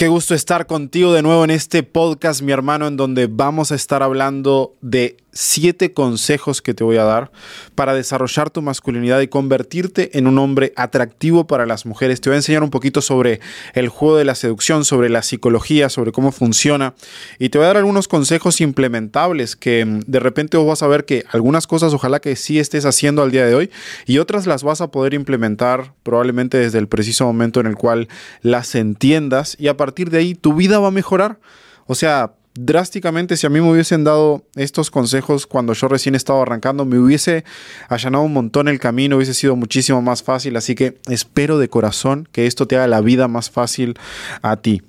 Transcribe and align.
Qué 0.00 0.08
gusto 0.08 0.34
estar 0.34 0.66
contigo 0.66 1.12
de 1.12 1.20
nuevo 1.20 1.44
en 1.44 1.50
este 1.50 1.82
podcast, 1.82 2.40
mi 2.40 2.52
hermano, 2.52 2.86
en 2.86 2.96
donde 2.96 3.26
vamos 3.26 3.70
a 3.70 3.74
estar 3.74 4.02
hablando 4.02 4.74
de 4.80 5.18
siete 5.32 5.92
consejos 5.92 6.62
que 6.62 6.74
te 6.74 6.84
voy 6.84 6.96
a 6.96 7.04
dar 7.04 7.30
para 7.74 7.94
desarrollar 7.94 8.50
tu 8.50 8.62
masculinidad 8.62 9.20
y 9.20 9.28
convertirte 9.28 10.18
en 10.18 10.26
un 10.26 10.38
hombre 10.38 10.72
atractivo 10.76 11.46
para 11.46 11.66
las 11.66 11.86
mujeres. 11.86 12.20
Te 12.20 12.30
voy 12.30 12.34
a 12.34 12.38
enseñar 12.38 12.62
un 12.62 12.70
poquito 12.70 13.00
sobre 13.00 13.40
el 13.74 13.88
juego 13.88 14.16
de 14.16 14.24
la 14.24 14.34
seducción, 14.34 14.84
sobre 14.84 15.08
la 15.08 15.22
psicología, 15.22 15.88
sobre 15.88 16.12
cómo 16.12 16.32
funciona 16.32 16.94
y 17.38 17.48
te 17.48 17.58
voy 17.58 17.64
a 17.64 17.68
dar 17.68 17.76
algunos 17.76 18.08
consejos 18.08 18.60
implementables 18.60 19.56
que 19.56 19.84
mm, 19.84 20.00
de 20.06 20.20
repente 20.20 20.56
vos 20.56 20.66
vas 20.66 20.82
a 20.82 20.88
ver 20.88 21.04
que 21.04 21.24
algunas 21.30 21.66
cosas 21.66 21.92
ojalá 21.94 22.20
que 22.20 22.36
sí 22.36 22.58
estés 22.58 22.84
haciendo 22.84 23.22
al 23.22 23.30
día 23.30 23.46
de 23.46 23.54
hoy 23.54 23.70
y 24.06 24.18
otras 24.18 24.46
las 24.46 24.62
vas 24.62 24.80
a 24.80 24.90
poder 24.90 25.14
implementar 25.14 25.94
probablemente 26.02 26.58
desde 26.58 26.78
el 26.78 26.88
preciso 26.88 27.24
momento 27.24 27.60
en 27.60 27.66
el 27.66 27.76
cual 27.76 28.08
las 28.42 28.74
entiendas 28.74 29.56
y 29.58 29.68
a 29.68 29.76
partir 29.76 30.10
de 30.10 30.18
ahí 30.18 30.34
tu 30.34 30.54
vida 30.54 30.78
va 30.78 30.88
a 30.88 30.92
mejorar. 30.92 31.38
O 31.86 31.94
sea, 31.94 32.34
drásticamente 32.54 33.36
si 33.36 33.46
a 33.46 33.50
mí 33.50 33.60
me 33.60 33.70
hubiesen 33.70 34.04
dado 34.04 34.44
estos 34.56 34.90
consejos 34.90 35.46
cuando 35.46 35.72
yo 35.72 35.88
recién 35.88 36.14
estaba 36.14 36.42
arrancando, 36.42 36.84
me 36.84 36.98
hubiese 36.98 37.44
allanado 37.88 38.24
un 38.24 38.32
montón 38.32 38.68
el 38.68 38.80
camino, 38.80 39.16
hubiese 39.16 39.34
sido 39.34 39.56
muchísimo 39.56 40.02
más 40.02 40.22
fácil, 40.22 40.56
así 40.56 40.74
que 40.74 40.98
espero 41.08 41.58
de 41.58 41.68
corazón 41.68 42.28
que 42.32 42.46
esto 42.46 42.66
te 42.66 42.76
haga 42.76 42.86
la 42.86 43.00
vida 43.00 43.28
más 43.28 43.50
fácil 43.50 43.98
a 44.42 44.56
ti. 44.56 44.82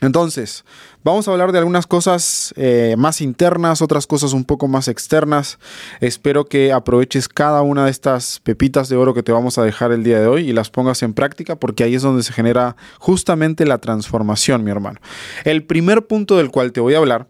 Entonces, 0.00 0.64
vamos 1.08 1.26
a 1.26 1.32
hablar 1.32 1.52
de 1.52 1.58
algunas 1.58 1.86
cosas 1.86 2.52
eh, 2.56 2.94
más 2.98 3.20
internas, 3.20 3.82
otras 3.82 4.06
cosas 4.06 4.32
un 4.32 4.44
poco 4.44 4.68
más 4.68 4.88
externas. 4.88 5.58
Espero 6.00 6.44
que 6.44 6.72
aproveches 6.72 7.28
cada 7.28 7.62
una 7.62 7.86
de 7.86 7.90
estas 7.90 8.40
pepitas 8.40 8.88
de 8.88 8.96
oro 8.96 9.14
que 9.14 9.22
te 9.22 9.32
vamos 9.32 9.58
a 9.58 9.64
dejar 9.64 9.92
el 9.92 10.04
día 10.04 10.20
de 10.20 10.26
hoy 10.26 10.48
y 10.48 10.52
las 10.52 10.70
pongas 10.70 11.02
en 11.02 11.14
práctica 11.14 11.56
porque 11.56 11.84
ahí 11.84 11.94
es 11.94 12.02
donde 12.02 12.22
se 12.22 12.32
genera 12.32 12.76
justamente 12.98 13.64
la 13.64 13.78
transformación, 13.78 14.64
mi 14.64 14.70
hermano. 14.70 15.00
El 15.44 15.64
primer 15.64 16.06
punto 16.06 16.36
del 16.36 16.50
cual 16.50 16.72
te 16.72 16.80
voy 16.80 16.94
a 16.94 16.98
hablar 16.98 17.28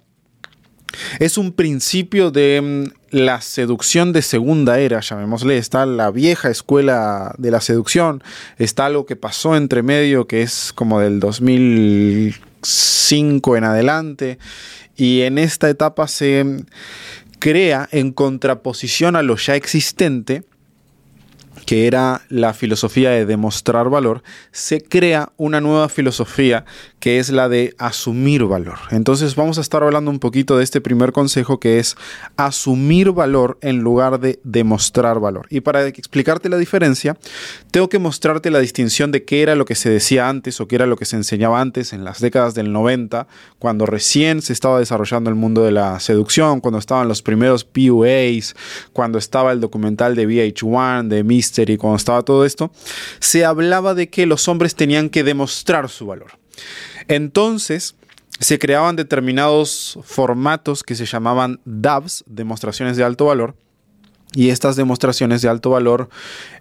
es 1.20 1.38
un 1.38 1.53
principio 1.53 2.31
de 2.31 2.60
mm, 2.60 3.16
la 3.16 3.41
seducción 3.41 4.12
de 4.12 4.22
segunda 4.22 4.81
era, 4.81 5.00
llamémosle. 5.00 5.56
Está 5.56 5.86
la 5.86 6.10
vieja 6.10 6.50
escuela 6.50 7.34
de 7.38 7.50
la 7.50 7.60
seducción, 7.60 8.22
está 8.56 8.86
algo 8.86 9.06
que 9.06 9.16
pasó 9.16 9.56
entre 9.56 9.83
medio, 9.83 10.27
que 10.27 10.42
es 10.42 10.72
como 10.75 11.00
del 11.00 11.20
2005 12.62 13.56
en 13.56 13.64
adelante, 13.64 14.39
y 14.97 15.23
en 15.23 15.39
esta 15.39 15.69
etapa 15.69 16.09
se 16.09 16.65
crea 17.39 17.89
en 17.92 18.12
contraposición 18.12 19.17
a 19.17 19.23
lo 19.23 19.37
ya 19.37 19.55
existente 19.55 20.45
que 21.69 21.86
era 21.86 22.22
la 22.30 22.55
filosofía 22.55 23.11
de 23.11 23.27
demostrar 23.27 23.91
valor, 23.91 24.22
se 24.52 24.80
crea 24.80 25.34
una 25.36 25.61
nueva 25.61 25.91
filosofía 25.91 26.64
que 26.98 27.19
es 27.19 27.28
la 27.28 27.50
de 27.50 27.75
asumir 27.77 28.44
valor. 28.44 28.78
Entonces 28.91 29.36
vamos 29.36 29.58
a 29.58 29.60
estar 29.60 29.83
hablando 29.83 30.10
un 30.10 30.19
poquito 30.19 30.56
de 30.56 30.64
este 30.64 30.80
primer 30.80 31.12
consejo 31.12 31.60
que 31.60 31.78
es 31.78 31.94
asumir 32.38 33.12
valor 33.12 33.58
en 33.60 33.80
lugar 33.80 34.19
de 34.19 34.41
demostrar 34.44 35.20
valor. 35.20 35.47
Y 35.50 35.60
para 35.60 35.86
explicarte 35.86 36.48
la 36.48 36.56
diferencia, 36.56 37.19
tengo 37.70 37.91
que 37.91 37.98
mostrarte 37.98 38.50
la 38.50 38.60
distinción 38.60 39.12
de 39.12 39.27
qué 39.27 39.42
era 39.42 39.55
lo 39.55 39.66
que 39.66 39.75
se 39.75 39.91
decía 39.91 40.30
antes 40.30 40.62
o 40.62 40.69
qué 40.69 40.77
era 40.77 40.86
lo 40.86 40.97
que 40.97 41.05
se 41.05 41.16
enseñaba 41.16 41.60
antes 41.60 41.92
en 41.92 42.03
las 42.03 42.20
décadas 42.20 42.55
del 42.55 42.72
90, 42.72 43.28
cuando 43.58 43.84
recién 43.84 44.41
se 44.41 44.55
estaba 44.55 44.78
desarrollando 44.78 45.28
el 45.28 45.36
mundo 45.36 45.64
de 45.64 45.72
la 45.72 46.00
seducción, 46.00 46.60
cuando 46.60 46.78
estaban 46.78 47.08
los 47.08 47.20
primeros 47.20 47.64
PUAs, 47.64 48.56
cuando 48.94 49.19
estaba 49.19 49.53
el 49.53 49.60
documental 49.60 50.16
de 50.16 50.27
VH1, 50.27 51.08
de 51.08 51.25
Mr 51.25 51.58
y 51.67 51.77
cuando 51.77 51.97
estaba 51.97 52.23
todo 52.23 52.45
esto, 52.45 52.70
se 53.20 53.45
hablaba 53.45 53.95
de 53.95 54.09
que 54.09 54.27
los 54.27 54.48
hombres 54.48 54.75
tenían 54.75 55.11
que 55.11 55.25
demostrar 55.25 55.89
su 55.89 56.06
valor. 56.06 56.33
Entonces, 57.09 57.95
se 58.41 58.59
creaban 58.59 58.97
determinados 58.97 59.98
formatos 60.05 60.83
que 60.83 60.95
se 60.95 61.06
llamaban 61.06 61.61
DAVs, 61.65 62.25
demostraciones 62.27 62.97
de 62.97 63.05
alto 63.05 63.27
valor, 63.27 63.55
y 64.34 64.50
estas 64.50 64.77
demostraciones 64.77 65.41
de 65.43 65.49
alto 65.49 65.71
valor 65.71 66.10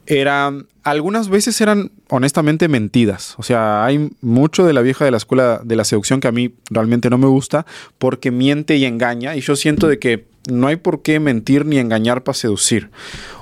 eran, 0.06 0.68
algunas 0.84 1.28
veces 1.28 1.60
eran 1.60 1.92
honestamente 2.10 2.70
mentidas. 2.70 3.36
O 3.38 3.44
sea, 3.44 3.84
hay 3.84 4.10
mucho 4.22 4.66
de 4.66 4.72
la 4.72 4.82
vieja 4.82 5.04
de 5.04 5.12
la 5.12 5.18
escuela 5.18 5.60
de 5.64 5.76
la 5.76 5.84
seducción 5.84 6.22
que 6.22 6.30
a 6.30 6.32
mí 6.32 6.56
realmente 6.70 7.10
no 7.10 7.18
me 7.18 7.28
gusta 7.28 7.66
porque 7.98 8.32
miente 8.32 8.78
y 8.78 8.86
engaña. 8.86 9.36
Y 9.36 9.42
yo 9.42 9.58
siento 9.58 9.88
de 9.88 10.00
que 10.00 10.26
no 10.48 10.68
hay 10.68 10.78
por 10.78 11.02
qué 11.02 11.20
mentir 11.20 11.66
ni 11.66 11.78
engañar 11.78 12.24
para 12.24 12.36
seducir. 12.36 12.90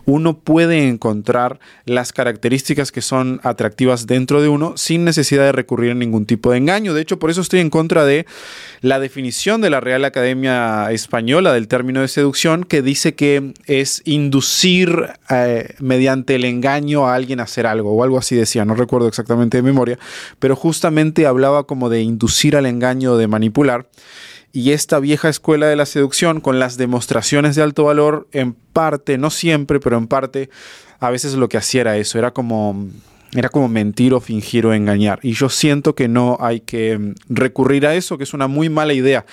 Uno 0.07 0.38
puede 0.38 0.88
encontrar 0.88 1.59
las 1.85 2.13
características 2.13 2.91
que 2.91 3.01
son 3.01 3.39
atractivas 3.43 4.05
dentro 4.05 4.39
de 4.41 4.49
uno 4.49 4.73
sin 4.77 5.03
necesidad 5.03 5.45
de 5.45 5.51
recurrir 5.51 5.91
a 5.91 5.95
ningún 5.95 6.27
tipo 6.27 6.51
de 6.51 6.57
engaño. 6.57 6.93
De 6.93 7.01
hecho, 7.01 7.17
por 7.17 7.31
eso 7.31 7.41
estoy 7.41 7.59
en 7.59 7.71
contra 7.71 8.05
de 8.05 8.27
la 8.81 8.99
definición 8.99 9.61
de 9.61 9.71
la 9.71 9.79
Real 9.79 10.05
Academia 10.05 10.91
Española 10.91 11.53
del 11.53 11.67
término 11.67 12.01
de 12.01 12.07
seducción 12.07 12.66
que 12.66 12.83
dice 12.83 13.16
que 13.16 13.53
es 13.66 14.03
inducir 14.05 15.09
eh, 15.31 15.73
mediante 15.79 16.35
el 16.35 16.45
engaño 16.45 17.07
a 17.07 17.16
alguien 17.16 17.39
a 17.39 17.43
hacer 17.43 17.66
algo 17.66 17.93
o 17.93 18.03
algo 18.03 18.19
así 18.19 18.35
decía, 18.35 18.63
no 18.63 18.75
recuerdo 18.75 19.07
exactamente 19.07 19.57
de 19.57 19.63
memoria, 19.63 19.97
pero 20.37 20.55
justamente 20.55 21.25
hablaba 21.25 21.66
como 21.66 21.89
de 21.89 22.01
inducir 22.01 22.55
al 22.55 22.67
engaño, 22.67 23.17
de 23.17 23.27
manipular 23.27 23.87
y 24.55 24.71
esta 24.71 24.99
vieja 24.99 25.27
escuela 25.27 25.67
de 25.67 25.75
la 25.75 25.85
seducción 25.85 26.39
con 26.39 26.59
las 26.59 26.77
demostraciones 26.77 27.57
de 27.57 27.61
alto 27.61 27.83
valor, 27.83 28.29
en 28.31 28.53
parte, 28.53 29.17
no 29.17 29.29
siempre, 29.29 29.81
pero 29.81 29.97
en 29.97 30.07
parte, 30.07 30.49
a 31.01 31.09
veces 31.09 31.33
lo 31.33 31.49
que 31.49 31.57
hacía 31.57 31.81
era 31.81 31.97
eso, 31.97 32.17
era 32.17 32.31
como 32.31 32.88
era 33.33 33.49
como 33.49 33.67
mentir 33.67 34.13
o 34.13 34.21
fingir 34.21 34.66
o 34.66 34.73
engañar. 34.73 35.19
Y 35.21 35.33
yo 35.33 35.49
siento 35.49 35.93
que 35.93 36.07
no 36.07 36.38
hay 36.39 36.61
que 36.61 36.97
mm, 36.97 37.16
recurrir 37.27 37.85
a 37.85 37.93
eso, 37.93 38.17
que 38.17 38.23
es 38.23 38.33
una 38.33 38.47
muy 38.47 38.69
mala 38.69 38.93
idea. 38.93 39.25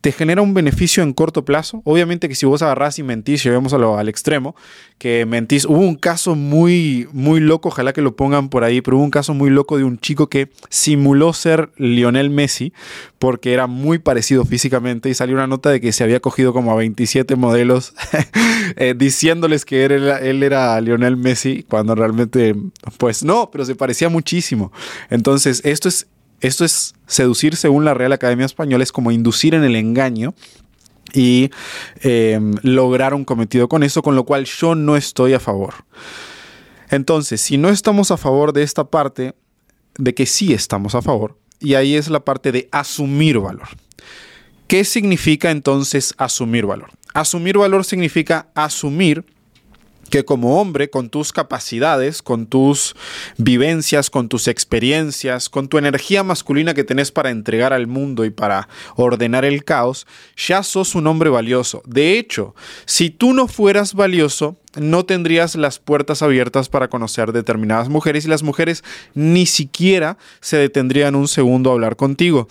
Te 0.00 0.12
genera 0.12 0.42
un 0.42 0.54
beneficio 0.54 1.02
en 1.02 1.12
corto 1.12 1.44
plazo. 1.44 1.82
Obviamente 1.84 2.28
que 2.28 2.34
si 2.34 2.46
vos 2.46 2.62
agarrás 2.62 2.98
y 2.98 3.02
mentís, 3.02 3.42
llevemos 3.42 3.72
al 3.72 4.08
extremo, 4.08 4.54
que 4.98 5.26
mentís. 5.26 5.64
Hubo 5.64 5.78
un 5.78 5.96
caso 5.96 6.34
muy, 6.34 7.08
muy 7.12 7.40
loco, 7.40 7.68
ojalá 7.68 7.92
que 7.92 8.02
lo 8.02 8.16
pongan 8.16 8.48
por 8.48 8.64
ahí, 8.64 8.80
pero 8.80 8.96
hubo 8.96 9.04
un 9.04 9.10
caso 9.10 9.34
muy 9.34 9.50
loco 9.50 9.76
de 9.76 9.84
un 9.84 9.98
chico 9.98 10.28
que 10.28 10.50
simuló 10.68 11.32
ser 11.32 11.70
Lionel 11.76 12.30
Messi 12.30 12.72
porque 13.18 13.52
era 13.52 13.66
muy 13.66 13.98
parecido 13.98 14.44
físicamente 14.44 15.10
y 15.10 15.14
salió 15.14 15.34
una 15.34 15.46
nota 15.46 15.70
de 15.70 15.80
que 15.80 15.92
se 15.92 16.02
había 16.04 16.20
cogido 16.20 16.54
como 16.54 16.72
a 16.72 16.76
27 16.76 17.36
modelos 17.36 17.92
eh, 18.76 18.94
diciéndoles 18.96 19.64
que 19.66 19.84
él 19.84 19.92
era, 19.92 20.18
él 20.18 20.42
era 20.42 20.80
Lionel 20.80 21.18
Messi 21.18 21.64
cuando 21.68 21.94
realmente, 21.94 22.54
pues 22.96 23.22
no, 23.22 23.50
pero 23.50 23.64
se 23.66 23.74
parecía 23.74 24.08
muchísimo. 24.08 24.72
Entonces, 25.10 25.60
esto 25.64 25.88
es, 25.88 26.06
esto 26.40 26.64
es 26.64 26.94
seducir 27.06 27.56
según 27.56 27.84
la 27.84 27.94
Real 27.94 28.12
Academia 28.12 28.46
Española, 28.46 28.82
es 28.82 28.92
como 28.92 29.10
inducir 29.10 29.54
en 29.54 29.64
el 29.64 29.76
engaño 29.76 30.34
y 31.12 31.50
em, 32.02 32.54
lograr 32.62 33.14
un 33.14 33.24
cometido 33.24 33.68
con 33.68 33.82
eso, 33.82 34.02
con 34.02 34.14
lo 34.14 34.24
cual 34.24 34.44
yo 34.44 34.74
no 34.74 34.96
estoy 34.96 35.34
a 35.34 35.40
favor. 35.40 35.74
Entonces, 36.88 37.40
si 37.40 37.56
no 37.56 37.68
estamos 37.68 38.10
a 38.10 38.16
favor 38.16 38.52
de 38.52 38.62
esta 38.62 38.84
parte, 38.84 39.34
de 39.96 40.14
que 40.14 40.26
sí 40.26 40.52
estamos 40.52 40.94
a 40.94 41.02
favor, 41.02 41.36
y 41.60 41.74
ahí 41.74 41.94
es 41.94 42.08
la 42.08 42.20
parte 42.20 42.52
de 42.52 42.68
asumir 42.72 43.38
valor. 43.38 43.68
¿Qué 44.66 44.84
significa 44.84 45.50
entonces 45.50 46.14
asumir 46.16 46.64
valor? 46.64 46.90
Asumir 47.12 47.58
valor 47.58 47.84
significa 47.84 48.48
asumir 48.54 49.24
que 50.10 50.24
como 50.24 50.60
hombre, 50.60 50.90
con 50.90 51.08
tus 51.08 51.32
capacidades, 51.32 52.20
con 52.22 52.46
tus 52.46 52.94
vivencias, 53.38 54.10
con 54.10 54.28
tus 54.28 54.48
experiencias, 54.48 55.48
con 55.48 55.68
tu 55.68 55.78
energía 55.78 56.22
masculina 56.22 56.74
que 56.74 56.84
tenés 56.84 57.10
para 57.12 57.30
entregar 57.30 57.72
al 57.72 57.86
mundo 57.86 58.24
y 58.24 58.30
para 58.30 58.68
ordenar 58.96 59.44
el 59.44 59.64
caos, 59.64 60.06
ya 60.36 60.62
sos 60.62 60.94
un 60.94 61.06
hombre 61.06 61.30
valioso. 61.30 61.82
De 61.86 62.18
hecho, 62.18 62.54
si 62.84 63.10
tú 63.10 63.32
no 63.32 63.48
fueras 63.48 63.94
valioso, 63.94 64.56
no 64.76 65.04
tendrías 65.04 65.54
las 65.54 65.78
puertas 65.78 66.22
abiertas 66.22 66.68
para 66.68 66.88
conocer 66.88 67.32
determinadas 67.32 67.88
mujeres 67.88 68.24
y 68.24 68.28
las 68.28 68.42
mujeres 68.42 68.84
ni 69.14 69.46
siquiera 69.46 70.18
se 70.40 70.56
detendrían 70.58 71.14
un 71.14 71.28
segundo 71.28 71.70
a 71.70 71.74
hablar 71.74 71.96
contigo. 71.96 72.48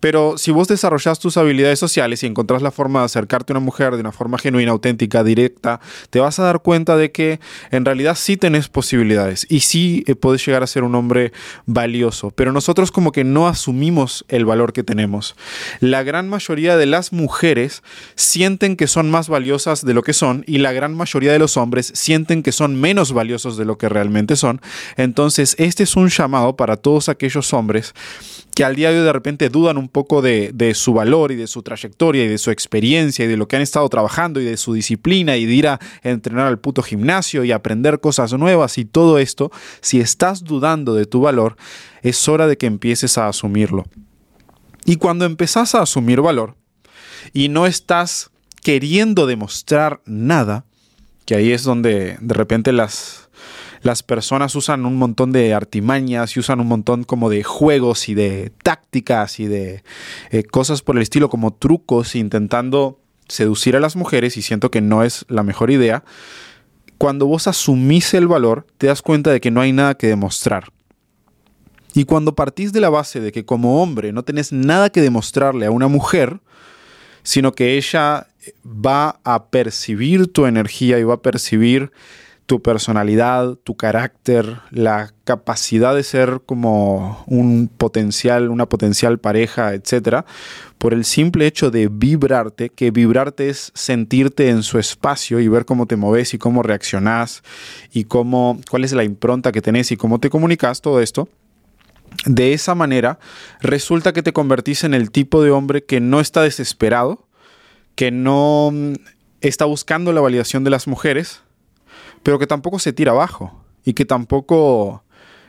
Pero 0.00 0.38
si 0.38 0.50
vos 0.50 0.68
desarrollas 0.68 1.18
tus 1.18 1.36
habilidades 1.36 1.78
sociales 1.78 2.22
y 2.22 2.26
encontrás 2.26 2.62
la 2.62 2.70
forma 2.70 3.00
de 3.00 3.06
acercarte 3.06 3.52
a 3.52 3.54
una 3.54 3.64
mujer 3.64 3.94
de 3.94 4.00
una 4.00 4.12
forma 4.12 4.38
genuina, 4.38 4.72
auténtica, 4.72 5.24
directa, 5.24 5.80
te 6.10 6.20
vas 6.20 6.38
a 6.38 6.44
dar 6.44 6.60
cuenta 6.60 6.96
de 6.96 7.10
que 7.10 7.40
en 7.70 7.84
realidad 7.84 8.16
sí 8.16 8.36
tenés 8.36 8.68
posibilidades 8.68 9.46
y 9.48 9.60
sí 9.60 10.04
eh, 10.06 10.14
puedes 10.14 10.44
llegar 10.44 10.62
a 10.62 10.66
ser 10.66 10.84
un 10.84 10.94
hombre 10.94 11.32
valioso. 11.66 12.30
Pero 12.30 12.52
nosotros 12.52 12.92
como 12.92 13.12
que 13.12 13.24
no 13.24 13.48
asumimos 13.48 14.24
el 14.28 14.44
valor 14.44 14.72
que 14.72 14.82
tenemos. 14.82 15.34
La 15.80 16.02
gran 16.02 16.28
mayoría 16.28 16.76
de 16.76 16.86
las 16.86 17.12
mujeres 17.12 17.82
sienten 18.14 18.76
que 18.76 18.86
son 18.86 19.10
más 19.10 19.28
valiosas 19.28 19.84
de 19.84 19.94
lo 19.94 20.02
que 20.02 20.12
son 20.12 20.44
y 20.46 20.58
la 20.58 20.72
gran 20.72 20.94
mayoría 20.94 21.32
de 21.32 21.38
los 21.38 21.56
hombres 21.56 21.92
sienten 21.94 22.42
que 22.42 22.52
son 22.52 22.80
menos 22.80 23.12
valiosos 23.12 23.56
de 23.56 23.64
lo 23.64 23.78
que 23.78 23.88
realmente 23.88 24.36
son. 24.36 24.60
Entonces 24.96 25.56
este 25.58 25.82
es 25.82 25.96
un 25.96 26.08
llamado 26.08 26.56
para 26.56 26.76
todos 26.76 27.08
aquellos 27.08 27.52
hombres 27.52 27.94
que 28.58 28.64
al 28.64 28.74
día 28.74 28.90
de 28.90 28.98
hoy 28.98 29.04
de 29.04 29.12
repente 29.12 29.50
dudan 29.50 29.78
un 29.78 29.88
poco 29.88 30.20
de, 30.20 30.72
su 30.74 30.92
valor 30.92 31.30
y 31.30 31.36
de 31.36 31.46
su 31.46 31.62
trayectoria 31.62 32.24
y 32.24 32.26
de 32.28 32.38
su 32.38 32.50
experiencia 32.50 33.24
y 33.24 33.28
de 33.28 33.36
lo 33.36 33.46
que 33.46 33.54
han 33.54 33.62
estado 33.62 33.88
trabajando 33.88 34.40
y 34.40 34.44
de 34.44 34.56
su 34.56 34.72
disciplina 34.72 35.36
y 35.36 35.46
de 35.46 35.52
ir 35.52 35.68
a 35.68 35.78
entrenar 36.02 36.48
al 36.48 36.58
puto 36.58 36.82
gimnasio 36.82 37.44
y 37.44 37.52
aprender 37.52 38.00
cosas 38.00 38.32
nuevas 38.32 38.76
y 38.76 38.84
todo 38.84 39.20
esto, 39.20 39.52
si 39.80 40.00
estás 40.00 40.42
dudando 40.42 40.96
de 40.96 41.06
tu 41.06 41.20
valor, 41.20 41.54
es 42.02 42.28
hora 42.28 42.48
de 42.48 42.58
que 42.58 42.66
empieces 42.66 43.16
a 43.16 43.28
asumirlo. 43.28 43.84
Y 44.84 44.96
cuando 44.96 45.24
empezás 45.24 45.76
a 45.76 45.82
asumir 45.82 46.20
valor 46.20 46.56
y 47.32 47.50
no 47.50 47.64
estás 47.64 48.32
queriendo 48.64 49.28
demostrar 49.28 50.00
nada, 50.04 50.64
que 51.26 51.36
ahí 51.36 51.52
es 51.52 51.62
donde 51.62 52.18
de 52.20 52.34
repente 52.34 52.72
las, 52.72 53.27
las 53.82 54.02
personas 54.02 54.54
usan 54.54 54.86
un 54.86 54.96
montón 54.96 55.32
de 55.32 55.54
artimañas 55.54 56.36
y 56.36 56.40
usan 56.40 56.60
un 56.60 56.68
montón 56.68 57.04
como 57.04 57.30
de 57.30 57.42
juegos 57.42 58.08
y 58.08 58.14
de 58.14 58.52
tácticas 58.62 59.40
y 59.40 59.46
de 59.46 59.82
eh, 60.30 60.44
cosas 60.44 60.82
por 60.82 60.96
el 60.96 61.02
estilo 61.02 61.28
como 61.28 61.52
trucos 61.52 62.14
intentando 62.14 62.98
seducir 63.28 63.76
a 63.76 63.80
las 63.80 63.96
mujeres 63.96 64.36
y 64.36 64.42
siento 64.42 64.70
que 64.70 64.80
no 64.80 65.04
es 65.04 65.24
la 65.28 65.42
mejor 65.42 65.70
idea. 65.70 66.04
Cuando 66.96 67.26
vos 67.26 67.46
asumís 67.46 68.14
el 68.14 68.26
valor, 68.26 68.66
te 68.78 68.88
das 68.88 69.02
cuenta 69.02 69.30
de 69.30 69.40
que 69.40 69.50
no 69.50 69.60
hay 69.60 69.72
nada 69.72 69.94
que 69.94 70.08
demostrar. 70.08 70.72
Y 71.94 72.04
cuando 72.04 72.34
partís 72.34 72.72
de 72.72 72.80
la 72.80 72.90
base 72.90 73.20
de 73.20 73.32
que 73.32 73.44
como 73.44 73.82
hombre 73.82 74.12
no 74.12 74.22
tenés 74.22 74.52
nada 74.52 74.90
que 74.90 75.00
demostrarle 75.00 75.66
a 75.66 75.70
una 75.70 75.88
mujer, 75.88 76.40
sino 77.22 77.52
que 77.52 77.76
ella 77.76 78.28
va 78.64 79.20
a 79.24 79.46
percibir 79.50 80.32
tu 80.32 80.46
energía 80.46 80.98
y 80.98 81.04
va 81.04 81.14
a 81.14 81.22
percibir 81.22 81.92
tu 82.48 82.62
personalidad, 82.62 83.56
tu 83.56 83.76
carácter, 83.76 84.60
la 84.70 85.12
capacidad 85.24 85.94
de 85.94 86.02
ser 86.02 86.40
como 86.46 87.22
un 87.26 87.68
potencial, 87.68 88.48
una 88.48 88.64
potencial 88.64 89.18
pareja, 89.18 89.74
etcétera, 89.74 90.24
por 90.78 90.94
el 90.94 91.04
simple 91.04 91.46
hecho 91.46 91.70
de 91.70 91.88
vibrarte, 91.92 92.70
que 92.70 92.90
vibrarte 92.90 93.50
es 93.50 93.70
sentirte 93.74 94.48
en 94.48 94.62
su 94.62 94.78
espacio 94.78 95.40
y 95.40 95.48
ver 95.48 95.66
cómo 95.66 95.84
te 95.84 95.96
moves 95.96 96.32
y 96.32 96.38
cómo 96.38 96.62
reaccionás 96.62 97.42
y 97.92 98.04
cómo 98.04 98.58
cuál 98.70 98.84
es 98.84 98.92
la 98.94 99.04
impronta 99.04 99.52
que 99.52 99.60
tenés 99.60 99.92
y 99.92 99.98
cómo 99.98 100.18
te 100.18 100.30
comunicas, 100.30 100.80
todo 100.80 101.02
esto. 101.02 101.28
De 102.24 102.54
esa 102.54 102.74
manera, 102.74 103.18
resulta 103.60 104.14
que 104.14 104.22
te 104.22 104.32
convertís 104.32 104.84
en 104.84 104.94
el 104.94 105.10
tipo 105.10 105.42
de 105.42 105.50
hombre 105.50 105.84
que 105.84 106.00
no 106.00 106.18
está 106.18 106.40
desesperado, 106.40 107.28
que 107.94 108.10
no 108.10 108.70
mm, 108.72 108.94
está 109.42 109.66
buscando 109.66 110.14
la 110.14 110.22
validación 110.22 110.64
de 110.64 110.70
las 110.70 110.86
mujeres, 110.86 111.42
pero 112.28 112.38
que 112.38 112.46
tampoco 112.46 112.78
se 112.78 112.92
tira 112.92 113.12
abajo 113.12 113.58
y 113.86 113.94
que 113.94 114.04
tampoco 114.04 115.02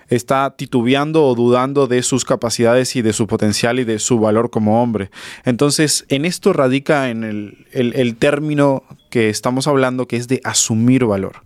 está 0.07 0.55
titubeando 0.55 1.25
o 1.25 1.35
dudando 1.35 1.87
de 1.87 2.01
sus 2.03 2.23
capacidades 2.23 2.95
y 2.95 3.01
de 3.01 3.11
su 3.11 3.27
potencial 3.27 3.79
y 3.79 3.83
de 3.83 3.99
su 3.99 4.17
valor 4.17 4.49
como 4.49 4.81
hombre. 4.81 5.11
Entonces, 5.43 6.05
en 6.07 6.23
esto 6.23 6.53
radica 6.53 7.09
en 7.09 7.25
el, 7.25 7.67
el 7.73 8.15
término 8.15 8.83
que 9.09 9.27
estamos 9.27 9.67
hablando, 9.67 10.07
que 10.07 10.15
es 10.15 10.29
de 10.29 10.39
asumir 10.45 11.03
valor. 11.03 11.43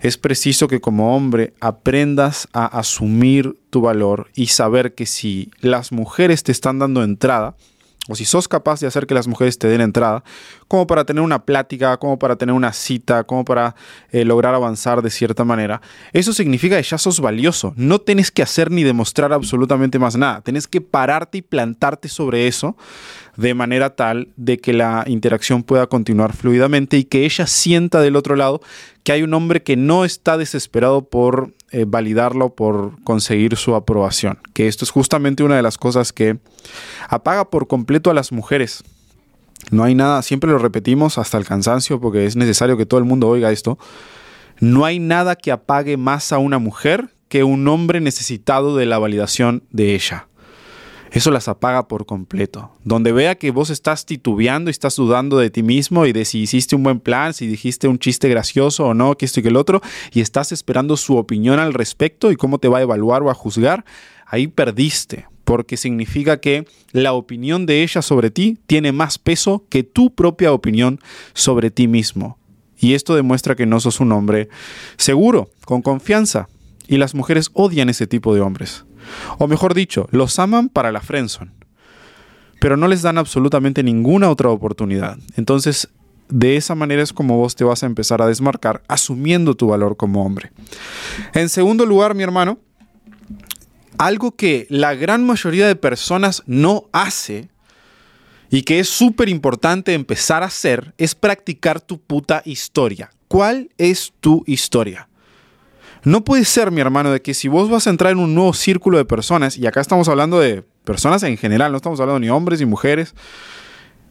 Es 0.00 0.18
preciso 0.18 0.66
que 0.66 0.80
como 0.80 1.14
hombre 1.14 1.54
aprendas 1.60 2.48
a 2.52 2.66
asumir 2.66 3.56
tu 3.70 3.82
valor 3.82 4.32
y 4.34 4.48
saber 4.48 4.96
que 4.96 5.06
si 5.06 5.52
las 5.60 5.92
mujeres 5.92 6.42
te 6.42 6.50
están 6.50 6.80
dando 6.80 7.04
entrada, 7.04 7.54
o 8.08 8.14
si 8.14 8.24
sos 8.24 8.48
capaz 8.48 8.80
de 8.80 8.86
hacer 8.86 9.06
que 9.06 9.14
las 9.14 9.26
mujeres 9.26 9.58
te 9.58 9.68
den 9.68 9.80
entrada, 9.80 10.22
como 10.68 10.86
para 10.86 11.04
tener 11.04 11.22
una 11.22 11.44
plática, 11.44 11.96
como 11.96 12.18
para 12.18 12.36
tener 12.36 12.54
una 12.54 12.72
cita, 12.72 13.24
como 13.24 13.44
para 13.44 13.74
eh, 14.10 14.24
lograr 14.24 14.54
avanzar 14.54 15.02
de 15.02 15.10
cierta 15.10 15.44
manera, 15.44 15.80
eso 16.12 16.32
significa 16.32 16.76
que 16.76 16.82
ya 16.82 16.98
sos 16.98 17.20
valioso. 17.20 17.72
No 17.76 18.00
tenés 18.00 18.30
que 18.30 18.42
hacer 18.42 18.70
ni 18.70 18.82
demostrar 18.82 19.32
absolutamente 19.32 19.98
más 19.98 20.16
nada. 20.16 20.40
Tenés 20.40 20.66
que 20.66 20.80
pararte 20.80 21.38
y 21.38 21.42
plantarte 21.42 22.08
sobre 22.08 22.46
eso 22.46 22.76
de 23.36 23.54
manera 23.54 23.94
tal 23.94 24.28
de 24.36 24.58
que 24.58 24.72
la 24.72 25.04
interacción 25.06 25.62
pueda 25.62 25.86
continuar 25.86 26.34
fluidamente 26.34 26.96
y 26.96 27.04
que 27.04 27.24
ella 27.24 27.46
sienta 27.46 28.00
del 28.00 28.16
otro 28.16 28.34
lado 28.34 28.60
que 29.04 29.12
hay 29.12 29.22
un 29.22 29.34
hombre 29.34 29.62
que 29.62 29.76
no 29.76 30.04
está 30.04 30.36
desesperado 30.36 31.02
por 31.02 31.54
eh, 31.70 31.84
validarlo, 31.86 32.54
por 32.54 33.00
conseguir 33.04 33.56
su 33.56 33.74
aprobación. 33.74 34.38
Que 34.52 34.66
esto 34.66 34.84
es 34.84 34.90
justamente 34.90 35.44
una 35.44 35.56
de 35.56 35.62
las 35.62 35.78
cosas 35.78 36.12
que 36.12 36.38
apaga 37.08 37.50
por 37.50 37.68
completo 37.68 38.10
a 38.10 38.14
las 38.14 38.32
mujeres. 38.32 38.82
No 39.70 39.84
hay 39.84 39.94
nada, 39.94 40.22
siempre 40.22 40.50
lo 40.50 40.58
repetimos 40.58 41.18
hasta 41.18 41.38
el 41.38 41.44
cansancio 41.44 42.00
porque 42.00 42.26
es 42.26 42.36
necesario 42.36 42.76
que 42.76 42.86
todo 42.86 42.98
el 42.98 43.06
mundo 43.06 43.28
oiga 43.28 43.50
esto. 43.50 43.78
No 44.60 44.84
hay 44.84 44.98
nada 44.98 45.36
que 45.36 45.52
apague 45.52 45.96
más 45.96 46.32
a 46.32 46.38
una 46.38 46.58
mujer 46.58 47.10
que 47.28 47.44
un 47.44 47.66
hombre 47.68 48.00
necesitado 48.00 48.76
de 48.76 48.86
la 48.86 48.98
validación 48.98 49.64
de 49.70 49.94
ella 49.94 50.28
eso 51.16 51.30
las 51.30 51.48
apaga 51.48 51.88
por 51.88 52.06
completo. 52.06 52.72
Donde 52.84 53.12
vea 53.12 53.36
que 53.36 53.50
vos 53.50 53.70
estás 53.70 54.04
titubeando 54.04 54.68
y 54.68 54.72
estás 54.72 54.96
dudando 54.96 55.38
de 55.38 55.50
ti 55.50 55.62
mismo 55.62 56.06
y 56.06 56.12
de 56.12 56.24
si 56.24 56.40
hiciste 56.40 56.76
un 56.76 56.82
buen 56.82 57.00
plan, 57.00 57.32
si 57.32 57.46
dijiste 57.46 57.88
un 57.88 57.98
chiste 57.98 58.28
gracioso 58.28 58.86
o 58.86 58.94
no, 58.94 59.16
que 59.16 59.24
esto 59.24 59.40
y 59.40 59.42
que 59.42 59.48
el 59.48 59.56
otro, 59.56 59.80
y 60.12 60.20
estás 60.20 60.52
esperando 60.52 60.96
su 60.96 61.16
opinión 61.16 61.58
al 61.58 61.74
respecto 61.74 62.30
y 62.30 62.36
cómo 62.36 62.58
te 62.58 62.68
va 62.68 62.78
a 62.78 62.82
evaluar 62.82 63.22
o 63.22 63.30
a 63.30 63.34
juzgar, 63.34 63.84
ahí 64.26 64.46
perdiste, 64.46 65.26
porque 65.46 65.76
significa 65.76 66.40
que 66.40 66.66
la 66.90 67.12
opinión 67.12 67.66
de 67.66 67.84
ella 67.84 68.02
sobre 68.02 68.32
ti 68.32 68.58
tiene 68.66 68.90
más 68.90 69.16
peso 69.16 69.64
que 69.68 69.84
tu 69.84 70.12
propia 70.12 70.52
opinión 70.52 70.98
sobre 71.34 71.70
ti 71.70 71.86
mismo. 71.86 72.36
Y 72.76 72.94
esto 72.94 73.14
demuestra 73.14 73.54
que 73.54 73.64
no 73.64 73.78
sos 73.78 74.00
un 74.00 74.10
hombre 74.10 74.48
seguro, 74.96 75.48
con 75.64 75.82
confianza. 75.82 76.48
Y 76.88 76.96
las 76.96 77.14
mujeres 77.14 77.50
odian 77.52 77.88
ese 77.88 78.08
tipo 78.08 78.34
de 78.34 78.40
hombres. 78.40 78.84
O 79.38 79.46
mejor 79.46 79.72
dicho, 79.74 80.08
los 80.10 80.36
aman 80.40 80.68
para 80.68 80.90
la 80.90 81.00
friendzone, 81.00 81.52
pero 82.60 82.76
no 82.76 82.88
les 82.88 83.02
dan 83.02 83.16
absolutamente 83.16 83.84
ninguna 83.84 84.28
otra 84.30 84.50
oportunidad. 84.50 85.16
Entonces, 85.36 85.88
de 86.28 86.56
esa 86.56 86.74
manera 86.74 87.04
es 87.04 87.12
como 87.12 87.38
vos 87.38 87.54
te 87.54 87.62
vas 87.62 87.84
a 87.84 87.86
empezar 87.86 88.20
a 88.20 88.26
desmarcar, 88.26 88.82
asumiendo 88.88 89.54
tu 89.54 89.68
valor 89.68 89.96
como 89.96 90.26
hombre. 90.26 90.50
En 91.34 91.48
segundo 91.48 91.86
lugar, 91.86 92.16
mi 92.16 92.24
hermano, 92.24 92.58
algo 93.98 94.36
que 94.36 94.66
la 94.70 94.94
gran 94.94 95.24
mayoría 95.26 95.66
de 95.66 95.76
personas 95.76 96.42
no 96.46 96.84
hace 96.92 97.48
y 98.50 98.62
que 98.62 98.78
es 98.78 98.88
súper 98.88 99.28
importante 99.28 99.94
empezar 99.94 100.42
a 100.42 100.46
hacer 100.46 100.94
es 100.98 101.14
practicar 101.14 101.80
tu 101.80 101.98
puta 101.98 102.42
historia. 102.44 103.10
¿Cuál 103.28 103.70
es 103.78 104.12
tu 104.20 104.44
historia? 104.46 105.08
No 106.04 106.22
puede 106.22 106.44
ser, 106.44 106.70
mi 106.70 106.80
hermano, 106.80 107.10
de 107.10 107.20
que 107.20 107.34
si 107.34 107.48
vos 107.48 107.68
vas 107.68 107.86
a 107.86 107.90
entrar 107.90 108.12
en 108.12 108.18
un 108.18 108.34
nuevo 108.34 108.52
círculo 108.52 108.98
de 108.98 109.04
personas, 109.04 109.58
y 109.58 109.66
acá 109.66 109.80
estamos 109.80 110.08
hablando 110.08 110.38
de 110.38 110.62
personas 110.84 111.24
en 111.24 111.36
general, 111.36 111.72
no 111.72 111.78
estamos 111.78 111.98
hablando 111.98 112.20
ni 112.20 112.28
hombres 112.28 112.60
ni 112.60 112.66
mujeres, 112.66 113.14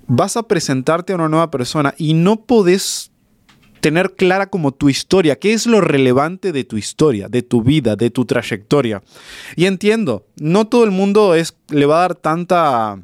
vas 0.06 0.36
a 0.36 0.44
presentarte 0.44 1.14
a 1.14 1.16
una 1.16 1.30
nueva 1.30 1.50
persona 1.52 1.94
y 1.98 2.14
no 2.14 2.42
podés 2.42 3.12
tener 3.86 4.16
clara 4.16 4.50
como 4.50 4.72
tu 4.72 4.90
historia, 4.90 5.36
qué 5.36 5.54
es 5.54 5.68
lo 5.68 5.80
relevante 5.80 6.52
de 6.52 6.64
tu 6.64 6.76
historia, 6.76 7.30
de 7.30 7.44
tu 7.44 7.62
vida, 7.62 7.96
de 7.96 8.10
tu 8.10 8.26
trayectoria. 8.26 9.04
Y 9.56 9.68
entiendo, 9.68 10.26
no 10.38 10.66
todo 10.66 10.86
el 10.86 10.90
mundo 10.90 11.36
es, 11.36 11.56
le 11.70 11.86
va 11.86 11.98
a 11.98 12.00
dar 12.00 12.16
tanta 12.16 12.98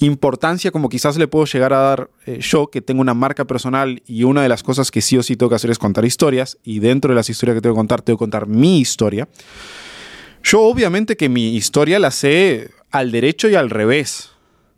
importancia 0.00 0.70
como 0.70 0.90
quizás 0.90 1.16
le 1.16 1.28
puedo 1.28 1.46
llegar 1.46 1.72
a 1.72 1.78
dar 1.78 2.10
eh, 2.26 2.40
yo, 2.42 2.66
que 2.66 2.82
tengo 2.82 3.00
una 3.00 3.14
marca 3.14 3.46
personal 3.46 4.02
y 4.06 4.24
una 4.24 4.42
de 4.42 4.50
las 4.50 4.62
cosas 4.62 4.90
que 4.90 5.00
sí 5.00 5.16
o 5.16 5.22
sí 5.22 5.34
tengo 5.34 5.48
que 5.48 5.56
hacer 5.56 5.70
es 5.70 5.78
contar 5.78 6.04
historias, 6.04 6.58
y 6.62 6.80
dentro 6.80 7.12
de 7.12 7.14
las 7.14 7.30
historias 7.30 7.54
que 7.54 7.62
tengo 7.62 7.74
que 7.74 7.78
contar, 7.78 8.02
tengo 8.02 8.18
que 8.18 8.24
contar 8.24 8.46
mi 8.46 8.80
historia. 8.80 9.30
Yo 10.44 10.60
obviamente 10.60 11.16
que 11.16 11.30
mi 11.30 11.56
historia 11.56 11.98
la 11.98 12.10
sé 12.10 12.70
al 12.90 13.10
derecho 13.10 13.48
y 13.48 13.54
al 13.54 13.70
revés. 13.70 14.28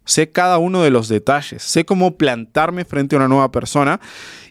Sé 0.04 0.30
cada 0.30 0.58
uno 0.58 0.82
de 0.82 0.90
los 0.90 1.08
detalles, 1.08 1.62
sé 1.62 1.84
cómo 1.86 2.16
plantarme 2.16 2.84
frente 2.84 3.16
a 3.16 3.18
una 3.18 3.28
nueva 3.28 3.50
persona 3.50 4.00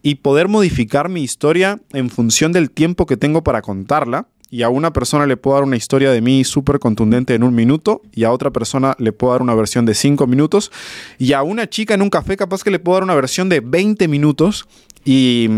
y 0.02 0.16
poder 0.16 0.48
modificar 0.48 1.10
mi 1.10 1.22
historia 1.22 1.80
en 1.94 2.10
función 2.10 2.52
del 2.52 2.72
tiempo 2.72 3.06
que 3.06 3.18
tengo 3.18 3.44
para 3.44 3.62
contarla. 3.62 4.28
Y 4.50 4.62
a 4.62 4.70
una 4.70 4.94
persona 4.94 5.26
le 5.26 5.36
puedo 5.36 5.56
dar 5.56 5.64
una 5.64 5.78
historia 5.78 6.12
de 6.12 6.22
mí 6.22 6.44
súper 6.44 6.78
contundente 6.78 7.34
en 7.34 7.42
un 7.42 7.56
minuto 7.56 8.04
y 8.12 8.24
a 8.24 8.32
otra 8.32 8.52
persona 8.52 8.96
le 9.00 9.12
puedo 9.12 9.34
dar 9.34 9.42
una 9.42 9.56
versión 9.56 9.86
de 9.86 9.96
cinco 9.96 10.28
minutos. 10.28 10.72
Y 11.18 11.34
a 11.34 11.42
una 11.42 11.68
chica 11.68 11.96
en 11.96 12.04
un 12.04 12.12
café 12.12 12.38
capaz 12.38 12.64
que 12.64 12.70
le 12.70 12.78
puedo 12.78 12.98
dar 12.98 13.04
una 13.04 13.16
versión 13.16 13.50
de 13.50 13.62
20 13.62 14.08
minutos 14.08 14.68
y, 15.04 15.50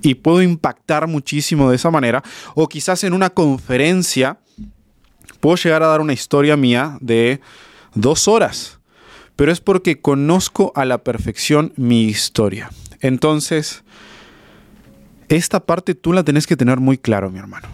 y 0.00 0.14
puedo 0.14 0.40
impactar 0.40 1.06
muchísimo 1.06 1.68
de 1.68 1.76
esa 1.76 1.90
manera. 1.90 2.22
O 2.54 2.66
quizás 2.66 3.04
en 3.04 3.12
una 3.12 3.28
conferencia 3.28 4.38
puedo 5.40 5.56
llegar 5.56 5.82
a 5.82 5.88
dar 5.88 6.00
una 6.00 6.14
historia 6.14 6.56
mía 6.56 6.96
de 7.02 7.40
dos 7.94 8.26
horas 8.26 8.79
pero 9.40 9.52
es 9.52 9.62
porque 9.62 10.02
conozco 10.02 10.70
a 10.74 10.84
la 10.84 10.98
perfección 10.98 11.72
mi 11.76 12.04
historia. 12.04 12.68
Entonces 13.00 13.84
esta 15.30 15.60
parte 15.60 15.94
tú 15.94 16.12
la 16.12 16.24
tenés 16.24 16.46
que 16.46 16.58
tener 16.58 16.78
muy 16.78 16.98
claro 16.98 17.30
mi 17.30 17.38
hermano. 17.38 17.66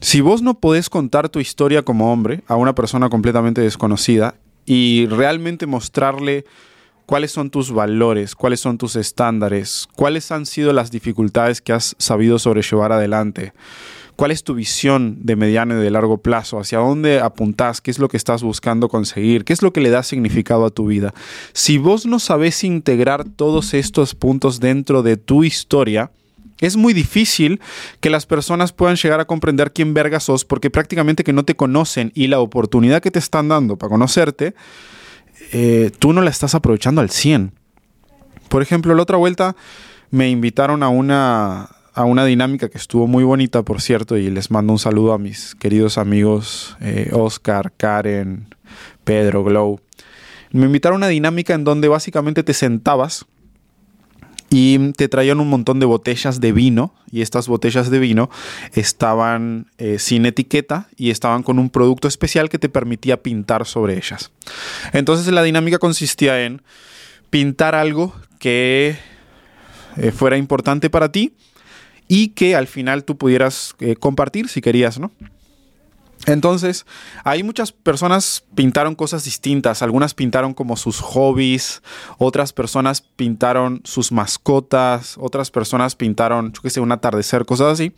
Si 0.00 0.20
vos 0.20 0.42
no 0.42 0.54
podés 0.54 0.90
contar 0.90 1.28
tu 1.28 1.38
historia 1.38 1.84
como 1.84 2.12
hombre 2.12 2.42
a 2.48 2.56
una 2.56 2.74
persona 2.74 3.08
completamente 3.08 3.60
desconocida 3.60 4.34
y 4.66 5.06
realmente 5.06 5.66
mostrarle 5.66 6.44
cuáles 7.06 7.30
son 7.30 7.50
tus 7.50 7.70
valores, 7.70 8.34
cuáles 8.34 8.58
son 8.58 8.76
tus 8.76 8.96
estándares, 8.96 9.88
cuáles 9.94 10.32
han 10.32 10.44
sido 10.44 10.72
las 10.72 10.90
dificultades 10.90 11.60
que 11.60 11.72
has 11.72 11.94
sabido 11.98 12.40
sobrellevar 12.40 12.90
adelante, 12.90 13.52
cuál 14.22 14.30
es 14.30 14.44
tu 14.44 14.54
visión 14.54 15.16
de 15.22 15.34
mediano 15.34 15.76
y 15.76 15.82
de 15.82 15.90
largo 15.90 16.18
plazo, 16.18 16.60
hacia 16.60 16.78
dónde 16.78 17.18
apuntás, 17.18 17.80
qué 17.80 17.90
es 17.90 17.98
lo 17.98 18.06
que 18.06 18.16
estás 18.16 18.44
buscando 18.44 18.88
conseguir, 18.88 19.44
qué 19.44 19.52
es 19.52 19.62
lo 19.62 19.72
que 19.72 19.80
le 19.80 19.90
da 19.90 20.04
significado 20.04 20.64
a 20.64 20.70
tu 20.70 20.86
vida. 20.86 21.12
Si 21.54 21.76
vos 21.76 22.06
no 22.06 22.20
sabés 22.20 22.62
integrar 22.62 23.24
todos 23.24 23.74
estos 23.74 24.14
puntos 24.14 24.60
dentro 24.60 25.02
de 25.02 25.16
tu 25.16 25.42
historia, 25.42 26.12
es 26.60 26.76
muy 26.76 26.92
difícil 26.92 27.60
que 27.98 28.10
las 28.10 28.24
personas 28.24 28.72
puedan 28.72 28.94
llegar 28.94 29.18
a 29.18 29.24
comprender 29.24 29.72
quién 29.72 29.92
verga 29.92 30.20
sos 30.20 30.44
porque 30.44 30.70
prácticamente 30.70 31.24
que 31.24 31.32
no 31.32 31.44
te 31.44 31.56
conocen 31.56 32.12
y 32.14 32.28
la 32.28 32.38
oportunidad 32.38 33.02
que 33.02 33.10
te 33.10 33.18
están 33.18 33.48
dando 33.48 33.76
para 33.76 33.90
conocerte, 33.90 34.54
eh, 35.50 35.90
tú 35.98 36.12
no 36.12 36.22
la 36.22 36.30
estás 36.30 36.54
aprovechando 36.54 37.00
al 37.00 37.10
100. 37.10 37.54
Por 38.48 38.62
ejemplo, 38.62 38.94
la 38.94 39.02
otra 39.02 39.16
vuelta 39.16 39.56
me 40.12 40.30
invitaron 40.30 40.84
a 40.84 40.90
una, 40.90 41.70
a 41.94 42.04
una 42.04 42.24
dinámica 42.24 42.68
que 42.68 42.78
estuvo 42.78 43.06
muy 43.06 43.24
bonita, 43.24 43.62
por 43.62 43.80
cierto, 43.80 44.16
y 44.16 44.30
les 44.30 44.50
mando 44.50 44.72
un 44.72 44.78
saludo 44.78 45.12
a 45.12 45.18
mis 45.18 45.54
queridos 45.54 45.98
amigos 45.98 46.76
eh, 46.80 47.10
Oscar, 47.12 47.72
Karen, 47.76 48.46
Pedro, 49.04 49.44
Glow. 49.44 49.80
Me 50.52 50.66
invitaron 50.66 50.96
a 50.96 51.06
una 51.06 51.08
dinámica 51.08 51.54
en 51.54 51.64
donde 51.64 51.88
básicamente 51.88 52.42
te 52.42 52.54
sentabas 52.54 53.26
y 54.48 54.92
te 54.92 55.08
traían 55.08 55.40
un 55.40 55.48
montón 55.48 55.80
de 55.80 55.86
botellas 55.86 56.40
de 56.40 56.52
vino 56.52 56.94
y 57.10 57.22
estas 57.22 57.48
botellas 57.48 57.90
de 57.90 57.98
vino 57.98 58.28
estaban 58.74 59.70
eh, 59.78 59.98
sin 59.98 60.26
etiqueta 60.26 60.88
y 60.96 61.10
estaban 61.10 61.42
con 61.42 61.58
un 61.58 61.70
producto 61.70 62.06
especial 62.06 62.50
que 62.50 62.58
te 62.58 62.68
permitía 62.68 63.22
pintar 63.22 63.66
sobre 63.66 63.96
ellas. 63.96 64.30
Entonces 64.92 65.32
la 65.32 65.42
dinámica 65.42 65.78
consistía 65.78 66.44
en 66.44 66.60
pintar 67.30 67.74
algo 67.74 68.14
que 68.38 68.96
eh, 69.96 70.12
fuera 70.12 70.36
importante 70.36 70.90
para 70.90 71.10
ti 71.10 71.32
y 72.08 72.28
que 72.28 72.56
al 72.56 72.66
final 72.66 73.04
tú 73.04 73.16
pudieras 73.16 73.74
eh, 73.80 73.96
compartir 73.96 74.48
si 74.48 74.60
querías, 74.60 74.98
¿no? 74.98 75.10
Entonces, 76.26 76.86
hay 77.24 77.42
muchas 77.42 77.72
personas 77.72 78.44
pintaron 78.54 78.94
cosas 78.94 79.24
distintas. 79.24 79.82
Algunas 79.82 80.14
pintaron 80.14 80.54
como 80.54 80.76
sus 80.76 81.00
hobbies, 81.00 81.82
otras 82.18 82.52
personas 82.52 83.00
pintaron 83.00 83.80
sus 83.84 84.12
mascotas, 84.12 85.16
otras 85.18 85.50
personas 85.50 85.96
pintaron, 85.96 86.52
yo 86.52 86.62
qué 86.62 86.70
sé, 86.70 86.80
un 86.80 86.92
atardecer, 86.92 87.44
cosas 87.44 87.72
así. 87.72 87.92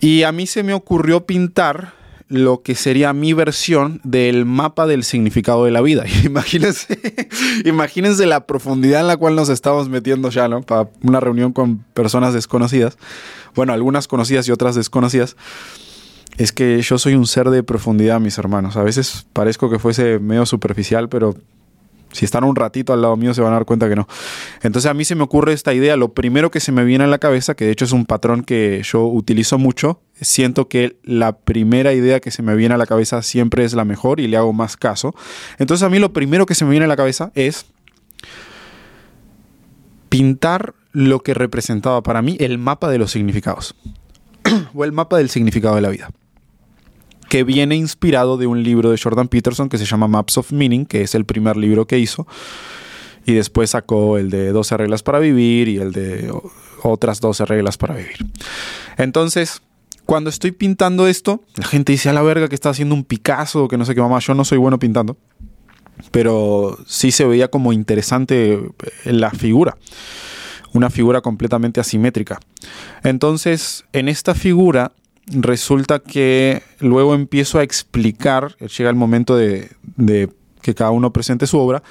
Y 0.00 0.22
a 0.22 0.32
mí 0.32 0.46
se 0.46 0.62
me 0.62 0.72
ocurrió 0.72 1.26
pintar 1.26 1.92
lo 2.32 2.62
que 2.62 2.74
sería 2.74 3.12
mi 3.12 3.34
versión 3.34 4.00
del 4.04 4.46
mapa 4.46 4.86
del 4.86 5.04
significado 5.04 5.66
de 5.66 5.70
la 5.70 5.82
vida. 5.82 6.04
Imagínense, 6.24 6.98
imagínense 7.64 8.24
la 8.24 8.46
profundidad 8.46 9.02
en 9.02 9.06
la 9.06 9.18
cual 9.18 9.36
nos 9.36 9.50
estamos 9.50 9.90
metiendo 9.90 10.30
ya, 10.30 10.48
¿no? 10.48 10.62
Para 10.62 10.88
una 11.02 11.20
reunión 11.20 11.52
con 11.52 11.84
personas 11.92 12.32
desconocidas. 12.32 12.96
Bueno, 13.54 13.74
algunas 13.74 14.08
conocidas 14.08 14.48
y 14.48 14.50
otras 14.50 14.74
desconocidas 14.74 15.36
es 16.38 16.52
que 16.52 16.80
yo 16.80 16.96
soy 16.96 17.14
un 17.14 17.26
ser 17.26 17.50
de 17.50 17.62
profundidad, 17.62 18.18
mis 18.18 18.38
hermanos. 18.38 18.78
A 18.78 18.82
veces 18.82 19.26
parezco 19.34 19.68
que 19.68 19.78
fuese 19.78 20.18
medio 20.18 20.46
superficial, 20.46 21.10
pero 21.10 21.36
si 22.12 22.24
están 22.24 22.44
un 22.44 22.56
ratito 22.56 22.92
al 22.92 23.02
lado 23.02 23.16
mío 23.16 23.34
se 23.34 23.40
van 23.40 23.52
a 23.52 23.56
dar 23.56 23.64
cuenta 23.64 23.88
que 23.88 23.96
no. 23.96 24.06
Entonces 24.62 24.90
a 24.90 24.94
mí 24.94 25.04
se 25.04 25.14
me 25.14 25.22
ocurre 25.22 25.52
esta 25.52 25.74
idea. 25.74 25.96
Lo 25.96 26.12
primero 26.12 26.50
que 26.50 26.60
se 26.60 26.72
me 26.72 26.84
viene 26.84 27.04
a 27.04 27.06
la 27.06 27.18
cabeza, 27.18 27.54
que 27.54 27.64
de 27.64 27.72
hecho 27.72 27.84
es 27.84 27.92
un 27.92 28.06
patrón 28.06 28.42
que 28.42 28.82
yo 28.84 29.06
utilizo 29.06 29.58
mucho, 29.58 30.00
siento 30.20 30.68
que 30.68 30.96
la 31.02 31.38
primera 31.38 31.92
idea 31.92 32.20
que 32.20 32.30
se 32.30 32.42
me 32.42 32.54
viene 32.54 32.74
a 32.74 32.78
la 32.78 32.86
cabeza 32.86 33.22
siempre 33.22 33.64
es 33.64 33.74
la 33.74 33.84
mejor 33.84 34.20
y 34.20 34.28
le 34.28 34.36
hago 34.36 34.52
más 34.52 34.76
caso. 34.76 35.14
Entonces 35.58 35.84
a 35.84 35.90
mí 35.90 35.98
lo 35.98 36.12
primero 36.12 36.46
que 36.46 36.54
se 36.54 36.64
me 36.64 36.70
viene 36.70 36.84
a 36.84 36.88
la 36.88 36.96
cabeza 36.96 37.32
es 37.34 37.66
pintar 40.08 40.74
lo 40.92 41.20
que 41.20 41.32
representaba 41.32 42.02
para 42.02 42.20
mí 42.20 42.36
el 42.38 42.58
mapa 42.58 42.90
de 42.90 42.98
los 42.98 43.10
significados 43.10 43.74
o 44.74 44.84
el 44.84 44.92
mapa 44.92 45.16
del 45.16 45.30
significado 45.30 45.74
de 45.76 45.80
la 45.80 45.88
vida 45.88 46.10
que 47.32 47.44
viene 47.44 47.76
inspirado 47.76 48.36
de 48.36 48.46
un 48.46 48.62
libro 48.62 48.90
de 48.90 48.98
Jordan 49.02 49.26
Peterson 49.26 49.70
que 49.70 49.78
se 49.78 49.86
llama 49.86 50.06
Maps 50.06 50.36
of 50.36 50.52
Meaning, 50.52 50.84
que 50.84 51.00
es 51.00 51.14
el 51.14 51.24
primer 51.24 51.56
libro 51.56 51.86
que 51.86 51.98
hizo. 51.98 52.26
Y 53.24 53.32
después 53.32 53.70
sacó 53.70 54.18
el 54.18 54.28
de 54.28 54.52
12 54.52 54.76
reglas 54.76 55.02
para 55.02 55.18
vivir 55.18 55.66
y 55.68 55.78
el 55.78 55.92
de 55.92 56.30
otras 56.82 57.22
12 57.22 57.46
reglas 57.46 57.78
para 57.78 57.94
vivir. 57.94 58.18
Entonces, 58.98 59.62
cuando 60.04 60.28
estoy 60.28 60.52
pintando 60.52 61.08
esto, 61.08 61.42
la 61.56 61.64
gente 61.64 61.92
dice 61.92 62.10
a 62.10 62.12
la 62.12 62.20
verga 62.20 62.48
que 62.50 62.54
está 62.54 62.68
haciendo 62.68 62.94
un 62.94 63.02
Picasso, 63.02 63.66
que 63.66 63.78
no 63.78 63.86
sé 63.86 63.94
qué 63.94 64.02
mamá, 64.02 64.18
yo 64.18 64.34
no 64.34 64.44
soy 64.44 64.58
bueno 64.58 64.78
pintando. 64.78 65.16
Pero 66.10 66.76
sí 66.86 67.12
se 67.12 67.24
veía 67.24 67.48
como 67.48 67.72
interesante 67.72 68.60
la 69.06 69.30
figura. 69.30 69.78
Una 70.74 70.90
figura 70.90 71.22
completamente 71.22 71.80
asimétrica. 71.80 72.40
Entonces, 73.02 73.86
en 73.94 74.10
esta 74.10 74.34
figura 74.34 74.92
resulta 75.26 76.00
que 76.00 76.62
luego 76.80 77.14
empiezo 77.14 77.58
a 77.58 77.62
explicar, 77.62 78.56
llega 78.56 78.90
el 78.90 78.96
momento 78.96 79.36
de, 79.36 79.70
que 80.60 80.74
cada 80.74 80.90
uno 80.90 81.12
presente 81.12 81.46
su 81.46 81.58
obra, 81.58 81.82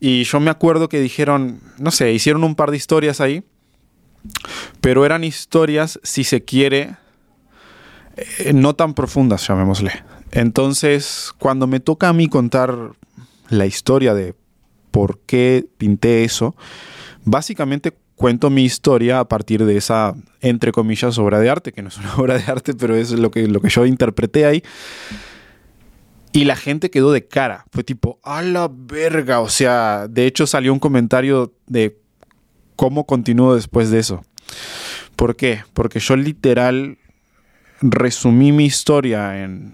y 0.00 0.24
yo 0.24 0.40
me 0.40 0.50
acuerdo 0.50 0.88
que 0.88 1.00
dijeron, 1.00 1.60
no 1.78 1.90
sé, 1.90 2.12
hicieron 2.12 2.44
un 2.44 2.54
par 2.54 2.70
de 2.70 2.76
historias 2.76 3.20
ahí, 3.20 3.44
pero 4.80 5.04
eran 5.04 5.24
historias, 5.24 6.00
si 6.02 6.24
se 6.24 6.42
quiere, 6.42 6.96
eh, 8.16 8.52
no 8.54 8.74
tan 8.74 8.94
profundas, 8.94 9.46
llamémosle. 9.46 9.92
Entonces, 10.32 11.32
cuando 11.38 11.66
me 11.66 11.80
toca 11.80 12.08
a 12.08 12.12
mí 12.12 12.28
contar 12.28 12.92
la 13.48 13.66
historia 13.66 14.14
de 14.14 14.34
por 14.90 15.18
qué 15.20 15.66
pinté 15.76 16.24
eso, 16.24 16.54
básicamente 17.24 17.96
cuento 18.20 18.50
mi 18.50 18.64
historia 18.64 19.18
a 19.18 19.26
partir 19.26 19.64
de 19.64 19.78
esa, 19.78 20.14
entre 20.42 20.72
comillas, 20.72 21.16
obra 21.16 21.38
de 21.38 21.48
arte, 21.48 21.72
que 21.72 21.80
no 21.80 21.88
es 21.88 21.96
una 21.96 22.14
obra 22.18 22.36
de 22.36 22.44
arte, 22.52 22.74
pero 22.74 22.94
es 22.94 23.12
lo 23.12 23.30
que, 23.30 23.48
lo 23.48 23.62
que 23.62 23.70
yo 23.70 23.86
interpreté 23.86 24.44
ahí. 24.44 24.62
Y 26.30 26.44
la 26.44 26.54
gente 26.54 26.90
quedó 26.90 27.12
de 27.12 27.26
cara. 27.26 27.64
Fue 27.72 27.82
tipo, 27.82 28.20
a 28.22 28.42
la 28.42 28.70
verga. 28.70 29.40
O 29.40 29.48
sea, 29.48 30.06
de 30.06 30.26
hecho 30.26 30.46
salió 30.46 30.70
un 30.70 30.78
comentario 30.78 31.54
de 31.66 31.98
cómo 32.76 33.06
continúo 33.06 33.54
después 33.54 33.90
de 33.90 34.00
eso. 34.00 34.22
¿Por 35.16 35.34
qué? 35.34 35.62
Porque 35.72 35.98
yo 35.98 36.14
literal 36.14 36.98
resumí 37.80 38.52
mi 38.52 38.66
historia 38.66 39.42
en 39.42 39.72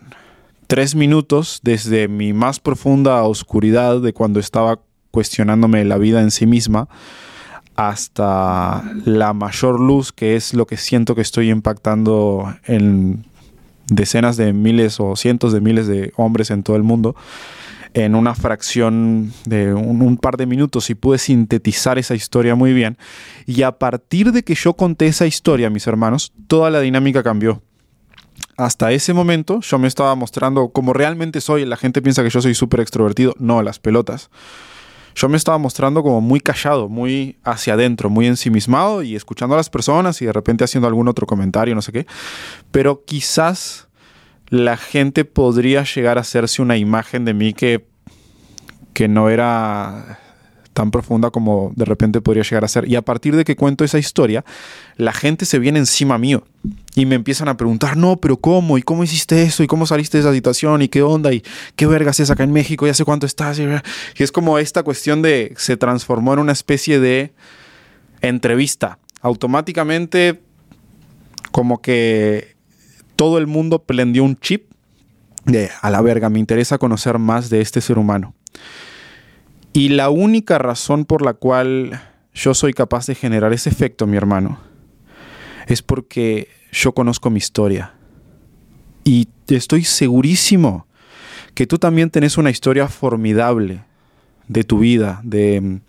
tres 0.68 0.94
minutos 0.94 1.58
desde 1.64 2.06
mi 2.06 2.32
más 2.32 2.60
profunda 2.60 3.24
oscuridad 3.24 4.00
de 4.00 4.12
cuando 4.12 4.38
estaba 4.38 4.78
cuestionándome 5.10 5.84
la 5.84 5.98
vida 5.98 6.20
en 6.20 6.30
sí 6.30 6.46
misma 6.46 6.88
hasta 7.76 8.82
la 9.04 9.34
mayor 9.34 9.78
luz, 9.78 10.12
que 10.12 10.34
es 10.34 10.54
lo 10.54 10.66
que 10.66 10.78
siento 10.78 11.14
que 11.14 11.20
estoy 11.20 11.50
impactando 11.50 12.56
en 12.64 13.24
decenas 13.88 14.36
de 14.36 14.52
miles 14.52 14.98
o 14.98 15.14
cientos 15.14 15.52
de 15.52 15.60
miles 15.60 15.86
de 15.86 16.12
hombres 16.16 16.50
en 16.50 16.62
todo 16.62 16.76
el 16.76 16.82
mundo, 16.82 17.14
en 17.92 18.14
una 18.14 18.34
fracción 18.34 19.32
de 19.44 19.72
un, 19.74 20.16
par 20.16 20.36
de 20.38 20.46
minutos 20.46 20.90
y 20.90 20.94
pude 20.94 21.18
sintetizar 21.18 21.98
esa 21.98 22.14
historia 22.14 22.54
muy 22.54 22.72
bien. 22.72 22.96
Y 23.46 23.62
a 23.62 23.72
partir 23.72 24.32
de 24.32 24.42
que 24.42 24.54
yo 24.54 24.74
conté 24.74 25.06
esa 25.06 25.26
historia, 25.26 25.70
mis 25.70 25.86
hermanos, 25.86 26.32
toda 26.46 26.70
la 26.70 26.80
dinámica 26.80 27.22
cambió. 27.22 27.62
Hasta 28.56 28.90
ese 28.92 29.12
momento 29.12 29.60
yo 29.60 29.78
me 29.78 29.86
estaba 29.86 30.14
mostrando 30.14 30.70
como 30.70 30.94
realmente 30.94 31.42
soy. 31.42 31.66
La 31.66 31.76
gente 31.76 32.00
piensa 32.00 32.22
que 32.22 32.30
yo 32.30 32.40
soy 32.40 32.54
súper 32.54 32.80
extrovertido. 32.80 33.34
No, 33.38 33.62
las 33.62 33.78
pelotas 33.78 34.30
yo 35.16 35.30
me 35.30 35.38
estaba 35.38 35.56
mostrando 35.56 36.02
como 36.02 36.20
muy 36.20 36.40
callado, 36.40 36.90
muy 36.90 37.38
hacia 37.42 37.72
adentro, 37.72 38.10
muy 38.10 38.26
ensimismado 38.26 39.02
y 39.02 39.16
escuchando 39.16 39.54
a 39.54 39.56
las 39.56 39.70
personas 39.70 40.20
y 40.20 40.26
de 40.26 40.32
repente 40.32 40.62
haciendo 40.62 40.86
algún 40.86 41.08
otro 41.08 41.26
comentario, 41.26 41.74
no 41.74 41.80
sé 41.80 41.90
qué. 41.90 42.06
Pero 42.70 43.02
quizás 43.06 43.88
la 44.48 44.76
gente 44.76 45.24
podría 45.24 45.84
llegar 45.84 46.18
a 46.18 46.20
hacerse 46.20 46.60
una 46.60 46.76
imagen 46.76 47.24
de 47.24 47.32
mí 47.32 47.54
que, 47.54 47.86
que 48.92 49.08
no 49.08 49.30
era 49.30 50.20
tan 50.76 50.90
profunda 50.90 51.30
como 51.30 51.72
de 51.74 51.86
repente 51.86 52.20
podría 52.20 52.42
llegar 52.42 52.62
a 52.62 52.68
ser. 52.68 52.86
Y 52.86 52.96
a 52.96 53.02
partir 53.02 53.34
de 53.34 53.44
que 53.44 53.56
cuento 53.56 53.82
esa 53.82 53.98
historia, 53.98 54.44
la 54.98 55.14
gente 55.14 55.46
se 55.46 55.58
viene 55.58 55.78
encima 55.78 56.18
mío 56.18 56.44
y 56.94 57.06
me 57.06 57.14
empiezan 57.14 57.48
a 57.48 57.56
preguntar, 57.56 57.96
no, 57.96 58.18
pero 58.18 58.36
¿cómo? 58.36 58.76
¿Y 58.76 58.82
cómo 58.82 59.02
hiciste 59.02 59.42
eso? 59.42 59.62
¿Y 59.62 59.68
cómo 59.68 59.86
saliste 59.86 60.18
de 60.18 60.24
esa 60.24 60.34
situación? 60.34 60.82
¿Y 60.82 60.88
qué 60.88 61.00
onda? 61.00 61.32
¿Y 61.32 61.42
qué 61.76 61.86
vergas 61.86 62.20
es 62.20 62.30
acá 62.30 62.44
en 62.44 62.52
México? 62.52 62.86
¿Y 62.86 62.90
hace 62.90 63.06
cuánto 63.06 63.24
estás? 63.24 63.58
Y 63.58 64.22
es 64.22 64.30
como 64.30 64.58
esta 64.58 64.82
cuestión 64.82 65.22
de, 65.22 65.54
se 65.56 65.78
transformó 65.78 66.34
en 66.34 66.40
una 66.40 66.52
especie 66.52 67.00
de 67.00 67.32
entrevista. 68.20 68.98
Automáticamente, 69.22 70.42
como 71.52 71.80
que 71.80 72.54
todo 73.16 73.38
el 73.38 73.46
mundo 73.46 73.82
prendió 73.82 74.24
un 74.24 74.36
chip 74.36 74.70
de, 75.46 75.70
a 75.80 75.88
la 75.88 76.02
verga, 76.02 76.28
me 76.28 76.38
interesa 76.38 76.76
conocer 76.76 77.18
más 77.18 77.48
de 77.48 77.62
este 77.62 77.80
ser 77.80 77.96
humano. 77.98 78.34
Y 79.76 79.90
la 79.90 80.08
única 80.08 80.56
razón 80.56 81.04
por 81.04 81.20
la 81.20 81.34
cual 81.34 82.00
yo 82.32 82.54
soy 82.54 82.72
capaz 82.72 83.04
de 83.04 83.14
generar 83.14 83.52
ese 83.52 83.68
efecto, 83.68 84.06
mi 84.06 84.16
hermano, 84.16 84.58
es 85.66 85.82
porque 85.82 86.48
yo 86.72 86.94
conozco 86.94 87.28
mi 87.28 87.36
historia. 87.36 87.92
Y 89.04 89.28
estoy 89.48 89.84
segurísimo 89.84 90.86
que 91.52 91.66
tú 91.66 91.76
también 91.76 92.08
tenés 92.08 92.38
una 92.38 92.48
historia 92.48 92.88
formidable 92.88 93.84
de 94.48 94.64
tu 94.64 94.78
vida, 94.78 95.20
de 95.22 95.60
mm, 95.60 95.80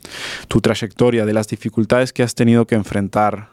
tu 0.49 0.59
trayectoria, 0.59 1.25
de 1.25 1.33
las 1.33 1.47
dificultades 1.47 2.11
que 2.11 2.23
has 2.23 2.35
tenido 2.35 2.67
que 2.67 2.75
enfrentar. 2.75 3.51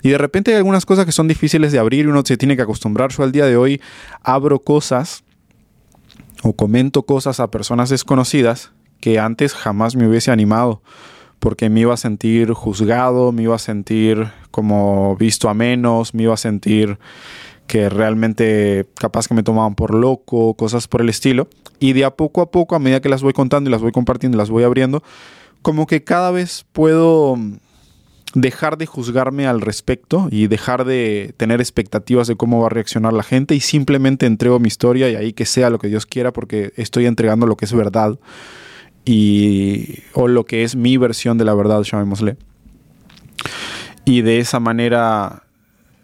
Y 0.00 0.08
de 0.08 0.16
repente 0.16 0.52
hay 0.52 0.56
algunas 0.56 0.86
cosas 0.86 1.04
que 1.04 1.12
son 1.12 1.28
difíciles 1.28 1.70
de 1.70 1.78
abrir 1.78 2.06
y 2.06 2.08
uno 2.08 2.22
se 2.24 2.38
tiene 2.38 2.56
que 2.56 2.62
acostumbrar. 2.62 3.12
Yo 3.12 3.24
al 3.24 3.32
día 3.32 3.44
de 3.44 3.58
hoy 3.58 3.82
abro 4.22 4.60
cosas 4.60 5.22
o 6.42 6.54
comento 6.54 7.02
cosas 7.02 7.40
a 7.40 7.50
personas 7.50 7.90
desconocidas 7.90 8.72
que 9.00 9.18
antes 9.18 9.54
jamás 9.54 9.96
me 9.96 10.06
hubiese 10.06 10.30
animado 10.30 10.82
porque 11.40 11.70
me 11.70 11.80
iba 11.80 11.94
a 11.94 11.96
sentir 11.96 12.52
juzgado, 12.52 13.32
me 13.32 13.42
iba 13.42 13.56
a 13.56 13.58
sentir 13.58 14.30
como 14.50 15.16
visto 15.16 15.48
a 15.48 15.54
menos, 15.54 16.14
me 16.14 16.24
iba 16.24 16.34
a 16.34 16.36
sentir 16.36 16.98
que 17.66 17.88
realmente 17.88 18.86
capaz 18.96 19.26
que 19.26 19.34
me 19.34 19.42
tomaban 19.42 19.74
por 19.74 19.94
loco, 19.94 20.54
cosas 20.54 20.86
por 20.86 21.00
el 21.00 21.08
estilo. 21.08 21.48
Y 21.78 21.94
de 21.94 22.04
a 22.04 22.10
poco 22.10 22.42
a 22.42 22.50
poco, 22.50 22.74
a 22.74 22.78
medida 22.78 23.00
que 23.00 23.08
las 23.08 23.22
voy 23.22 23.32
contando 23.32 23.70
y 23.70 23.72
las 23.72 23.80
voy 23.80 23.92
compartiendo 23.92 24.36
y 24.36 24.38
las 24.38 24.50
voy 24.50 24.64
abriendo, 24.64 25.02
como 25.62 25.86
que 25.86 26.04
cada 26.04 26.30
vez 26.30 26.66
puedo 26.72 27.38
dejar 28.34 28.76
de 28.76 28.86
juzgarme 28.86 29.46
al 29.46 29.60
respecto 29.60 30.28
y 30.30 30.46
dejar 30.46 30.84
de 30.84 31.34
tener 31.36 31.60
expectativas 31.60 32.28
de 32.28 32.36
cómo 32.36 32.60
va 32.60 32.66
a 32.66 32.70
reaccionar 32.70 33.12
la 33.12 33.22
gente 33.22 33.54
y 33.54 33.60
simplemente 33.60 34.26
entrego 34.26 34.60
mi 34.60 34.68
historia 34.68 35.08
y 35.08 35.16
ahí 35.16 35.32
que 35.32 35.46
sea 35.46 35.70
lo 35.70 35.78
que 35.78 35.88
Dios 35.88 36.06
quiera 36.06 36.32
porque 36.32 36.72
estoy 36.76 37.06
entregando 37.06 37.46
lo 37.46 37.56
que 37.56 37.64
es 37.64 37.72
verdad 37.72 38.18
y 39.04 40.00
o 40.12 40.28
lo 40.28 40.44
que 40.44 40.64
es 40.64 40.76
mi 40.76 40.96
versión 40.96 41.38
de 41.38 41.44
la 41.44 41.54
verdad, 41.54 41.82
llamémosle. 41.82 42.36
Y 44.04 44.22
de 44.22 44.38
esa 44.38 44.60
manera 44.60 45.44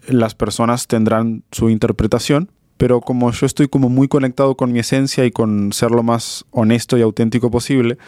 las 0.06 0.34
personas 0.34 0.86
tendrán 0.86 1.42
su 1.50 1.70
interpretación, 1.70 2.50
pero 2.76 3.00
como 3.00 3.30
yo 3.32 3.46
estoy 3.46 3.68
como 3.68 3.88
muy 3.88 4.08
conectado 4.08 4.56
con 4.56 4.72
mi 4.72 4.78
esencia 4.78 5.24
y 5.24 5.30
con 5.30 5.72
ser 5.72 5.90
lo 5.90 6.02
más 6.02 6.44
honesto 6.50 6.96
y 6.98 7.02
auténtico 7.02 7.50
posible, 7.50 7.98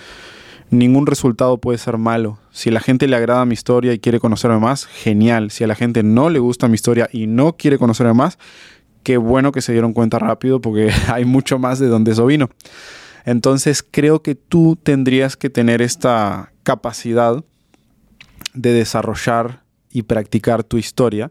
ningún 0.71 1.07
resultado 1.07 1.59
puede 1.59 1.79
ser 1.79 1.99
malo. 1.99 2.39
Si 2.51 2.69
a 2.69 2.73
la 2.73 2.81
gente 2.81 3.09
le 3.09 3.17
agrada 3.17 3.45
mi 3.45 3.55
historia 3.55 3.93
y 3.93 3.99
quiere 3.99 4.21
conocerme 4.21 4.59
más, 4.59 4.87
genial. 4.87 5.51
Si 5.51 5.65
a 5.65 5.67
la 5.67 5.75
gente 5.75 6.03
no 6.03 6.31
le 6.31 6.39
gusta 6.39 6.69
mi 6.69 6.75
historia 6.75 7.09
y 7.13 7.27
no 7.27 7.57
quiere 7.57 7.79
conocerme 7.79 8.15
más, 8.15 8.39
qué 9.03 9.17
bueno 9.17 9.53
que 9.53 9.63
se 9.63 9.73
dieron 9.73 9.95
cuenta 9.95 10.19
rápido 10.19 10.61
porque 10.61 10.91
hay 11.13 11.25
mucho 11.25 11.59
más 11.59 11.79
de 11.79 11.89
donde 11.89 12.13
eso 12.13 12.27
vino. 12.27 12.51
Entonces 13.29 13.85
creo 13.89 14.23
que 14.23 14.35
tú 14.35 14.79
tendrías 14.83 15.37
que 15.37 15.51
tener 15.51 15.83
esta 15.83 16.51
capacidad 16.63 17.45
de 18.55 18.73
desarrollar 18.73 19.65
y 19.93 20.05
practicar 20.05 20.65
tu 20.65 20.79
historia 20.79 21.31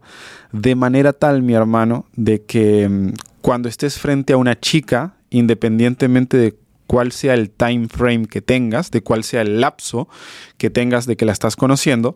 de 0.51 0.75
manera 0.75 1.11
tal, 1.11 1.41
mi 1.41 1.55
hermano, 1.55 2.05
de 2.15 2.43
que 2.43 2.87
mm, 2.87 3.13
cuando 3.41 3.67
estés 3.67 3.97
frente 3.97 4.33
a 4.33 4.37
una 4.37 4.59
chica, 4.59 5.15
independientemente 5.31 6.37
de 6.37 6.55
cuál 6.85 7.11
sea 7.11 7.33
el 7.33 7.49
time 7.49 7.87
frame 7.87 8.27
que 8.27 8.43
tengas, 8.43 8.91
de 8.91 9.01
cuál 9.01 9.23
sea 9.23 9.41
el 9.41 9.59
lapso 9.59 10.07
que 10.59 10.69
tengas 10.69 11.07
de 11.07 11.17
que 11.17 11.25
la 11.25 11.31
estás 11.31 11.55
conociendo, 11.55 12.15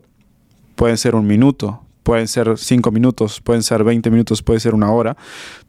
pueden 0.76 0.96
ser 0.96 1.16
un 1.16 1.26
minuto, 1.26 1.84
pueden 2.04 2.28
ser 2.28 2.56
cinco 2.56 2.92
minutos, 2.92 3.40
pueden 3.40 3.64
ser 3.64 3.82
20 3.82 4.12
minutos, 4.12 4.44
puede 4.44 4.60
ser 4.60 4.76
una 4.76 4.92
hora, 4.92 5.16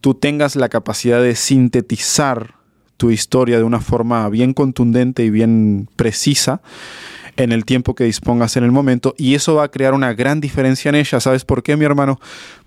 tú 0.01 0.13
tengas 0.13 0.55
la 0.55 0.70
capacidad 0.70 1.20
de 1.20 1.34
sintetizar 1.34 2.62
tu 3.03 3.12
historia 3.12 3.57
de 3.57 3.65
una 3.65 3.81
forma 3.81 4.29
bien 4.29 4.53
contundente 4.53 5.25
y 5.25 5.29
bien 5.29 5.89
precisa 5.98 6.62
en 7.38 7.52
el 7.52 7.66
tiempo 7.66 7.96
que 7.96 8.04
dispongas 8.04 8.58
en 8.58 8.63
el 8.63 8.72
momento 8.72 9.16
y 9.18 9.36
eso 9.36 9.56
va 9.56 9.63
a 9.63 9.72
crear 9.72 9.94
una 9.94 10.13
gran 10.13 10.42
diferencia 10.42 10.90
en 10.90 10.96
ella. 10.96 11.20
¿Sabes 11.20 11.46
por 11.46 11.63
qué, 11.63 11.75
mi 11.78 11.86
hermano? 11.86 12.20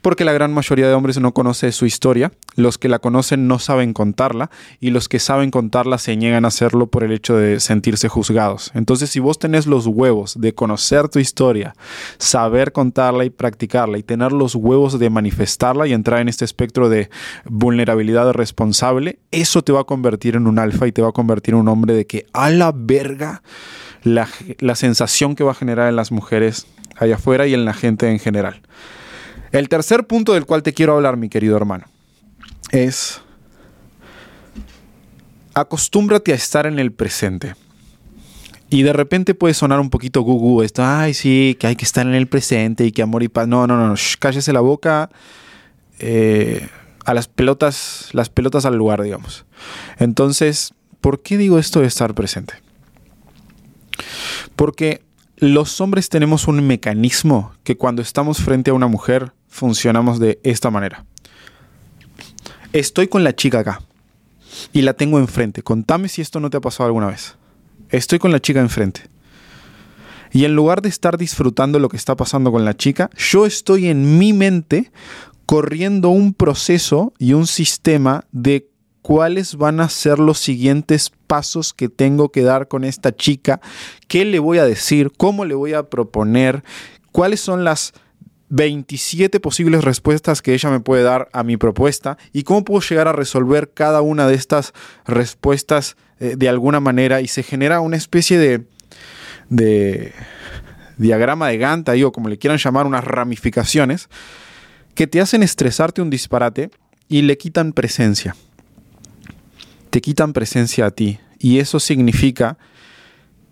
Porque 0.02 0.24
la 0.24 0.32
gran 0.32 0.52
mayoría 0.52 0.88
de 0.88 0.94
hombres 0.94 1.18
no 1.18 1.32
conoce 1.32 1.72
su 1.72 1.86
historia, 1.86 2.32
los 2.54 2.78
que 2.78 2.88
la 2.88 2.98
conocen 2.98 3.48
no 3.48 3.58
saben 3.58 3.92
contarla 3.92 4.50
y 4.80 4.90
los 4.90 5.08
que 5.08 5.18
saben 5.18 5.50
contarla 5.50 5.98
se 5.98 6.16
niegan 6.16 6.44
a 6.44 6.48
hacerlo 6.48 6.86
por 6.86 7.04
el 7.04 7.12
hecho 7.12 7.36
de 7.36 7.60
sentirse 7.60 8.08
juzgados. 8.08 8.70
Entonces, 8.74 9.10
si 9.10 9.20
vos 9.20 9.38
tenés 9.38 9.66
los 9.66 9.86
huevos 9.86 10.40
de 10.40 10.54
conocer 10.54 11.08
tu 11.08 11.18
historia, 11.18 11.74
saber 12.18 12.72
contarla 12.72 13.24
y 13.24 13.30
practicarla 13.30 13.98
y 13.98 14.02
tener 14.02 14.32
los 14.32 14.54
huevos 14.54 14.98
de 14.98 15.10
manifestarla 15.10 15.86
y 15.86 15.92
entrar 15.92 16.20
en 16.20 16.28
este 16.28 16.44
espectro 16.44 16.88
de 16.88 17.10
vulnerabilidad 17.44 18.32
responsable, 18.32 19.18
eso 19.30 19.62
te 19.62 19.72
va 19.72 19.80
a 19.80 19.84
convertir 19.84 20.36
en 20.36 20.46
un 20.46 20.58
alfa 20.58 20.86
y 20.86 20.92
te 20.92 21.02
va 21.02 21.08
a 21.08 21.12
convertir 21.12 21.54
en 21.54 21.60
un 21.60 21.68
hombre 21.68 21.94
de 21.94 22.06
que 22.06 22.26
a 22.32 22.50
la 22.50 22.72
verga 22.74 23.42
la, 24.06 24.74
sensación 24.76 25.34
que 25.34 25.44
va 25.44 25.50
a 25.50 25.54
generar 25.54 25.88
en 25.88 25.96
las 25.96 26.12
mujeres 26.12 26.66
allá 26.96 27.16
afuera 27.16 27.46
y 27.46 27.54
en 27.54 27.64
la 27.64 27.74
gente 27.74 28.08
en 28.08 28.18
general. 28.18 28.62
El 29.52 29.68
tercer 29.68 30.06
punto 30.06 30.34
del 30.34 30.46
cual 30.46 30.62
te 30.62 30.72
quiero 30.72 30.94
hablar, 30.94 31.16
mi 31.16 31.28
querido 31.28 31.56
hermano, 31.56 31.86
es 32.70 33.20
acostúmbrate 35.54 36.32
a 36.32 36.36
estar 36.36 36.66
en 36.66 36.78
el 36.78 36.92
presente. 36.92 37.54
Y 38.68 38.82
de 38.82 38.92
repente 38.92 39.34
puede 39.34 39.54
sonar 39.54 39.80
un 39.80 39.90
poquito 39.90 40.22
gugu 40.22 40.62
esto, 40.62 40.84
ay 40.84 41.14
sí, 41.14 41.56
que 41.58 41.68
hay 41.68 41.76
que 41.76 41.84
estar 41.84 42.06
en 42.06 42.14
el 42.14 42.26
presente 42.26 42.84
y 42.84 42.92
que 42.92 43.02
amor 43.02 43.22
y 43.22 43.28
paz. 43.28 43.48
No, 43.48 43.66
no, 43.66 43.76
no, 43.76 43.94
cállese 44.18 44.52
la 44.52 44.60
boca 44.60 45.10
eh, 45.98 46.68
a 47.04 47.14
las 47.14 47.28
pelotas, 47.28 48.08
las 48.12 48.28
pelotas 48.28 48.66
al 48.66 48.76
lugar, 48.76 49.02
digamos. 49.02 49.46
Entonces, 49.98 50.74
¿por 51.00 51.22
qué 51.22 51.36
digo 51.36 51.58
esto 51.58 51.80
de 51.80 51.86
estar 51.86 52.14
presente? 52.14 52.65
Porque 54.54 55.02
los 55.36 55.80
hombres 55.80 56.08
tenemos 56.08 56.48
un 56.48 56.66
mecanismo 56.66 57.52
que 57.62 57.76
cuando 57.76 58.02
estamos 58.02 58.38
frente 58.38 58.70
a 58.70 58.74
una 58.74 58.86
mujer 58.86 59.32
funcionamos 59.48 60.18
de 60.18 60.40
esta 60.42 60.70
manera. 60.70 61.04
Estoy 62.72 63.08
con 63.08 63.24
la 63.24 63.34
chica 63.34 63.60
acá 63.60 63.82
y 64.72 64.82
la 64.82 64.94
tengo 64.94 65.18
enfrente. 65.18 65.62
Contame 65.62 66.08
si 66.08 66.22
esto 66.22 66.40
no 66.40 66.50
te 66.50 66.56
ha 66.56 66.60
pasado 66.60 66.86
alguna 66.86 67.08
vez. 67.08 67.36
Estoy 67.90 68.18
con 68.18 68.32
la 68.32 68.40
chica 68.40 68.60
enfrente. 68.60 69.02
Y 70.32 70.44
en 70.44 70.54
lugar 70.54 70.82
de 70.82 70.88
estar 70.88 71.16
disfrutando 71.16 71.78
lo 71.78 71.88
que 71.88 71.96
está 71.96 72.16
pasando 72.16 72.52
con 72.52 72.64
la 72.64 72.76
chica, 72.76 73.10
yo 73.16 73.46
estoy 73.46 73.88
en 73.88 74.18
mi 74.18 74.32
mente 74.32 74.90
corriendo 75.46 76.10
un 76.10 76.34
proceso 76.34 77.14
y 77.18 77.32
un 77.32 77.46
sistema 77.46 78.24
de 78.32 78.68
cuáles 79.06 79.54
van 79.54 79.78
a 79.78 79.88
ser 79.88 80.18
los 80.18 80.36
siguientes 80.36 81.12
pasos 81.28 81.72
que 81.72 81.88
tengo 81.88 82.30
que 82.30 82.42
dar 82.42 82.66
con 82.66 82.82
esta 82.82 83.14
chica, 83.14 83.60
qué 84.08 84.24
le 84.24 84.40
voy 84.40 84.58
a 84.58 84.64
decir, 84.64 85.12
cómo 85.16 85.44
le 85.44 85.54
voy 85.54 85.74
a 85.74 85.84
proponer, 85.84 86.64
cuáles 87.12 87.38
son 87.38 87.62
las 87.62 87.92
27 88.48 89.38
posibles 89.38 89.84
respuestas 89.84 90.42
que 90.42 90.54
ella 90.54 90.70
me 90.70 90.80
puede 90.80 91.04
dar 91.04 91.28
a 91.32 91.44
mi 91.44 91.56
propuesta 91.56 92.18
y 92.32 92.42
cómo 92.42 92.64
puedo 92.64 92.80
llegar 92.80 93.06
a 93.06 93.12
resolver 93.12 93.70
cada 93.72 94.00
una 94.00 94.26
de 94.26 94.34
estas 94.34 94.72
respuestas 95.06 95.96
eh, 96.18 96.34
de 96.36 96.48
alguna 96.48 96.80
manera. 96.80 97.20
Y 97.20 97.28
se 97.28 97.44
genera 97.44 97.78
una 97.78 97.96
especie 97.96 98.40
de, 98.40 98.64
de 99.48 100.14
diagrama 100.96 101.46
de 101.46 101.58
Gantt, 101.58 101.90
o 101.90 102.10
como 102.10 102.28
le 102.28 102.38
quieran 102.38 102.58
llamar, 102.58 102.86
unas 102.86 103.04
ramificaciones 103.04 104.08
que 104.96 105.06
te 105.06 105.20
hacen 105.20 105.44
estresarte 105.44 106.02
un 106.02 106.10
disparate 106.10 106.70
y 107.06 107.22
le 107.22 107.38
quitan 107.38 107.72
presencia 107.72 108.34
te 109.90 110.00
quitan 110.00 110.32
presencia 110.32 110.86
a 110.86 110.90
ti 110.90 111.18
y 111.38 111.58
eso 111.58 111.80
significa 111.80 112.58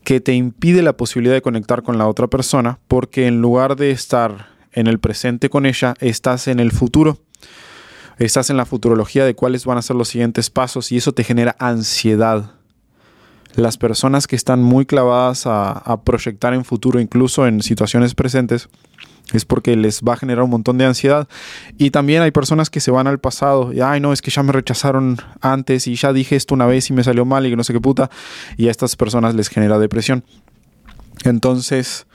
que 0.05 0.20
te 0.20 0.35
impide 0.35 0.83
la 0.83 0.97
posibilidad 0.97 1.35
de 1.35 1.42
conectar 1.42 1.83
con 1.83 1.99
la 1.99 2.07
otra 2.07 2.27
persona 2.29 2.79
porque 2.88 3.27
en 3.27 3.40
lugar 3.40 3.77
de 3.77 3.90
estar 3.90 4.55
en 4.75 4.87
el 4.87 4.99
presente 4.99 5.49
con 5.49 5.66
ella, 5.66 5.94
estás 6.01 6.49
en 6.49 6.61
el 6.61 6.73
futuro. 6.73 7.18
Estás 8.18 8.51
en 8.51 8.57
la 8.57 8.66
futurología 8.66 9.25
de 9.25 9.35
cuáles 9.35 9.64
van 9.64 9.79
a 9.79 9.83
ser 9.83 9.97
los 9.97 10.09
siguientes 10.09 10.51
pasos 10.51 10.92
y 10.92 10.97
eso 10.97 11.12
te 11.12 11.25
genera 11.25 11.57
ansiedad. 11.59 12.53
Las 13.55 13.77
personas 13.77 14.27
que 14.27 14.37
están 14.37 14.62
muy 14.62 14.85
clavadas 14.85 15.44
a, 15.47 16.01
proyectar 16.05 16.55
en 16.55 16.64
futuro, 16.64 17.01
incluso 17.01 17.47
en 17.47 17.62
situaciones 17.62 18.14
presentes, 18.14 18.68
es 19.33 19.45
porque 19.45 19.77
les 19.77 20.03
va 20.03 20.15
a 20.15 20.17
generar 20.17 20.45
un 20.45 20.51
montón 20.51 20.79
de 20.79 20.85
ansiedad. 20.85 21.29
Y 21.79 21.91
también 21.91 22.23
hay 22.23 22.31
personas 22.31 22.71
que 22.71 22.81
se 22.81 22.91
van 22.91 23.07
al 23.07 23.19
pasado 23.19 23.73
y, 23.73 23.81
ay, 23.81 24.01
no, 24.01 24.13
es 24.13 24.21
que 24.21 24.31
ya 24.31 24.43
me 24.43 24.53
rechazaron 24.53 25.17
antes 25.41 25.87
y 25.87 25.95
ya 25.95 26.13
dije 26.13 26.37
esto 26.37 26.55
una 26.55 26.67
vez 26.67 26.91
y 26.91 26.93
me 26.93 27.05
salió 27.05 27.25
mal 27.25 27.47
y 27.47 27.57
no 27.57 27.65
sé 27.65 27.73
qué 27.73 27.81
puta. 27.81 28.11
Y 28.57 28.69
a 28.69 28.71
estas 28.71 28.97
personas 28.97 29.35
les 29.35 29.49
genera 29.49 29.79
depresión. 29.79 30.25
Entonces, 31.25 32.07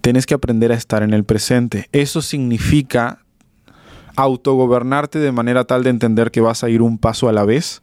tienes 0.00 0.26
que 0.26 0.34
aprender 0.34 0.70
a 0.70 0.74
estar 0.74 1.02
en 1.02 1.14
el 1.14 1.24
presente. 1.24 1.88
Eso 1.92 2.20
significa 2.20 3.20
autogobernarte 4.16 5.18
de 5.18 5.32
manera 5.32 5.64
tal 5.64 5.82
de 5.82 5.90
entender 5.90 6.30
que 6.30 6.40
vas 6.40 6.62
a 6.62 6.68
ir 6.68 6.82
un 6.82 6.98
paso 6.98 7.28
a 7.28 7.32
la 7.32 7.44
vez. 7.44 7.80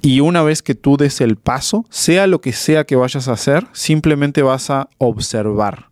Y 0.00 0.20
una 0.20 0.42
vez 0.42 0.62
que 0.62 0.74
tú 0.74 0.96
des 0.96 1.20
el 1.20 1.36
paso, 1.36 1.84
sea 1.90 2.26
lo 2.26 2.40
que 2.40 2.52
sea 2.52 2.84
que 2.84 2.96
vayas 2.96 3.28
a 3.28 3.32
hacer, 3.32 3.66
simplemente 3.72 4.42
vas 4.42 4.70
a 4.70 4.88
observar 4.98 5.85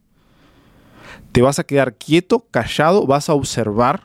te 1.34 1.42
vas 1.42 1.58
a 1.58 1.64
quedar 1.64 1.94
quieto, 1.96 2.46
callado, 2.52 3.08
vas 3.08 3.28
a 3.28 3.34
observar, 3.34 4.04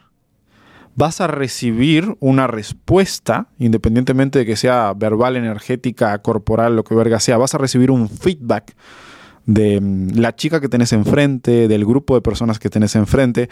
vas 0.95 1.21
a 1.21 1.27
recibir 1.27 2.17
una 2.19 2.47
respuesta, 2.47 3.49
independientemente 3.59 4.39
de 4.39 4.47
que 4.47 4.55
sea 4.55 4.95
verbal, 4.95 5.37
energética, 5.37 6.17
corporal, 6.23 6.75
lo 6.75 6.83
que 6.83 6.95
verga 6.95 7.19
sea, 7.19 7.37
vas 7.37 7.53
a 7.53 7.59
recibir 7.59 7.91
un 7.91 8.09
feedback 8.09 8.75
de 9.45 9.79
mm, 9.79 10.17
la 10.17 10.35
chica 10.35 10.59
que 10.59 10.69
tenés 10.69 10.91
enfrente, 10.91 11.67
del 11.67 11.85
grupo 11.85 12.15
de 12.15 12.21
personas 12.21 12.57
que 12.57 12.71
tenés 12.71 12.95
enfrente, 12.95 13.47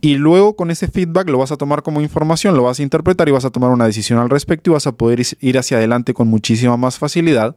y 0.00 0.16
luego 0.16 0.56
con 0.56 0.72
ese 0.72 0.88
feedback 0.88 1.30
lo 1.30 1.38
vas 1.38 1.52
a 1.52 1.56
tomar 1.56 1.84
como 1.84 2.00
información, 2.00 2.56
lo 2.56 2.64
vas 2.64 2.80
a 2.80 2.82
interpretar 2.82 3.28
y 3.28 3.30
vas 3.30 3.44
a 3.44 3.50
tomar 3.50 3.70
una 3.70 3.86
decisión 3.86 4.18
al 4.18 4.28
respecto 4.28 4.70
y 4.70 4.74
vas 4.74 4.88
a 4.88 4.92
poder 4.96 5.22
ir 5.38 5.56
hacia 5.56 5.76
adelante 5.76 6.14
con 6.14 6.26
muchísima 6.26 6.76
más 6.76 6.98
facilidad 6.98 7.54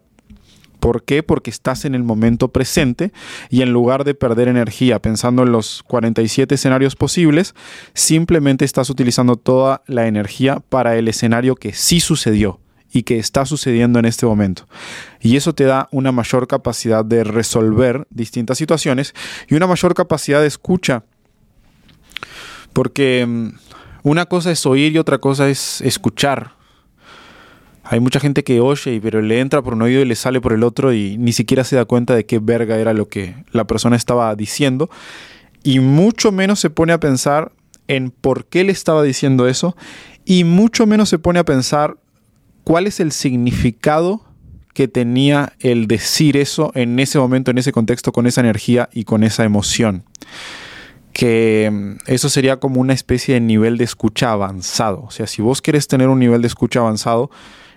¿Por 0.84 1.04
qué? 1.06 1.24
Porque 1.24 1.50
estás 1.50 1.86
en 1.86 1.96
el 1.96 2.04
momento 2.04 2.50
presente 2.50 3.13
y 3.50 3.62
en 3.62 3.72
lugar 3.72 4.04
de 4.04 4.15
perder 4.15 4.50
energía 4.50 5.02
pensando 5.02 5.43
en 5.43 5.54
los 5.54 5.82
47 5.84 6.56
escenarios 6.56 6.98
posibles, 6.98 7.56
simplemente 7.93 8.65
estás 8.65 8.89
utilizando 8.89 9.38
toda 9.38 9.82
la 9.88 10.08
energía 10.08 10.62
para 10.67 10.98
el 10.98 11.08
escenario 11.08 11.56
que 11.56 11.72
sí 11.72 12.02
sucedió 12.02 12.60
y 12.91 13.04
que 13.04 13.17
está 13.17 13.46
sucediendo 13.46 13.98
en 13.98 14.04
este 14.04 14.26
momento. 14.26 14.67
Y 15.22 15.38
eso 15.38 15.56
te 15.56 15.63
da 15.63 15.88
una 15.91 16.12
mayor 16.12 16.50
capacidad 16.50 17.06
de 17.06 17.24
resolver 17.24 18.06
distintas 18.10 18.58
situaciones 18.58 19.13
y 19.48 19.56
una 19.56 19.67
mayor 19.67 19.93
capacidad 19.93 20.41
de 20.41 20.48
escucha. 20.48 21.06
Porque 22.74 23.26
mm, 23.26 23.52
una 24.04 24.26
cosa 24.26 24.52
es 24.52 24.65
oír 24.65 24.91
y 24.91 24.98
otra 24.98 25.19
cosa 25.19 25.48
es 25.48 25.80
escuchar. 25.80 26.62
Hay 27.94 28.00
mucha 28.00 28.20
gente 28.20 28.44
que 28.44 28.60
oye, 28.60 29.00
pero 29.04 29.22
le 29.22 29.40
entra 29.40 29.62
por 29.62 29.76
un 29.76 29.84
oído 29.84 30.02
y 30.02 30.06
le 30.06 30.16
sale 30.16 30.42
por 30.42 30.54
el 30.54 30.64
otro 30.64 30.94
y 30.94 31.16
ni 31.20 31.32
siquiera 31.32 31.64
se 31.64 31.76
da 31.76 31.86
cuenta 31.86 32.16
de 32.16 32.26
qué 32.26 32.40
verga 32.40 32.78
era 32.78 32.92
lo 32.92 33.08
que 33.08 33.36
la 33.52 33.68
persona 33.68 33.96
estaba 33.96 34.36
diciendo. 34.36 34.90
Y 35.62 35.80
mucho 35.80 36.32
menos 36.32 36.60
se 36.60 36.72
pone 36.72 36.92
a 36.92 37.00
pensar 37.00 37.52
en 37.88 38.10
por 38.10 38.46
qué 38.46 38.64
le 38.64 38.72
estaba 38.72 39.04
diciendo 39.04 39.48
eso. 39.48 39.78
Y 40.26 40.44
mucho 40.44 40.88
menos 40.88 41.08
se 41.08 41.20
pone 41.20 41.38
a 41.38 41.46
pensar 41.46 41.98
cuál 42.64 42.88
es 42.88 43.00
el 43.00 43.12
significado 43.12 44.26
que 44.74 44.88
tenía 44.88 45.54
el 45.60 45.86
decir 45.86 46.36
eso 46.36 46.72
en 46.74 47.00
ese 47.00 47.20
momento, 47.20 47.52
en 47.52 47.60
ese 47.60 47.72
contexto, 47.72 48.12
con 48.12 48.26
esa 48.26 48.42
energía 48.42 48.90
y 48.92 49.04
con 49.04 49.24
esa 49.24 49.44
emoción. 49.44 50.04
Que 51.14 51.70
mm, 51.72 51.98
eso 52.08 52.28
sería 52.28 52.60
como 52.60 52.82
una 52.82 52.94
especie 52.94 53.36
de 53.36 53.40
nivel 53.40 53.78
de 53.78 53.84
escucha 53.84 54.32
avanzado. 54.32 55.04
O 55.04 55.12
sea, 55.12 55.28
si 55.28 55.44
vos 55.44 55.62
querés 55.62 55.88
tener 55.88 56.08
un 56.08 56.18
nivel 56.18 56.42
de 56.42 56.48
escucha 56.48 56.80
avanzado, 56.80 57.30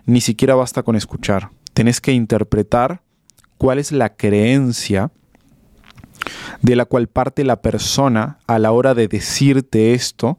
ni 0.06 0.20
siquiera 0.20 0.54
basta 0.54 0.82
con 0.82 0.96
escuchar. 0.96 1.50
Tenés 1.74 2.00
que 2.00 2.12
interpretar 2.12 3.02
cuál 3.58 3.78
es 3.78 3.92
la 3.92 4.16
creencia 4.16 5.10
de 6.62 6.76
la 6.76 6.84
cual 6.84 7.08
parte 7.08 7.44
la 7.44 7.60
persona 7.60 8.38
a 8.46 8.58
la 8.58 8.72
hora 8.72 8.94
de 8.94 9.08
decirte 9.08 9.94
esto, 9.94 10.38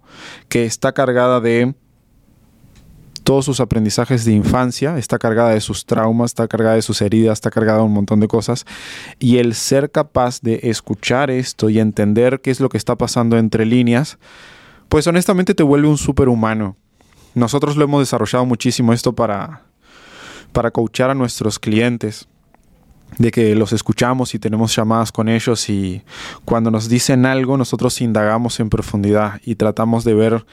que 0.49 0.65
está 0.65 0.93
cargada 0.93 1.39
de 1.39 1.75
todos 3.23 3.43
sus 3.43 3.59
aprendizajes 3.59 4.23
de 4.23 4.31
infancia, 4.31 4.97
está 4.97 5.19
cargada 5.19 5.49
de 5.49 5.59
sus 5.59 5.85
traumas, 5.85 6.31
está 6.31 6.47
cargada 6.47 6.75
de 6.75 6.81
sus 6.81 7.01
heridas, 7.01 7.33
está 7.33 7.51
cargada 7.51 7.79
de 7.79 7.83
un 7.83 7.93
montón 7.93 8.21
de 8.21 8.27
cosas. 8.29 8.65
Y 9.19 9.37
el 9.37 9.53
ser 9.53 9.91
capaz 9.91 10.39
de 10.41 10.61
escuchar 10.63 11.29
esto 11.29 11.69
y 11.69 11.79
entender 11.79 12.39
qué 12.41 12.51
es 12.51 12.61
lo 12.61 12.69
que 12.69 12.77
está 12.77 12.95
pasando 12.95 13.37
entre 13.37 13.65
líneas, 13.65 14.17
pues 14.87 15.07
honestamente 15.07 15.53
te 15.53 15.63
vuelve 15.63 15.89
un 15.89 15.97
superhumano. 15.97 16.77
Nosotros 17.37 17.77
lo 17.77 17.83
hemos 17.83 18.01
desarrollado 18.01 18.47
muchísimo 18.47 18.93
esto 18.93 19.13
para, 19.13 19.61
para 20.53 20.71
coachar 20.71 21.11
a 21.11 21.13
nuestros 21.13 21.59
clientes 21.59 22.27
de 23.19 23.29
que 23.29 23.53
los 23.53 23.73
escuchamos 23.73 24.33
y 24.33 24.39
tenemos 24.39 24.75
llamadas 24.75 25.11
con 25.11 25.29
ellos 25.29 25.69
y 25.69 26.01
cuando 26.45 26.71
nos 26.71 26.89
dicen 26.89 27.27
algo 27.27 27.55
nosotros 27.55 28.01
indagamos 28.01 28.59
en 28.59 28.71
profundidad 28.71 29.39
y 29.45 29.53
tratamos 29.53 30.03
de 30.03 30.15
ver 30.15 30.45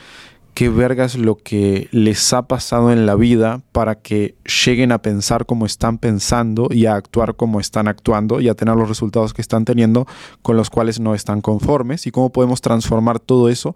qué 0.53 0.69
verga 0.69 1.07
es 1.07 1.17
lo 1.17 1.37
que 1.37 1.89
les 1.91 2.35
ha 2.35 2.43
pasado 2.43 2.93
en 2.93 3.07
la 3.07 3.15
vida 3.15 3.63
para 3.73 3.95
que 3.95 4.37
lleguen 4.67 4.93
a 4.93 5.01
pensar 5.01 5.47
como 5.47 5.65
están 5.65 5.97
pensando 5.97 6.69
y 6.71 6.85
a 6.85 6.97
actuar 6.97 7.35
como 7.35 7.61
están 7.61 7.89
actuando 7.89 8.43
y 8.43 8.51
a 8.51 8.55
tener 8.55 8.77
los 8.77 8.91
resultados 8.91 9.33
que 9.33 9.41
están 9.41 9.65
teniendo 9.65 10.07
con 10.43 10.59
los 10.59 10.69
cuales 10.69 11.01
no 11.01 11.15
están 11.15 11.41
conformes 11.41 12.07
y 12.07 12.11
cómo 12.11 12.31
podemos 12.31 12.61
transformar 12.61 13.21
todo 13.21 13.49
eso 13.49 13.75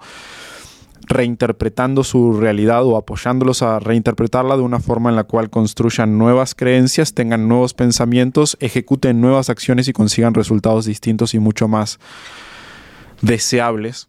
reinterpretando 1.09 2.05
su 2.05 2.39
realidad 2.39 2.85
o 2.85 2.97
apoyándolos 2.97 3.63
a 3.63 3.81
reinterpretarla 3.81 4.57
de 4.57 4.63
una 4.63 4.79
forma 4.79 5.09
en 5.11 5.17
la 5.17 5.25
cual 5.25 5.49
construyan 5.49 6.19
nuevas 6.19 6.55
creencias, 6.55 7.15
tengan 7.15 7.49
nuevos 7.49 7.73
pensamientos, 7.75 8.57
ejecuten 8.61 9.21
nuevas 9.21 9.49
acciones 9.49 9.89
y 9.89 9.93
consigan 9.93 10.35
resultados 10.35 10.85
distintos 10.85 11.35
y 11.35 11.39
mucho 11.39 11.67
más 11.67 11.99
deseables 13.23 14.09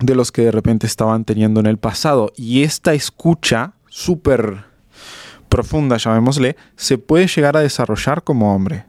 de 0.00 0.14
los 0.14 0.32
que 0.32 0.42
de 0.42 0.52
repente 0.52 0.86
estaban 0.86 1.24
teniendo 1.24 1.60
en 1.60 1.66
el 1.66 1.78
pasado. 1.78 2.32
Y 2.36 2.62
esta 2.62 2.92
escucha 2.92 3.72
súper 3.88 4.64
profunda, 5.48 5.96
llamémosle, 5.96 6.56
se 6.76 6.98
puede 6.98 7.26
llegar 7.26 7.56
a 7.56 7.60
desarrollar 7.60 8.22
como 8.22 8.54
hombre. 8.54 8.84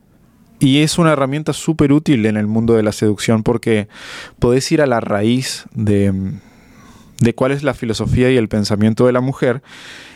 Y 0.59 0.81
es 0.81 0.97
una 0.97 1.11
herramienta 1.11 1.51
súper 1.51 1.91
útil 1.91 2.25
en 2.25 2.37
el 2.37 2.47
mundo 2.47 2.73
de 2.73 2.83
la 2.83 2.93
seducción 2.93 3.43
porque 3.43 3.87
podés 4.39 4.71
ir 4.71 4.81
a 4.81 4.87
la 4.87 5.01
raíz 5.01 5.65
de 5.73 6.39
de 7.19 7.33
cuál 7.35 7.51
es 7.51 7.63
la 7.63 7.73
filosofía 7.73 8.31
y 8.31 8.37
el 8.37 8.49
pensamiento 8.49 9.05
de 9.05 9.11
la 9.11 9.21
mujer 9.21 9.61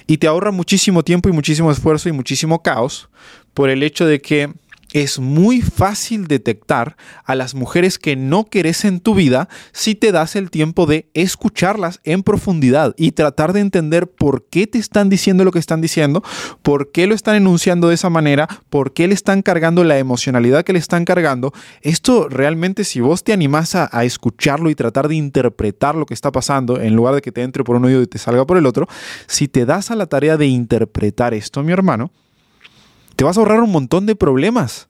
y 0.07 0.17
te 0.17 0.27
ahorra 0.27 0.51
muchísimo 0.51 1.03
tiempo 1.03 1.29
y 1.29 1.33
muchísimo 1.33 1.71
esfuerzo 1.71 2.09
y 2.09 2.13
muchísimo 2.13 2.63
caos 2.63 3.09
por 3.53 3.69
el 3.69 3.83
hecho 3.83 4.05
de 4.05 4.21
que 4.21 4.53
es 4.93 5.19
muy 5.19 5.61
fácil 5.61 6.27
detectar 6.27 6.95
a 7.25 7.35
las 7.35 7.55
mujeres 7.55 7.99
que 7.99 8.15
no 8.15 8.45
querés 8.45 8.85
en 8.85 8.99
tu 8.99 9.15
vida 9.15 9.49
si 9.71 9.95
te 9.95 10.11
das 10.11 10.35
el 10.35 10.49
tiempo 10.49 10.85
de 10.85 11.09
escucharlas 11.13 11.99
en 12.03 12.23
profundidad 12.23 12.93
y 12.97 13.11
tratar 13.11 13.53
de 13.53 13.59
entender 13.59 14.07
por 14.07 14.45
qué 14.49 14.67
te 14.67 14.77
están 14.77 15.09
diciendo 15.09 15.43
lo 15.43 15.51
que 15.51 15.59
están 15.59 15.81
diciendo, 15.81 16.23
por 16.61 16.91
qué 16.91 17.07
lo 17.07 17.15
están 17.15 17.35
enunciando 17.35 17.89
de 17.89 17.95
esa 17.95 18.09
manera, 18.09 18.47
por 18.69 18.93
qué 18.93 19.07
le 19.07 19.13
están 19.13 19.41
cargando 19.41 19.83
la 19.83 19.97
emocionalidad 19.97 20.63
que 20.63 20.73
le 20.73 20.79
están 20.79 21.05
cargando. 21.05 21.53
Esto 21.81 22.29
realmente 22.29 22.83
si 22.83 22.99
vos 22.99 23.23
te 23.23 23.33
animás 23.33 23.75
a, 23.75 23.89
a 23.91 24.03
escucharlo 24.05 24.69
y 24.69 24.75
tratar 24.75 25.07
de 25.07 25.15
interpretar 25.15 25.95
lo 25.95 26.05
que 26.05 26.13
está 26.13 26.31
pasando 26.31 26.79
en 26.79 26.95
lugar 26.95 27.15
de 27.15 27.21
que 27.21 27.31
te 27.31 27.43
entre 27.43 27.63
por 27.63 27.75
un 27.75 27.85
oído 27.85 28.01
y 28.01 28.07
te 28.07 28.17
salga 28.17 28.45
por 28.45 28.57
el 28.57 28.65
otro, 28.65 28.87
si 29.27 29.47
te 29.47 29.65
das 29.65 29.91
a 29.91 29.95
la 29.95 30.05
tarea 30.05 30.37
de 30.37 30.47
interpretar 30.47 31.33
esto, 31.33 31.63
mi 31.63 31.71
hermano, 31.71 32.11
te 33.17 33.23
vas 33.23 33.35
a 33.35 33.41
ahorrar 33.41 33.61
un 33.61 33.71
montón 33.71 34.05
de 34.05 34.15
problemas. 34.15 34.87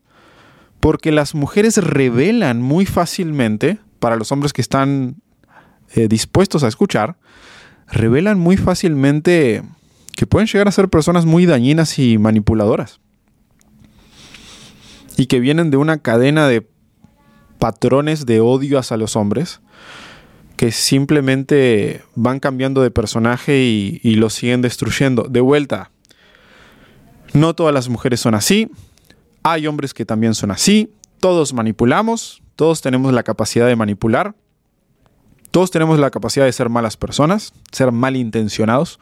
Porque 0.80 1.10
las 1.10 1.34
mujeres 1.34 1.78
revelan 1.78 2.62
muy 2.62 2.86
fácilmente, 2.86 3.78
para 3.98 4.14
los 4.14 4.30
hombres 4.30 4.52
que 4.52 4.60
están 4.60 5.16
eh, 5.94 6.06
dispuestos 6.06 6.62
a 6.62 6.68
escuchar, 6.68 7.16
revelan 7.88 8.38
muy 8.38 8.56
fácilmente 8.56 9.64
que 10.14 10.26
pueden 10.26 10.46
llegar 10.46 10.68
a 10.68 10.72
ser 10.72 10.88
personas 10.88 11.24
muy 11.24 11.46
dañinas 11.46 11.98
y 11.98 12.18
manipuladoras. 12.18 13.00
Y 15.16 15.26
que 15.26 15.40
vienen 15.40 15.70
de 15.70 15.78
una 15.78 15.98
cadena 15.98 16.46
de 16.46 16.68
patrones 17.58 18.24
de 18.24 18.40
odio 18.40 18.78
hacia 18.78 18.98
los 18.98 19.16
hombres 19.16 19.60
que 20.56 20.70
simplemente 20.70 22.02
van 22.14 22.40
cambiando 22.40 22.82
de 22.82 22.90
personaje 22.90 23.62
y, 23.62 24.00
y 24.02 24.16
los 24.16 24.34
siguen 24.34 24.60
destruyendo. 24.60 25.24
De 25.24 25.40
vuelta, 25.40 25.90
no 27.32 27.54
todas 27.54 27.74
las 27.74 27.88
mujeres 27.88 28.20
son 28.20 28.34
así. 28.34 28.70
Hay 29.42 29.66
hombres 29.66 29.94
que 29.94 30.04
también 30.04 30.34
son 30.34 30.50
así. 30.50 30.92
Todos 31.20 31.52
manipulamos. 31.52 32.42
Todos 32.56 32.80
tenemos 32.80 33.12
la 33.12 33.22
capacidad 33.22 33.66
de 33.66 33.76
manipular. 33.76 34.34
Todos 35.50 35.70
tenemos 35.70 35.98
la 35.98 36.10
capacidad 36.10 36.44
de 36.44 36.52
ser 36.52 36.68
malas 36.68 36.96
personas, 36.96 37.52
ser 37.72 37.90
malintencionados. 37.92 38.98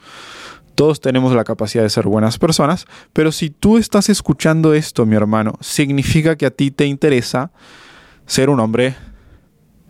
Todos 0.75 1.01
tenemos 1.01 1.33
la 1.33 1.43
capacidad 1.43 1.83
de 1.83 1.89
ser 1.89 2.05
buenas 2.05 2.37
personas. 2.37 2.85
Pero 3.13 3.31
si 3.31 3.49
tú 3.49 3.77
estás 3.77 4.09
escuchando 4.09 4.73
esto, 4.73 5.05
mi 5.05 5.15
hermano, 5.15 5.53
significa 5.59 6.35
que 6.35 6.45
a 6.45 6.51
ti 6.51 6.71
te 6.71 6.85
interesa 6.85 7.51
ser 8.25 8.49
un 8.49 8.59
hombre 8.59 8.95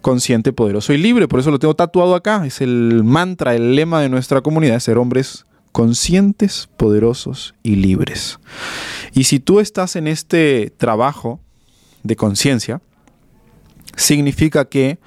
consciente, 0.01 0.53
poderoso 0.53 0.93
y 0.93 0.97
libre. 0.97 1.27
Por 1.27 1.41
eso 1.41 1.51
lo 1.51 1.59
tengo 1.59 1.75
tatuado 1.75 2.15
acá. 2.15 2.45
Es 2.45 2.61
el 2.61 3.03
mantra, 3.03 3.53
el 3.53 3.75
lema 3.75 4.01
de 4.01 4.09
nuestra 4.09 4.41
comunidad, 4.41 4.79
ser 4.79 4.97
hombres 4.97 5.45
conscientes, 5.77 6.69
poderosos 6.75 7.53
y 7.61 7.75
libres. 7.75 8.39
Y 9.13 9.25
si 9.25 9.39
tú 9.39 9.59
estás 9.59 9.95
en 9.95 10.07
este 10.07 10.73
trabajo 10.75 11.39
de 12.01 12.15
conciencia, 12.15 12.81
significa 13.95 14.65
que 14.65 14.97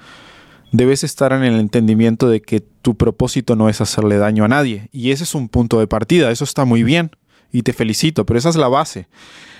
debes 0.71 1.03
estar 1.03 1.33
en 1.33 1.43
el 1.43 1.59
entendimiento 1.59 2.29
de 2.29 2.41
que 2.41 2.61
tu 2.61 2.95
propósito 2.95 3.57
no 3.57 3.67
es 3.67 3.81
hacerle 3.81 4.15
daño 4.15 4.45
a 4.45 4.47
nadie. 4.47 4.87
Y 4.93 5.11
ese 5.11 5.25
es 5.25 5.35
un 5.35 5.49
punto 5.49 5.77
de 5.77 5.87
partida, 5.87 6.31
eso 6.31 6.45
está 6.45 6.63
muy 6.63 6.83
bien 6.83 7.11
y 7.51 7.63
te 7.63 7.73
felicito, 7.73 8.25
pero 8.25 8.39
esa 8.39 8.47
es 8.47 8.55
la 8.55 8.69
base. 8.69 9.09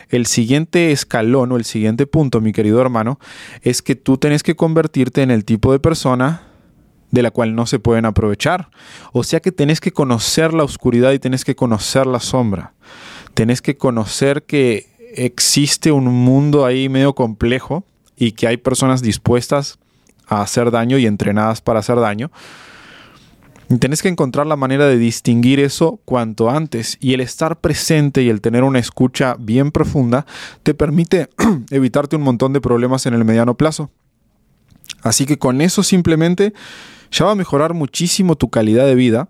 El 0.08 0.28
siguiente 0.28 0.94
escalón 0.94 1.52
o 1.52 1.58
el 1.58 1.66
siguiente 1.66 2.08
punto, 2.08 2.40
mi 2.40 2.54
querido 2.54 2.80
hermano, 2.80 3.20
es 3.64 3.82
que 3.82 3.98
tú 3.98 4.16
tienes 4.18 4.44
que 4.44 4.56
convertirte 4.56 5.24
en 5.24 5.32
el 5.32 5.44
tipo 5.44 5.74
de 5.74 5.80
persona 5.80 6.51
de 7.12 7.22
la 7.22 7.32
cual 7.32 7.56
no 7.56 7.66
se 7.66 7.80
pueden 7.80 8.06
aprovechar. 8.06 8.70
O 9.12 9.24
sea 9.24 9.40
que 9.40 9.52
tenés 9.52 9.80
que 9.80 9.92
conocer 9.92 10.54
la 10.54 10.64
oscuridad 10.64 11.12
y 11.12 11.20
tenés 11.20 11.46
que 11.46 11.56
conocer 11.56 12.08
la 12.08 12.20
sombra. 12.20 12.74
Tenés 13.34 13.62
que 13.62 13.78
conocer 13.78 14.44
que 14.44 14.88
existe 15.14 15.92
un 15.92 16.06
mundo 16.06 16.66
ahí 16.66 16.90
medio 16.90 17.14
complejo 17.14 17.84
y 18.16 18.32
que 18.32 18.48
hay 18.48 18.58
personas 18.58 19.02
dispuestas 19.02 19.78
a 20.28 20.42
hacer 20.42 20.72
daño 20.72 20.98
y 20.98 21.06
entrenadas 21.06 21.62
para 21.62 21.80
hacer 21.80 22.00
daño. 22.00 22.32
Y 23.70 23.78
tenés 23.78 24.02
que 24.02 24.10
encontrar 24.10 24.48
la 24.48 24.58
manera 24.58 24.86
de 24.86 24.98
distinguir 24.98 25.62
eso 25.62 26.02
cuanto 26.04 26.50
antes. 26.50 26.98
Y 27.00 27.14
el 27.14 27.22
estar 27.22 27.60
presente 27.60 28.22
y 28.22 28.30
el 28.30 28.42
tener 28.42 28.64
una 28.64 28.80
escucha 28.80 29.36
bien 29.40 29.72
profunda 29.72 30.26
te 30.64 30.74
permite 30.74 31.30
evitarte 31.72 32.18
un 32.18 32.24
montón 32.24 32.52
de 32.52 32.60
problemas 32.60 33.06
en 33.06 33.14
el 33.14 33.24
mediano 33.24 33.56
plazo. 33.56 33.90
Así 35.04 35.26
que 35.26 35.38
con 35.38 35.62
eso 35.62 35.84
simplemente 35.84 36.54
ya 37.12 37.26
va 37.26 37.32
a 37.32 37.36
mejorar 37.36 37.74
muchísimo 37.74 38.36
tu 38.36 38.50
calidad 38.50 38.86
de 38.86 38.96
vida 38.96 39.30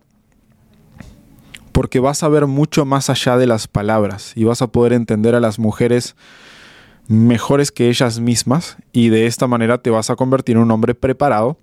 porque 1.71 1.99
vas 1.99 2.23
a 2.23 2.29
ver 2.29 2.47
mucho 2.47 2.85
más 2.85 3.09
allá 3.09 3.37
de 3.37 3.47
las 3.47 3.67
palabras 3.67 4.33
y 4.35 4.43
vas 4.43 4.61
a 4.61 4.67
poder 4.67 4.93
entender 4.93 5.35
a 5.35 5.39
las 5.39 5.57
mujeres 5.57 6.15
mejores 7.07 7.71
que 7.71 7.89
ellas 7.89 8.19
mismas 8.19 8.77
y 8.91 9.09
de 9.09 9.25
esta 9.25 9.47
manera 9.47 9.79
te 9.79 9.89
vas 9.89 10.09
a 10.09 10.15
convertir 10.15 10.55
en 10.55 10.63
un 10.63 10.71
hombre 10.71 10.93
preparado 10.95 11.57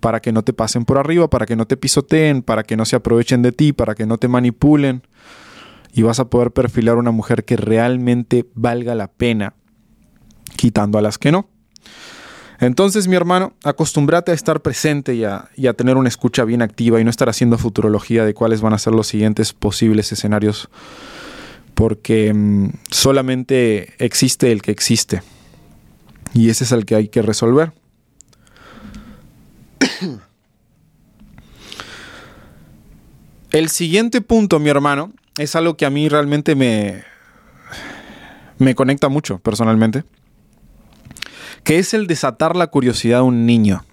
para 0.00 0.20
que 0.20 0.32
no 0.32 0.42
te 0.42 0.52
pasen 0.52 0.84
por 0.84 0.98
arriba, 0.98 1.28
para 1.28 1.46
que 1.46 1.56
no 1.56 1.66
te 1.66 1.76
pisoteen, 1.76 2.42
para 2.42 2.62
que 2.62 2.76
no 2.76 2.84
se 2.84 2.96
aprovechen 2.96 3.42
de 3.42 3.52
ti, 3.52 3.72
para 3.72 3.94
que 3.94 4.06
no 4.06 4.18
te 4.18 4.28
manipulen 4.28 5.02
y 5.92 6.02
vas 6.02 6.20
a 6.20 6.30
poder 6.30 6.52
perfilar 6.52 6.96
una 6.96 7.10
mujer 7.10 7.44
que 7.44 7.56
realmente 7.56 8.46
valga 8.54 8.94
la 8.94 9.08
pena, 9.08 9.54
quitando 10.56 10.98
a 10.98 11.02
las 11.02 11.18
que 11.18 11.32
no. 11.32 11.48
Entonces, 12.60 13.08
mi 13.08 13.16
hermano, 13.16 13.54
acostúmbrate 13.64 14.32
a 14.32 14.34
estar 14.34 14.60
presente 14.60 15.14
y 15.14 15.24
a, 15.24 15.48
tener 15.74 15.96
una 15.96 16.10
escucha 16.10 16.44
bien 16.44 16.60
activa 16.60 17.00
y 17.00 17.04
no 17.04 17.10
estar 17.10 17.30
haciendo 17.30 17.56
futurología 17.56 18.26
de 18.26 18.34
cuáles 18.34 18.60
van 18.60 18.74
a 18.74 18.78
ser 18.78 18.94
los 18.94 19.06
siguientes 19.06 19.54
posibles 19.54 20.12
escenarios, 20.12 20.68
porque 21.74 22.34
mm, 22.34 22.72
solamente 22.90 23.94
existe 23.98 24.52
el 24.52 24.60
que 24.60 24.72
existe 24.72 25.22
y 26.34 26.50
ese 26.50 26.64
es 26.64 26.72
el 26.72 26.84
que 26.84 26.96
hay 26.96 27.08
que 27.08 27.22
resolver. 27.22 27.72
El 33.52 33.68
siguiente 33.68 34.20
punto, 34.20 34.60
mi 34.60 34.70
hermano, 34.70 35.12
es 35.36 35.56
algo 35.56 35.76
que 35.76 35.84
a 35.84 35.90
mí 35.90 36.08
realmente 36.08 36.54
me, 36.54 37.02
me 38.58 38.76
conecta 38.76 39.08
mucho 39.08 39.40
personalmente, 39.40 40.04
que 41.64 41.78
es 41.78 41.94
el 41.94 42.06
desatar 42.06 42.56
la 42.56 42.68
curiosidad 42.68 43.18
de 43.18 43.24
un 43.24 43.46
niño. 43.46 43.84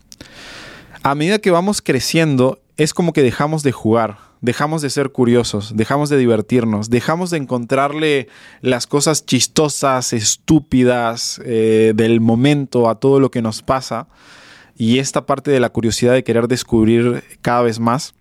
A 1.04 1.16
medida 1.16 1.40
que 1.40 1.52
vamos 1.52 1.82
creciendo, 1.82 2.60
es 2.78 2.94
como 2.94 3.14
que 3.14 3.24
dejamos 3.24 3.64
de 3.64 3.72
jugar, 3.72 4.18
dejamos 4.42 4.82
de 4.82 4.90
ser 4.90 5.12
curiosos, 5.12 5.76
dejamos 5.76 6.10
de 6.10 6.18
divertirnos, 6.18 6.90
dejamos 6.90 7.30
de 7.32 7.38
encontrarle 7.38 8.28
las 8.62 8.88
cosas 8.88 9.26
chistosas, 9.26 10.14
estúpidas 10.14 11.42
eh, 11.46 11.94
del 11.96 12.22
momento 12.22 12.90
a 12.90 12.96
todo 13.00 13.20
lo 13.20 13.32
que 13.32 13.42
nos 13.42 13.62
pasa. 13.62 14.08
Y 14.76 15.00
esta 15.00 15.26
parte 15.26 15.50
de 15.50 15.60
la 15.60 15.70
curiosidad 15.70 16.14
de 16.14 16.24
querer 16.24 16.48
descubrir 16.48 17.24
cada 17.42 17.64
vez 17.64 17.80
más 17.80 18.14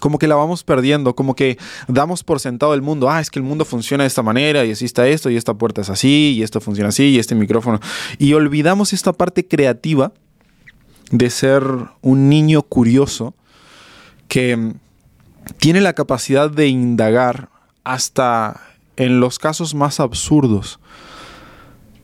como 0.00 0.18
que 0.18 0.26
la 0.26 0.34
vamos 0.34 0.64
perdiendo, 0.64 1.14
como 1.14 1.34
que 1.34 1.58
damos 1.88 2.22
por 2.22 2.40
sentado 2.40 2.74
el 2.74 2.82
mundo, 2.82 3.10
ah, 3.10 3.20
es 3.20 3.30
que 3.30 3.38
el 3.38 3.44
mundo 3.44 3.64
funciona 3.64 4.04
de 4.04 4.08
esta 4.08 4.22
manera 4.22 4.64
y 4.64 4.72
así 4.72 4.84
está 4.84 5.06
esto 5.08 5.30
y 5.30 5.36
esta 5.36 5.54
puerta 5.54 5.80
es 5.80 5.90
así 5.90 6.34
y 6.36 6.42
esto 6.42 6.60
funciona 6.60 6.88
así 6.88 7.04
y 7.04 7.18
este 7.18 7.34
micrófono. 7.34 7.80
Y 8.18 8.34
olvidamos 8.34 8.92
esta 8.92 9.12
parte 9.12 9.46
creativa 9.46 10.12
de 11.10 11.30
ser 11.30 11.62
un 12.02 12.28
niño 12.28 12.62
curioso 12.62 13.34
que 14.28 14.74
tiene 15.58 15.80
la 15.80 15.92
capacidad 15.92 16.50
de 16.50 16.68
indagar 16.68 17.48
hasta 17.84 18.60
en 18.96 19.20
los 19.20 19.38
casos 19.38 19.74
más 19.74 20.00
absurdos. 20.00 20.80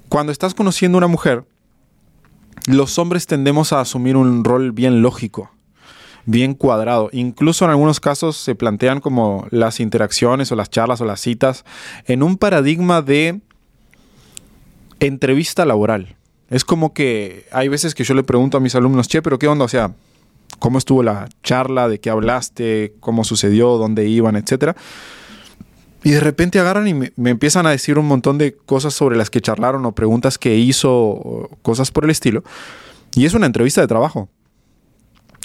Cuando 0.09 0.31
estás 0.31 0.55
conociendo 0.55 0.97
a 0.97 1.01
una 1.01 1.09
mujer, 1.09 1.45
los 2.67 2.99
hombres 2.99 3.27
tendemos 3.27 3.73
a 3.73 3.81
asumir 3.81 4.17
un 4.17 4.45
rol 4.45 4.73
bien 4.73 5.03
lógico 5.03 5.51
bien 6.27 6.55
cuadrado. 6.55 7.09
Incluso 7.13 7.65
en 7.65 7.71
algunos 7.71 8.01
casos 8.01 8.37
se 8.37 8.55
plantean 8.55 9.01
como 9.01 9.47
las 9.51 9.81
interacciones 9.81 10.53
o 10.53 10.57
las 10.57 10.71
charlas 10.71 11.01
o 11.01 11.05
las 11.05 11.21
citas 11.21 11.65
en 12.07 12.23
un 12.23 12.37
paradigma 12.37 13.03
de 13.03 13.41
entrevista 15.01 15.65
laboral. 15.65 16.17
Es 16.51 16.65
como 16.65 16.93
que 16.93 17.47
hay 17.51 17.69
veces 17.69 17.95
que 17.95 18.05
yo 18.05 18.15
le 18.15 18.23
pregunto 18.23 18.57
a 18.57 18.61
mis 18.61 18.75
alumnos, 18.75 19.09
che, 19.09 19.23
pero 19.23 19.39
¿qué 19.39 19.49
onda? 19.49 19.65
O 19.65 19.69
sea, 19.69 19.95
¿cómo 20.59 20.79
estuvo 20.79 21.03
la 21.03 21.29
charla? 21.43 21.89
¿De 21.89 21.99
qué 21.99 22.11
hablaste? 22.11 22.95
¿Cómo 23.01 23.25
sucedió? 23.25 23.79
¿Dónde 23.79 24.07
iban? 24.07 24.37
Etcétera. 24.37 24.77
Y 26.05 26.11
de 26.11 26.21
repente 26.21 26.59
agarran 26.59 26.89
y 26.89 26.95
me, 26.95 27.13
empiezan 27.31 27.67
a 27.67 27.71
decir 27.71 27.99
un 27.99 28.07
montón 28.07 28.37
de 28.37 28.55
cosas 28.55 28.93
sobre 28.93 29.17
las 29.17 29.31
que 29.31 29.41
charlaron 29.41 29.87
o 29.87 29.93
preguntas 29.93 30.37
que 30.37 30.57
hizo, 30.57 30.93
o 30.93 31.49
cosas 31.63 31.91
por 31.91 32.05
el 32.05 32.11
estilo. 32.11 32.43
Y 33.15 33.25
es 33.25 33.35
una 33.35 33.47
entrevista 33.47 33.81
de 33.81 33.87
trabajo. 33.87 34.29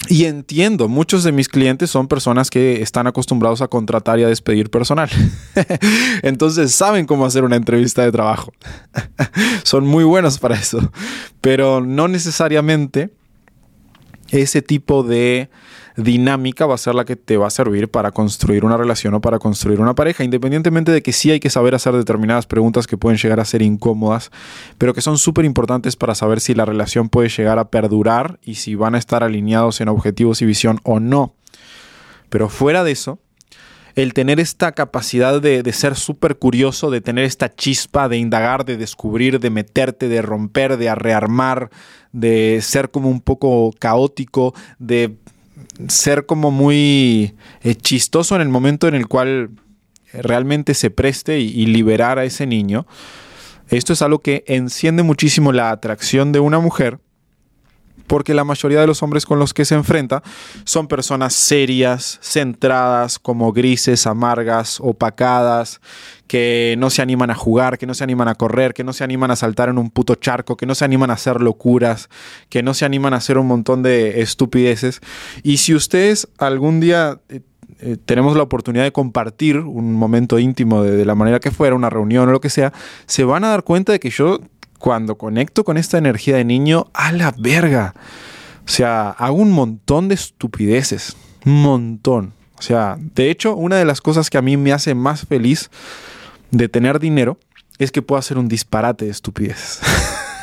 Y 0.08 0.24
entiendo, 0.24 0.88
muchos 0.88 1.22
de 1.22 1.32
mis 1.32 1.48
clientes 1.48 1.90
son 1.90 2.08
personas 2.08 2.48
que 2.48 2.80
están 2.80 3.06
acostumbrados 3.06 3.60
a 3.60 3.68
contratar 3.68 4.18
y 4.18 4.24
a 4.24 4.28
despedir 4.28 4.70
personal. 4.70 5.10
Entonces 6.22 6.74
saben 6.74 7.04
cómo 7.04 7.26
hacer 7.26 7.44
una 7.44 7.56
entrevista 7.56 8.02
de 8.02 8.12
trabajo. 8.12 8.52
son 9.64 9.86
muy 9.86 10.04
buenos 10.04 10.38
para 10.38 10.54
eso. 10.54 10.90
Pero 11.42 11.82
no 11.82 12.08
necesariamente 12.08 13.10
ese 14.30 14.62
tipo 14.62 15.02
de 15.02 15.50
dinámica 15.98 16.64
va 16.64 16.76
a 16.76 16.78
ser 16.78 16.94
la 16.94 17.04
que 17.04 17.16
te 17.16 17.36
va 17.36 17.48
a 17.48 17.50
servir 17.50 17.90
para 17.90 18.12
construir 18.12 18.64
una 18.64 18.76
relación 18.76 19.14
o 19.14 19.20
para 19.20 19.40
construir 19.40 19.80
una 19.80 19.96
pareja, 19.96 20.22
independientemente 20.22 20.92
de 20.92 21.02
que 21.02 21.12
sí 21.12 21.32
hay 21.32 21.40
que 21.40 21.50
saber 21.50 21.74
hacer 21.74 21.92
determinadas 21.94 22.46
preguntas 22.46 22.86
que 22.86 22.96
pueden 22.96 23.18
llegar 23.18 23.40
a 23.40 23.44
ser 23.44 23.62
incómodas, 23.62 24.30
pero 24.78 24.94
que 24.94 25.00
son 25.00 25.18
súper 25.18 25.44
importantes 25.44 25.96
para 25.96 26.14
saber 26.14 26.40
si 26.40 26.54
la 26.54 26.64
relación 26.64 27.08
puede 27.08 27.28
llegar 27.28 27.58
a 27.58 27.68
perdurar 27.70 28.38
y 28.44 28.54
si 28.54 28.76
van 28.76 28.94
a 28.94 28.98
estar 28.98 29.24
alineados 29.24 29.80
en 29.80 29.88
objetivos 29.88 30.40
y 30.40 30.46
visión 30.46 30.78
o 30.84 31.00
no. 31.00 31.34
Pero 32.28 32.48
fuera 32.48 32.84
de 32.84 32.92
eso, 32.92 33.18
el 33.96 34.14
tener 34.14 34.38
esta 34.38 34.70
capacidad 34.72 35.40
de, 35.42 35.64
de 35.64 35.72
ser 35.72 35.96
súper 35.96 36.38
curioso, 36.38 36.90
de 36.90 37.00
tener 37.00 37.24
esta 37.24 37.52
chispa, 37.52 38.08
de 38.08 38.18
indagar, 38.18 38.64
de 38.64 38.76
descubrir, 38.76 39.40
de 39.40 39.50
meterte, 39.50 40.08
de 40.08 40.22
romper, 40.22 40.76
de 40.76 40.94
rearmar, 40.94 41.70
de 42.12 42.60
ser 42.62 42.90
como 42.90 43.08
un 43.08 43.20
poco 43.20 43.72
caótico, 43.80 44.54
de 44.78 45.16
ser 45.88 46.26
como 46.26 46.50
muy 46.50 47.34
eh, 47.62 47.74
chistoso 47.74 48.34
en 48.34 48.42
el 48.42 48.48
momento 48.48 48.88
en 48.88 48.94
el 48.94 49.06
cual 49.06 49.50
realmente 50.12 50.74
se 50.74 50.90
preste 50.90 51.40
y, 51.40 51.48
y 51.48 51.66
liberar 51.66 52.18
a 52.18 52.24
ese 52.24 52.46
niño. 52.46 52.86
Esto 53.68 53.92
es 53.92 54.02
algo 54.02 54.20
que 54.20 54.44
enciende 54.46 55.02
muchísimo 55.02 55.52
la 55.52 55.70
atracción 55.70 56.32
de 56.32 56.40
una 56.40 56.58
mujer 56.58 56.98
porque 58.08 58.34
la 58.34 58.42
mayoría 58.42 58.80
de 58.80 58.88
los 58.88 59.02
hombres 59.04 59.24
con 59.24 59.38
los 59.38 59.54
que 59.54 59.64
se 59.64 59.76
enfrenta 59.76 60.22
son 60.64 60.88
personas 60.88 61.34
serias, 61.34 62.18
centradas, 62.22 63.20
como 63.20 63.52
grises, 63.52 64.06
amargas, 64.06 64.80
opacadas, 64.80 65.80
que 66.28 66.76
no 66.78 66.90
se 66.90 67.02
animan 67.02 67.30
a 67.30 67.34
jugar, 67.34 67.78
que 67.78 67.86
no 67.86 67.94
se 67.94 68.04
animan 68.04 68.28
a 68.28 68.34
correr, 68.34 68.74
que 68.74 68.84
no 68.84 68.92
se 68.92 69.02
animan 69.02 69.30
a 69.30 69.36
saltar 69.36 69.70
en 69.70 69.78
un 69.78 69.90
puto 69.90 70.14
charco, 70.14 70.56
que 70.56 70.66
no 70.66 70.74
se 70.74 70.84
animan 70.84 71.10
a 71.10 71.14
hacer 71.14 71.40
locuras, 71.40 72.08
que 72.50 72.62
no 72.62 72.74
se 72.74 72.84
animan 72.84 73.14
a 73.14 73.16
hacer 73.16 73.38
un 73.38 73.46
montón 73.46 73.82
de 73.82 74.20
estupideces. 74.20 75.00
Y 75.42 75.56
si 75.56 75.74
ustedes 75.74 76.28
algún 76.38 76.80
día 76.80 77.20
eh, 77.28 77.40
eh, 77.80 77.96
tenemos 78.04 78.36
la 78.36 78.42
oportunidad 78.42 78.84
de 78.84 78.92
compartir 78.92 79.58
un 79.58 79.94
momento 79.94 80.38
íntimo 80.38 80.82
de, 80.82 80.96
de, 80.96 81.04
la 81.04 81.14
manera 81.14 81.40
que 81.40 81.50
fuera, 81.50 81.74
una 81.74 81.90
reunión 81.90 82.28
o 82.28 82.32
lo 82.32 82.40
que 82.40 82.50
sea, 82.50 82.72
se 83.06 83.24
van 83.24 83.44
a 83.44 83.48
dar 83.48 83.64
cuenta 83.64 83.92
de 83.92 84.00
que 84.00 84.10
yo 84.10 84.38
cuando 84.78 85.18
conecto 85.18 85.64
con 85.64 85.76
esta 85.76 85.98
energía 85.98 86.36
de 86.36 86.44
niño, 86.44 86.86
a 86.94 87.12
la 87.12 87.34
verga. 87.36 87.94
O 88.64 88.68
sea, 88.70 89.10
hago 89.10 89.36
un 89.36 89.50
montón 89.50 90.08
de 90.08 90.14
estupideces. 90.14 91.16
Un 91.44 91.62
montón. 91.62 92.34
O 92.58 92.62
sea, 92.62 92.96
de 92.98 93.30
hecho, 93.30 93.54
una 93.54 93.76
de 93.76 93.84
las 93.84 94.00
cosas 94.00 94.30
que 94.30 94.38
a 94.38 94.42
mí 94.42 94.56
me 94.56 94.72
hace 94.72 94.94
más 94.94 95.26
feliz 95.26 95.70
de 96.50 96.68
tener 96.68 96.98
dinero 96.98 97.38
es 97.78 97.92
que 97.92 98.02
puedo 98.02 98.18
hacer 98.18 98.38
un 98.38 98.48
disparate 98.48 99.04
de 99.04 99.10
estupideces. 99.10 99.80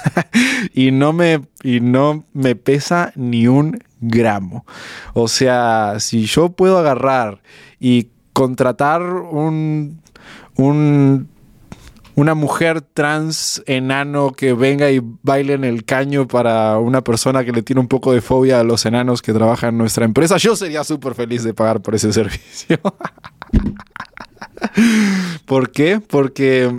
y, 0.74 0.92
no 0.92 1.14
me, 1.14 1.42
y 1.64 1.80
no 1.80 2.24
me 2.34 2.56
pesa 2.56 3.12
ni 3.16 3.48
un 3.48 3.84
gramo. 4.00 4.66
O 5.14 5.28
sea, 5.28 5.96
si 6.00 6.26
yo 6.26 6.50
puedo 6.50 6.78
agarrar 6.78 7.42
y 7.80 8.10
contratar 8.34 9.02
un, 9.02 10.02
un 10.56 11.30
una 12.16 12.34
mujer 12.34 12.82
trans 12.82 13.62
enano 13.66 14.32
que 14.32 14.54
venga 14.54 14.90
y 14.90 15.02
baile 15.22 15.54
en 15.54 15.66
el 15.66 15.84
caño 15.84 16.28
para 16.28 16.80
una 16.80 17.04
persona 17.04 17.44
que 17.44 17.52
le 17.52 17.62
tiene 17.62 17.82
un 17.82 17.88
poco 17.88 18.14
de 18.14 18.22
fobia 18.22 18.62
a 18.62 18.64
los 18.64 18.86
enanos 18.86 19.22
que 19.22 19.34
trabajan 19.34 19.72
en 19.72 19.78
nuestra 19.78 20.06
empresa, 20.06 20.38
yo 20.38 20.56
sería 20.56 20.84
súper 20.86 21.14
feliz 21.14 21.44
de 21.44 21.54
pagar 21.54 21.82
por 21.82 21.94
ese 21.94 22.12
servicio. 22.14 22.80
¿Por 25.46 25.72
qué? 25.72 26.00
Porque, 26.00 26.72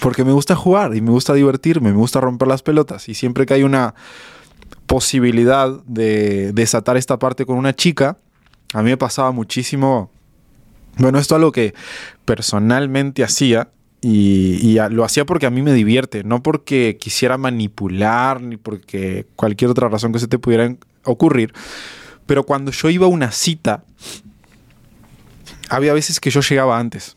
porque 0.00 0.24
me 0.24 0.32
gusta 0.32 0.56
jugar 0.56 0.94
y 0.94 1.00
me 1.00 1.10
gusta 1.10 1.34
divertirme, 1.34 1.90
me 1.90 1.98
gusta 1.98 2.20
romper 2.20 2.48
las 2.48 2.62
pelotas 2.62 3.08
y 3.08 3.14
siempre 3.14 3.46
que 3.46 3.54
hay 3.54 3.62
una 3.62 3.94
posibilidad 4.86 5.70
de 5.86 6.52
desatar 6.52 6.96
esta 6.96 7.18
parte 7.18 7.46
con 7.46 7.56
una 7.56 7.74
chica, 7.74 8.18
a 8.74 8.82
mí 8.82 8.90
me 8.90 8.96
pasaba 8.96 9.32
muchísimo... 9.32 10.10
Bueno, 10.98 11.18
esto 11.18 11.34
es 11.34 11.38
algo 11.38 11.52
que 11.52 11.72
personalmente 12.26 13.24
hacía 13.24 13.70
y, 14.02 14.76
lo 14.90 15.04
hacía 15.04 15.24
porque 15.24 15.46
a 15.46 15.50
mí 15.50 15.62
me 15.62 15.72
divierte, 15.72 16.24
no 16.24 16.42
porque 16.42 16.98
quisiera 17.00 17.38
manipular 17.38 18.42
ni 18.42 18.56
porque 18.56 19.26
cualquier 19.36 19.70
otra 19.70 19.88
razón 19.88 20.12
que 20.12 20.18
se 20.18 20.26
te 20.26 20.38
pudiera 20.38 20.74
ocurrir. 21.04 21.54
Pero 22.26 22.44
cuando 22.44 22.72
yo 22.72 22.90
iba 22.90 23.06
a 23.06 23.08
una 23.08 23.30
cita, 23.30 23.84
había 25.68 25.92
veces 25.92 26.20
que 26.20 26.30
yo 26.30 26.40
llegaba 26.40 26.78
antes. 26.78 27.16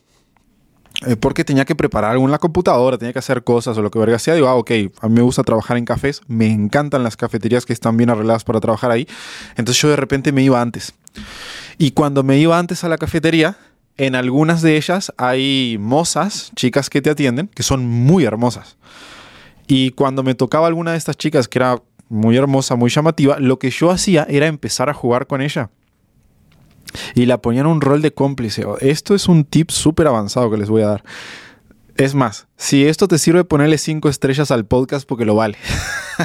Eh, 1.05 1.17
porque 1.17 1.43
tenía 1.43 1.65
que 1.65 1.75
preparar 1.75 2.11
algo 2.11 2.23
en 2.23 2.31
la 2.31 2.39
computadora, 2.39 2.97
tenía 2.97 3.11
que 3.11 3.19
hacer 3.19 3.43
cosas 3.43 3.77
o 3.77 3.81
lo 3.81 3.91
que 3.91 3.99
verga 3.99 4.17
sea. 4.17 4.33
Digo, 4.33 4.47
ah, 4.47 4.55
ok, 4.55 4.71
a 5.01 5.09
mí 5.09 5.15
me 5.15 5.21
gusta 5.21 5.43
trabajar 5.43 5.77
en 5.77 5.85
cafés, 5.85 6.21
me 6.27 6.47
encantan 6.47 7.03
las 7.03 7.17
cafeterías 7.17 7.65
que 7.65 7.73
están 7.73 7.97
bien 7.97 8.09
arregladas 8.09 8.45
para 8.45 8.61
trabajar 8.61 8.91
ahí. 8.91 9.07
Entonces 9.57 9.81
yo 9.81 9.89
de 9.89 9.97
repente 9.97 10.31
me 10.31 10.41
iba 10.43 10.61
antes. 10.61 10.93
Y 11.77 11.91
cuando 11.91 12.23
me 12.23 12.37
iba 12.37 12.57
antes 12.57 12.83
a 12.85 12.89
la 12.89 12.97
cafetería, 12.97 13.57
en 13.97 14.15
algunas 14.15 14.61
de 14.61 14.77
ellas 14.77 15.13
hay 15.17 15.77
mozas, 15.79 16.51
chicas 16.55 16.89
que 16.89 17.01
te 17.01 17.09
atienden, 17.09 17.47
que 17.47 17.63
son 17.63 17.85
muy 17.85 18.23
hermosas. 18.23 18.77
Y 19.67 19.91
cuando 19.91 20.23
me 20.23 20.35
tocaba 20.35 20.67
alguna 20.67 20.91
de 20.91 20.97
estas 20.97 21.17
chicas 21.17 21.47
que 21.47 21.59
era 21.59 21.81
muy 22.07 22.37
hermosa, 22.37 22.75
muy 22.75 22.89
llamativa, 22.89 23.39
lo 23.39 23.59
que 23.59 23.69
yo 23.69 23.91
hacía 23.91 24.25
era 24.29 24.47
empezar 24.47 24.89
a 24.89 24.93
jugar 24.93 25.27
con 25.27 25.41
ella. 25.41 25.69
Y 27.13 27.25
la 27.25 27.41
ponía 27.41 27.61
en 27.61 27.67
un 27.67 27.81
rol 27.81 28.01
de 28.01 28.13
cómplice. 28.13 28.65
Esto 28.81 29.15
es 29.15 29.27
un 29.27 29.45
tip 29.45 29.69
súper 29.69 30.07
avanzado 30.07 30.49
que 30.51 30.57
les 30.57 30.69
voy 30.69 30.83
a 30.83 30.87
dar. 30.87 31.03
Es 31.97 32.13
más, 32.13 32.47
si 32.57 32.85
esto 32.85 33.07
te 33.07 33.17
sirve, 33.17 33.45
ponerle 33.45 33.77
cinco 33.77 34.09
estrellas 34.09 34.51
al 34.51 34.65
podcast 34.65 35.07
porque 35.07 35.23
lo 35.23 35.35
vale. 35.35 35.57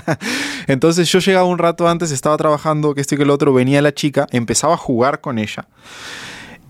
Entonces 0.67 1.11
yo 1.11 1.21
llegaba 1.21 1.47
un 1.47 1.59
rato 1.59 1.89
antes, 1.89 2.11
estaba 2.11 2.37
trabajando, 2.37 2.95
que 2.95 3.01
esto 3.01 3.15
y 3.15 3.19
que 3.19 3.25
el 3.25 3.31
otro, 3.31 3.53
venía 3.55 3.81
la 3.81 3.95
chica, 3.95 4.27
empezaba 4.33 4.75
a 4.75 4.79
jugar 4.79 5.21
con 5.21 5.39
ella 5.39 5.69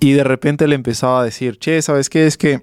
y 0.00 0.12
de 0.12 0.24
repente 0.24 0.66
le 0.66 0.74
empezaba 0.74 1.20
a 1.20 1.24
decir, 1.24 1.58
che, 1.58 1.80
¿sabes 1.82 2.08
qué? 2.08 2.26
Es 2.26 2.38
que 2.38 2.62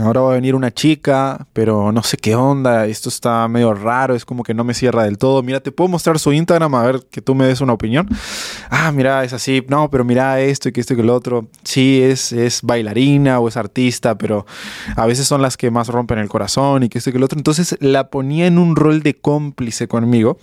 ahora 0.00 0.20
va 0.20 0.32
a 0.32 0.34
venir 0.34 0.54
una 0.54 0.72
chica, 0.72 1.46
pero 1.52 1.92
no 1.92 2.02
sé 2.02 2.16
qué 2.16 2.34
onda, 2.34 2.86
esto 2.86 3.08
está 3.08 3.46
medio 3.48 3.72
raro, 3.74 4.14
es 4.14 4.24
como 4.24 4.42
que 4.42 4.54
no 4.54 4.64
me 4.64 4.74
cierra 4.74 5.04
del 5.04 5.18
todo. 5.18 5.42
Mira, 5.42 5.60
te 5.60 5.72
puedo 5.72 5.88
mostrar 5.88 6.18
su 6.18 6.32
Instagram 6.32 6.74
a 6.74 6.82
ver 6.82 7.06
que 7.10 7.22
tú 7.22 7.34
me 7.34 7.46
des 7.46 7.60
una 7.60 7.72
opinión. 7.72 8.08
Ah, 8.70 8.92
mira, 8.92 9.24
es 9.24 9.32
así, 9.32 9.64
no, 9.68 9.90
pero 9.90 10.04
mira 10.04 10.40
esto 10.40 10.68
y 10.68 10.72
que 10.72 10.80
esto 10.80 10.94
y 10.94 10.96
que 10.96 11.02
lo 11.02 11.14
otro. 11.14 11.48
Sí, 11.64 12.02
es, 12.02 12.32
es 12.32 12.62
bailarina 12.62 13.38
o 13.40 13.48
es 13.48 13.56
artista, 13.56 14.18
pero 14.18 14.46
a 14.96 15.06
veces 15.06 15.26
son 15.26 15.42
las 15.42 15.56
que 15.56 15.70
más 15.70 15.88
rompen 15.88 16.18
el 16.18 16.28
corazón 16.28 16.82
y 16.82 16.88
que 16.88 16.98
esto 16.98 17.10
y 17.10 17.12
que 17.12 17.18
lo 17.18 17.26
otro. 17.26 17.38
Entonces 17.38 17.76
la 17.80 18.10
ponía 18.10 18.46
en 18.46 18.58
un 18.58 18.76
rol 18.76 19.02
de 19.02 19.14
cómplice 19.14 19.88
conmigo 19.88 20.38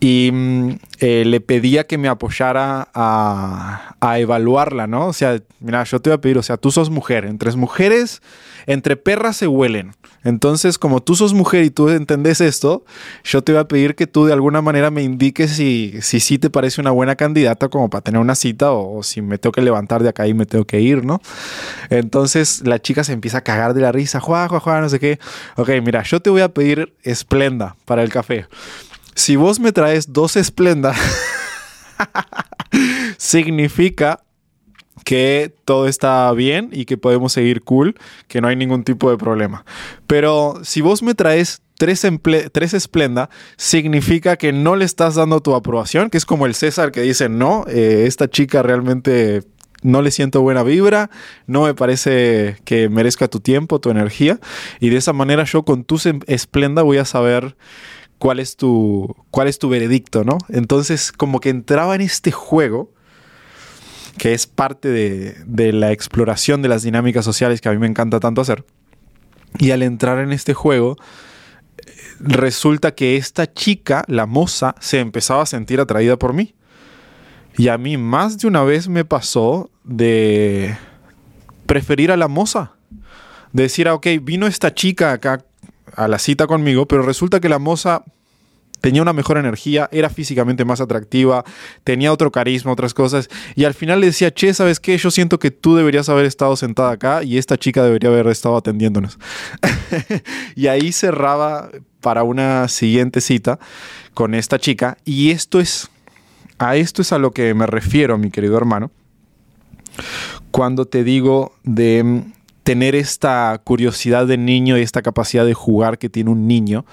y 0.00 0.30
mm, 0.32 0.78
eh, 1.00 1.24
le 1.24 1.40
pedía 1.40 1.84
que 1.84 1.98
me 1.98 2.08
apoyara 2.08 2.88
a, 2.94 3.96
a, 4.00 4.18
evaluarla, 4.18 4.86
¿no? 4.86 5.08
O 5.08 5.12
sea, 5.12 5.40
mira, 5.60 5.82
yo 5.84 6.00
te 6.00 6.10
voy 6.10 6.14
a 6.16 6.20
pedir, 6.20 6.38
o 6.38 6.42
sea, 6.42 6.56
tú 6.56 6.70
sos 6.70 6.90
mujer, 6.90 7.24
entre 7.24 7.50
mujeres, 7.56 8.22
entre 8.66 8.96
perras 8.96 9.36
se 9.36 9.46
huelen. 9.48 9.94
Entonces, 10.24 10.78
como 10.78 11.02
tú 11.02 11.14
sos 11.14 11.32
mujer 11.32 11.64
y 11.64 11.70
tú 11.70 11.88
entendés 11.88 12.40
esto, 12.40 12.84
yo 13.24 13.42
te 13.42 13.52
voy 13.52 13.60
a 13.60 13.64
pedir 13.68 13.94
que 13.94 14.06
tú 14.06 14.26
de 14.26 14.32
alguna 14.32 14.60
manera 14.60 14.90
me 14.90 15.02
indiques 15.02 15.52
si, 15.52 15.94
si 16.02 16.20
sí 16.20 16.38
te 16.38 16.50
parece 16.50 16.80
una 16.80 16.90
buena 16.90 17.16
candidata 17.16 17.68
como 17.68 17.88
para 17.88 18.02
tener 18.02 18.20
una 18.20 18.34
cita 18.34 18.72
o, 18.72 19.02
si 19.02 19.22
me 19.22 19.38
tengo 19.38 19.52
que 19.52 19.62
levantar 19.62 20.02
de 20.02 20.10
acá 20.10 20.26
y 20.26 20.34
me 20.34 20.44
tengo 20.44 20.64
que 20.64 20.80
ir, 20.80 21.04
¿no? 21.04 21.20
Entonces 21.88 22.66
la 22.66 22.80
chica 22.80 23.04
se 23.04 23.12
empieza 23.12 23.38
a 23.38 23.40
cagar 23.42 23.74
de 23.74 23.80
la 23.80 23.92
risa, 23.92 24.20
juá, 24.20 24.48
juá, 24.48 24.60
juá, 24.60 24.80
no 24.80 24.88
sé 24.88 25.00
qué. 25.00 25.18
Ok, 25.56 25.70
mira, 25.82 26.02
yo 26.02 26.20
te 26.20 26.30
voy 26.30 26.42
a 26.42 26.52
pedir 26.52 26.94
esplenda 27.02 27.76
para 27.84 28.02
el 28.02 28.10
café. 28.10 28.46
Si 29.18 29.34
vos 29.34 29.58
me 29.58 29.72
traes 29.72 30.12
dos 30.12 30.36
Esplenda, 30.36 30.94
significa 33.18 34.20
que 35.04 35.52
todo 35.64 35.88
está 35.88 36.30
bien 36.34 36.68
y 36.70 36.84
que 36.84 36.96
podemos 36.98 37.32
seguir 37.32 37.62
cool, 37.62 37.96
que 38.28 38.40
no 38.40 38.46
hay 38.46 38.54
ningún 38.54 38.84
tipo 38.84 39.10
de 39.10 39.18
problema. 39.18 39.64
Pero 40.06 40.60
si 40.62 40.82
vos 40.82 41.02
me 41.02 41.14
traes 41.14 41.62
tres, 41.78 42.06
tres 42.52 42.74
Esplenda, 42.74 43.28
significa 43.56 44.36
que 44.36 44.52
no 44.52 44.76
le 44.76 44.84
estás 44.84 45.16
dando 45.16 45.40
tu 45.40 45.56
aprobación, 45.56 46.10
que 46.10 46.16
es 46.18 46.24
como 46.24 46.46
el 46.46 46.54
César 46.54 46.92
que 46.92 47.02
dice, 47.02 47.28
no, 47.28 47.64
eh, 47.66 48.04
esta 48.06 48.30
chica 48.30 48.62
realmente 48.62 49.42
no 49.82 50.00
le 50.00 50.12
siento 50.12 50.42
buena 50.42 50.62
vibra, 50.62 51.10
no 51.48 51.64
me 51.64 51.74
parece 51.74 52.58
que 52.64 52.88
merezca 52.88 53.26
tu 53.26 53.40
tiempo, 53.40 53.80
tu 53.80 53.90
energía, 53.90 54.38
y 54.78 54.90
de 54.90 54.96
esa 54.96 55.12
manera 55.12 55.42
yo 55.42 55.64
con 55.64 55.82
tu 55.82 56.00
Esplenda 56.28 56.82
voy 56.82 56.98
a 56.98 57.04
saber 57.04 57.56
cuál 58.18 58.40
es 58.40 58.56
tu, 58.56 59.14
cuál 59.30 59.48
es 59.48 59.58
tu 59.58 59.68
veredicto, 59.68 60.24
¿no? 60.24 60.38
Entonces, 60.48 61.12
como 61.12 61.40
que 61.40 61.50
entraba 61.50 61.94
en 61.94 62.00
este 62.00 62.30
juego, 62.32 62.92
que 64.18 64.34
es 64.34 64.46
parte 64.46 64.88
de, 64.88 65.36
de 65.46 65.72
la 65.72 65.92
exploración 65.92 66.60
de 66.62 66.68
las 66.68 66.82
dinámicas 66.82 67.24
sociales 67.24 67.60
que 67.60 67.68
a 67.68 67.72
mí 67.72 67.78
me 67.78 67.86
encanta 67.86 68.20
tanto 68.20 68.40
hacer. 68.40 68.64
Y 69.58 69.70
al 69.70 69.82
entrar 69.82 70.18
en 70.18 70.32
este 70.32 70.54
juego, 70.54 70.96
resulta 72.20 72.94
que 72.94 73.16
esta 73.16 73.52
chica, 73.52 74.04
la 74.08 74.26
moza, 74.26 74.74
se 74.80 74.98
empezaba 75.00 75.42
a 75.42 75.46
sentir 75.46 75.80
atraída 75.80 76.18
por 76.18 76.32
mí. 76.32 76.54
Y 77.56 77.68
a 77.68 77.78
mí 77.78 77.96
más 77.96 78.38
de 78.38 78.46
una 78.46 78.62
vez 78.62 78.88
me 78.88 79.04
pasó 79.04 79.70
de 79.84 80.76
preferir 81.66 82.12
a 82.12 82.16
la 82.16 82.28
moza. 82.28 82.72
De 83.52 83.64
decir, 83.64 83.88
ah, 83.88 83.94
ok, 83.94 84.06
vino 84.22 84.46
esta 84.46 84.74
chica 84.74 85.12
acá 85.12 85.44
a 85.98 86.06
la 86.06 86.20
cita 86.20 86.46
conmigo, 86.46 86.86
pero 86.86 87.02
resulta 87.02 87.40
que 87.40 87.48
la 87.48 87.58
moza 87.58 88.04
tenía 88.80 89.02
una 89.02 89.12
mejor 89.12 89.36
energía, 89.36 89.88
era 89.90 90.08
físicamente 90.08 90.64
más 90.64 90.80
atractiva, 90.80 91.44
tenía 91.82 92.12
otro 92.12 92.30
carisma, 92.30 92.70
otras 92.70 92.94
cosas. 92.94 93.28
Y 93.56 93.64
al 93.64 93.74
final 93.74 94.00
le 94.00 94.06
decía, 94.06 94.32
che, 94.32 94.54
¿sabes 94.54 94.78
qué? 94.78 94.96
Yo 94.96 95.10
siento 95.10 95.40
que 95.40 95.50
tú 95.50 95.74
deberías 95.74 96.08
haber 96.08 96.24
estado 96.24 96.54
sentada 96.54 96.92
acá 96.92 97.24
y 97.24 97.36
esta 97.36 97.56
chica 97.56 97.82
debería 97.82 98.10
haber 98.10 98.28
estado 98.28 98.56
atendiéndonos. 98.56 99.18
y 100.54 100.68
ahí 100.68 100.92
cerraba 100.92 101.68
para 102.00 102.22
una 102.22 102.68
siguiente 102.68 103.20
cita 103.20 103.58
con 104.14 104.34
esta 104.34 104.60
chica. 104.60 104.98
Y 105.04 105.32
esto 105.32 105.58
es, 105.58 105.90
a 106.58 106.76
esto 106.76 107.02
es 107.02 107.12
a 107.12 107.18
lo 107.18 107.32
que 107.32 107.54
me 107.54 107.66
refiero, 107.66 108.16
mi 108.18 108.30
querido 108.30 108.56
hermano, 108.56 108.92
cuando 110.52 110.86
te 110.86 111.02
digo 111.02 111.56
de 111.64 112.22
tener 112.68 112.94
esta 112.94 113.58
curiosidad 113.64 114.26
de 114.26 114.36
niño 114.36 114.76
y 114.76 114.82
esta 114.82 115.00
capacidad 115.00 115.46
de 115.46 115.54
jugar 115.54 115.96
que 115.96 116.10
tiene 116.10 116.28
un 116.28 116.46
niño, 116.46 116.84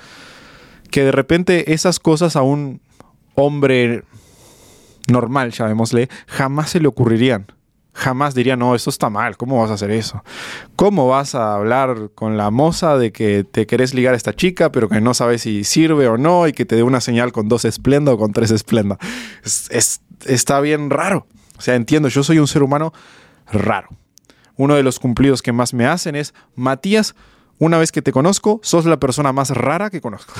que 0.89 1.03
de 1.03 1.11
repente 1.11 1.73
esas 1.73 1.99
cosas 1.99 2.37
a 2.37 2.43
un 2.43 2.79
hombre 3.33 4.05
normal, 5.09 5.51
llamémosle, 5.51 6.07
jamás 6.27 6.69
se 6.69 6.79
le 6.79 6.87
ocurrirían. 6.87 7.47
Jamás 7.91 8.33
diría, 8.35 8.55
no, 8.55 8.73
eso 8.73 8.89
está 8.89 9.09
mal, 9.09 9.35
¿cómo 9.35 9.59
vas 9.59 9.69
a 9.69 9.73
hacer 9.73 9.91
eso? 9.91 10.23
¿Cómo 10.77 11.09
vas 11.09 11.35
a 11.35 11.55
hablar 11.55 12.09
con 12.15 12.37
la 12.37 12.51
moza 12.51 12.97
de 12.97 13.11
que 13.11 13.43
te 13.43 13.67
querés 13.67 13.93
ligar 13.93 14.13
a 14.13 14.17
esta 14.17 14.33
chica, 14.33 14.71
pero 14.71 14.87
que 14.87 15.01
no 15.01 15.13
sabes 15.13 15.41
si 15.41 15.65
sirve 15.65 16.07
o 16.07 16.17
no, 16.17 16.47
y 16.47 16.53
que 16.53 16.63
te 16.63 16.77
dé 16.77 16.83
una 16.83 17.01
señal 17.01 17.33
con 17.33 17.49
dos 17.49 17.65
esplenda 17.65 18.13
o 18.13 18.17
con 18.17 18.31
tres 18.31 18.51
esplenda? 18.51 18.97
está 19.43 20.61
bien 20.61 20.89
raro. 20.89 21.27
O 21.57 21.61
sea, 21.61 21.75
entiendo, 21.75 22.07
yo 22.07 22.23
soy 22.23 22.39
un 22.39 22.47
ser 22.47 22.63
humano 22.63 22.93
raro 23.51 23.89
uno 24.57 24.75
de 24.75 24.83
los 24.83 24.99
cumplidos 24.99 25.41
que 25.41 25.51
más 25.51 25.73
me 25.73 25.85
hacen 25.85 26.15
es, 26.15 26.33
Matías, 26.55 27.15
una 27.57 27.77
vez 27.77 27.91
que 27.91 28.01
te 28.01 28.11
conozco, 28.11 28.59
sos 28.63 28.85
la 28.85 28.99
persona 28.99 29.31
más 29.31 29.49
rara 29.51 29.89
que 29.89 30.01
conozco. 30.01 30.33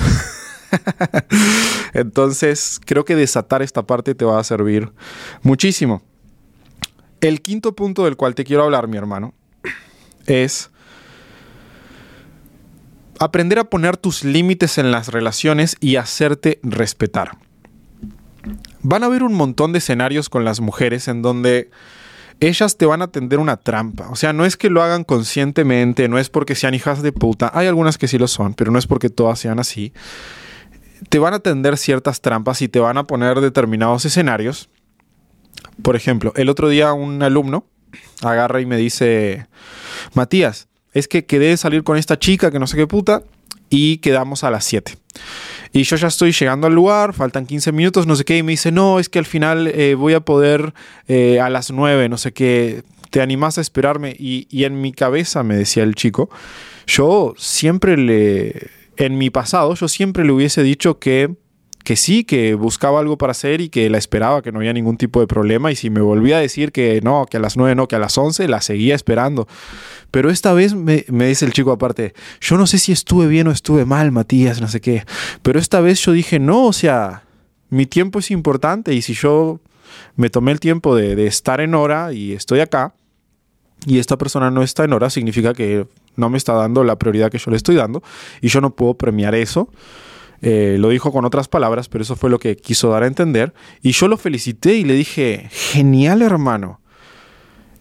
Entonces, 1.92 2.80
creo 2.84 3.04
que 3.04 3.16
desatar 3.16 3.62
esta 3.62 3.86
parte 3.86 4.14
te 4.14 4.24
va 4.24 4.38
a 4.38 4.44
servir 4.44 4.92
muchísimo. 5.42 6.02
El 7.20 7.40
quinto 7.40 7.74
punto 7.74 8.04
del 8.04 8.16
cual 8.16 8.34
te 8.34 8.44
quiero 8.44 8.64
hablar, 8.64 8.88
mi 8.88 8.96
hermano, 8.96 9.34
es 10.26 10.70
aprender 13.18 13.58
a 13.58 13.70
poner 13.70 13.96
tus 13.96 14.24
límites 14.24 14.78
en 14.78 14.90
las 14.90 15.08
relaciones 15.08 15.76
y 15.80 15.96
hacerte 15.96 16.60
respetar. 16.62 17.38
Van 18.82 19.02
a 19.02 19.06
haber 19.06 19.22
un 19.22 19.34
montón 19.34 19.72
de 19.72 19.78
escenarios 19.78 20.28
con 20.28 20.44
las 20.44 20.60
mujeres 20.60 21.08
en 21.08 21.22
donde 21.22 21.70
ellas 22.40 22.76
te 22.76 22.86
van 22.86 23.02
a 23.02 23.08
tender 23.08 23.38
una 23.38 23.56
trampa. 23.56 24.08
O 24.10 24.16
sea, 24.16 24.32
no 24.32 24.44
es 24.44 24.56
que 24.56 24.70
lo 24.70 24.82
hagan 24.82 25.04
conscientemente, 25.04 26.08
no 26.08 26.18
es 26.18 26.28
porque 26.28 26.54
sean 26.54 26.74
hijas 26.74 27.02
de 27.02 27.12
puta. 27.12 27.50
Hay 27.54 27.66
algunas 27.66 27.98
que 27.98 28.08
sí 28.08 28.18
lo 28.18 28.28
son, 28.28 28.54
pero 28.54 28.70
no 28.70 28.78
es 28.78 28.86
porque 28.86 29.08
todas 29.08 29.38
sean 29.38 29.58
así. 29.58 29.92
Te 31.08 31.18
van 31.18 31.34
a 31.34 31.40
tender 31.40 31.76
ciertas 31.76 32.20
trampas 32.20 32.62
y 32.62 32.68
te 32.68 32.80
van 32.80 32.98
a 32.98 33.04
poner 33.04 33.40
determinados 33.40 34.04
escenarios. 34.04 34.68
Por 35.82 35.96
ejemplo, 35.96 36.32
el 36.36 36.48
otro 36.48 36.68
día 36.68 36.92
un 36.92 37.22
alumno 37.22 37.66
agarra 38.22 38.60
y 38.60 38.66
me 38.66 38.76
dice, 38.76 39.46
Matías, 40.14 40.68
es 40.92 41.08
que 41.08 41.26
quedé 41.26 41.48
de 41.48 41.56
salir 41.56 41.84
con 41.84 41.96
esta 41.96 42.18
chica 42.18 42.50
que 42.50 42.58
no 42.58 42.66
sé 42.66 42.76
qué 42.76 42.86
puta 42.86 43.22
y 43.70 43.98
quedamos 43.98 44.44
a 44.44 44.50
las 44.50 44.64
7. 44.64 44.96
Y 45.72 45.82
yo 45.82 45.96
ya 45.96 46.08
estoy 46.08 46.32
llegando 46.32 46.66
al 46.66 46.74
lugar, 46.74 47.12
faltan 47.12 47.46
15 47.46 47.72
minutos, 47.72 48.06
no 48.06 48.16
sé 48.16 48.24
qué, 48.24 48.38
y 48.38 48.42
me 48.42 48.52
dice, 48.52 48.72
no, 48.72 48.98
es 48.98 49.08
que 49.08 49.18
al 49.18 49.26
final 49.26 49.66
eh, 49.68 49.94
voy 49.94 50.14
a 50.14 50.20
poder 50.20 50.72
eh, 51.08 51.40
a 51.40 51.50
las 51.50 51.70
9, 51.70 52.08
no 52.08 52.18
sé 52.18 52.32
qué, 52.32 52.82
te 53.10 53.20
animas 53.20 53.58
a 53.58 53.60
esperarme. 53.60 54.14
Y, 54.18 54.46
y 54.50 54.64
en 54.64 54.80
mi 54.80 54.92
cabeza, 54.92 55.42
me 55.42 55.56
decía 55.56 55.82
el 55.82 55.94
chico, 55.94 56.30
yo 56.86 57.34
siempre 57.36 57.96
le, 57.96 58.68
en 58.96 59.18
mi 59.18 59.30
pasado, 59.30 59.74
yo 59.74 59.88
siempre 59.88 60.24
le 60.24 60.32
hubiese 60.32 60.62
dicho 60.62 60.98
que 60.98 61.34
que 61.86 61.94
sí, 61.94 62.24
que 62.24 62.56
buscaba 62.56 62.98
algo 62.98 63.16
para 63.16 63.30
hacer 63.30 63.60
y 63.60 63.68
que 63.68 63.88
la 63.88 63.96
esperaba, 63.96 64.42
que 64.42 64.50
no 64.50 64.58
había 64.58 64.72
ningún 64.72 64.96
tipo 64.96 65.20
de 65.20 65.28
problema. 65.28 65.70
Y 65.70 65.76
si 65.76 65.88
me 65.88 66.00
volvía 66.00 66.38
a 66.38 66.40
decir 66.40 66.72
que 66.72 67.00
no, 67.00 67.26
que 67.30 67.36
a 67.36 67.40
las 67.40 67.56
9 67.56 67.76
no, 67.76 67.86
que 67.86 67.94
a 67.94 68.00
las 68.00 68.18
11, 68.18 68.48
la 68.48 68.60
seguía 68.60 68.96
esperando. 68.96 69.46
Pero 70.10 70.30
esta 70.30 70.52
vez 70.52 70.74
me, 70.74 71.04
dice 71.08 71.44
el 71.44 71.52
chico 71.52 71.72
aparte, 71.72 72.14
yo 72.40 72.56
no 72.56 72.66
sé 72.66 72.78
si 72.78 72.92
estuve 72.92 73.26
bien 73.26 73.48
o 73.48 73.50
estuve 73.50 73.84
mal, 73.84 74.12
Matías, 74.12 74.60
no 74.60 74.68
sé 74.68 74.80
qué. 74.80 75.04
Pero 75.42 75.58
esta 75.58 75.80
vez 75.80 76.00
yo 76.00 76.12
dije, 76.12 76.38
no, 76.38 76.64
o 76.64 76.72
sea, 76.72 77.24
mi 77.68 77.86
tiempo 77.86 78.18
es 78.18 78.30
importante 78.30 78.94
y 78.94 79.02
si 79.02 79.14
yo 79.14 79.60
me 80.16 80.30
tomé 80.30 80.52
el 80.52 80.60
tiempo 80.60 80.94
de, 80.94 81.16
de 81.16 81.26
estar 81.26 81.60
en 81.60 81.74
hora 81.74 82.12
y 82.12 82.32
estoy 82.32 82.60
acá, 82.60 82.94
y 83.84 83.98
esta 83.98 84.16
persona 84.16 84.50
no 84.50 84.62
está 84.62 84.84
en 84.84 84.92
hora, 84.92 85.10
significa 85.10 85.52
que 85.52 85.86
no 86.16 86.30
me 86.30 86.38
está 86.38 86.54
dando 86.54 86.82
la 86.82 86.96
prioridad 86.96 87.30
que 87.30 87.38
yo 87.38 87.50
le 87.50 87.56
estoy 87.56 87.76
dando 87.76 88.02
y 88.40 88.48
yo 88.48 88.60
no 88.60 88.74
puedo 88.74 88.94
premiar 88.94 89.34
eso 89.34 89.70
eh, 90.42 90.76
lo 90.78 90.90
dijo 90.90 91.12
con 91.12 91.24
otras 91.24 91.48
palabras, 91.48 91.88
pero 91.88 92.02
eso 92.02 92.16
fue 92.16 92.30
lo 92.30 92.38
que 92.38 92.56
quiso 92.56 92.90
dar 92.90 93.02
a 93.02 93.06
entender. 93.06 93.54
Y 93.82 93.92
yo 93.92 94.08
lo 94.08 94.16
felicité 94.16 94.74
y 94.74 94.84
le 94.84 94.94
dije, 94.94 95.48
genial 95.50 96.22
hermano. 96.22 96.80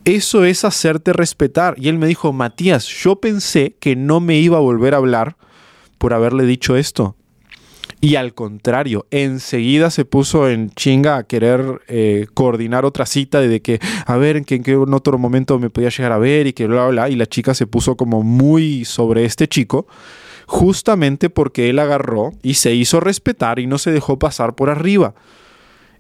Eso 0.06 0.46
es 0.46 0.64
hacerte 0.64 1.14
respetar. 1.14 1.76
Y 1.78 1.90
él 1.90 1.98
me 1.98 2.06
dijo, 2.06 2.32
Matías, 2.32 2.86
yo 2.86 3.16
pensé 3.16 3.76
que 3.80 3.96
no 3.96 4.20
me 4.20 4.38
iba 4.38 4.58
a 4.58 4.62
volver 4.62 4.94
a 4.94 4.98
hablar 4.98 5.36
por 5.98 6.14
haberle 6.14 6.46
dicho 6.46 6.78
esto. 6.78 7.16
Y 8.02 8.18
al 8.18 8.36
contrario, 8.36 9.08
enseguida 9.10 9.90
se 9.90 10.06
puso 10.06 10.48
en 10.48 10.70
chinga 10.70 11.18
a 11.18 11.24
querer 11.24 11.82
eh, 11.88 12.28
coordinar 12.36 12.86
otra 12.86 13.08
cita 13.08 13.42
de 13.42 13.64
que, 13.64 13.80
a 14.06 14.16
ver, 14.18 14.38
en 14.38 14.46
qué, 14.46 14.56
en 14.56 14.64
qué 14.64 14.76
otro 14.76 15.18
momento 15.18 15.58
me 15.58 15.72
podía 15.72 15.90
llegar 15.90 16.12
a 16.12 16.20
ver 16.20 16.46
y 16.46 16.54
que 16.54 16.68
bla, 16.68 16.84
bla, 16.84 16.90
bla. 16.90 17.10
Y 17.10 17.16
la 17.16 17.26
chica 17.26 17.56
se 17.56 17.66
puso 17.66 17.98
como 17.98 18.22
muy 18.22 18.86
sobre 18.86 19.26
este 19.26 19.48
chico, 19.48 19.88
justamente 20.46 21.32
porque 21.32 21.72
él 21.72 21.80
agarró 21.80 22.32
y 22.44 22.56
se 22.56 22.76
hizo 22.76 23.00
respetar 23.00 23.58
y 23.58 23.66
no 23.66 23.80
se 23.80 23.92
dejó 23.92 24.20
pasar 24.20 24.54
por 24.54 24.70
arriba. 24.70 25.16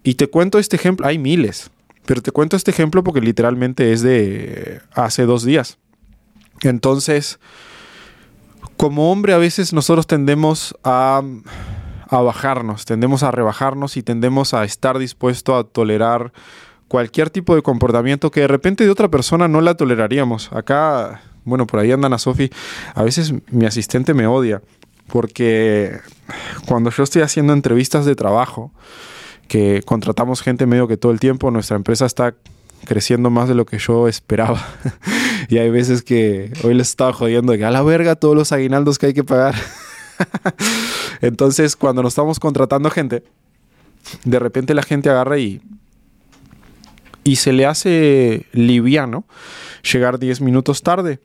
Y 0.03 0.13
te 0.13 0.27
cuento 0.27 0.59
este 0.59 0.75
ejemplo, 0.75 1.07
hay 1.07 1.17
miles, 1.17 1.71
pero 2.05 2.21
te 2.21 2.31
cuento 2.31 2.55
este 2.55 2.71
ejemplo 2.71 3.03
porque 3.03 3.21
literalmente 3.21 3.91
es 3.91 4.01
de 4.01 4.81
hace 4.93 5.25
dos 5.25 5.43
días. 5.43 5.77
Entonces, 6.61 7.39
como 8.77 9.11
hombre 9.11 9.33
a 9.33 9.37
veces 9.37 9.73
nosotros 9.73 10.07
tendemos 10.07 10.75
a, 10.83 11.21
a 12.07 12.17
bajarnos, 12.21 12.85
tendemos 12.85 13.23
a 13.23 13.31
rebajarnos 13.31 13.97
y 13.97 14.03
tendemos 14.03 14.53
a 14.53 14.63
estar 14.63 14.97
dispuesto 14.97 15.55
a 15.55 15.63
tolerar 15.63 16.31
cualquier 16.87 17.29
tipo 17.29 17.55
de 17.55 17.61
comportamiento 17.61 18.31
que 18.31 18.41
de 18.41 18.47
repente 18.47 18.83
de 18.83 18.91
otra 18.91 19.09
persona 19.09 19.47
no 19.47 19.61
la 19.61 19.75
toleraríamos. 19.75 20.51
Acá, 20.53 21.21
bueno, 21.43 21.67
por 21.67 21.79
ahí 21.79 21.91
andan 21.91 22.13
a 22.13 22.17
Sofi. 22.17 22.49
A 22.93 23.03
veces 23.03 23.33
mi 23.49 23.65
asistente 23.65 24.13
me 24.13 24.27
odia 24.27 24.61
porque 25.07 25.99
cuando 26.67 26.89
yo 26.89 27.03
estoy 27.03 27.21
haciendo 27.21 27.53
entrevistas 27.53 28.05
de 28.05 28.15
trabajo, 28.15 28.71
que 29.47 29.81
contratamos 29.85 30.41
gente 30.41 30.65
medio 30.65 30.87
que 30.87 30.97
todo 30.97 31.11
el 31.11 31.19
tiempo, 31.19 31.51
nuestra 31.51 31.75
empresa 31.75 32.05
está 32.05 32.35
creciendo 32.85 33.29
más 33.29 33.47
de 33.47 33.55
lo 33.55 33.65
que 33.65 33.77
yo 33.77 34.07
esperaba. 34.07 34.63
y 35.49 35.57
hay 35.57 35.69
veces 35.69 36.03
que 36.03 36.51
hoy 36.63 36.73
les 36.73 36.89
estaba 36.89 37.13
jodiendo 37.13 37.51
de 37.51 37.59
que 37.59 37.65
a 37.65 37.71
la 37.71 37.81
verga 37.81 38.15
todos 38.15 38.35
los 38.35 38.51
aguinaldos 38.51 38.97
que 38.97 39.07
hay 39.07 39.13
que 39.13 39.23
pagar. 39.23 39.55
Entonces, 41.21 41.75
cuando 41.75 42.03
nos 42.03 42.11
estamos 42.11 42.39
contratando 42.39 42.89
gente, 42.89 43.23
de 44.23 44.39
repente 44.39 44.73
la 44.73 44.83
gente 44.83 45.09
agarra 45.09 45.37
y 45.37 45.61
y 47.25 47.37
se 47.37 47.51
le 47.51 47.65
hace 47.65 48.45
liviano 48.53 49.25
llegar 49.91 50.19
10 50.19 50.41
minutos 50.41 50.83
tarde. 50.83 51.19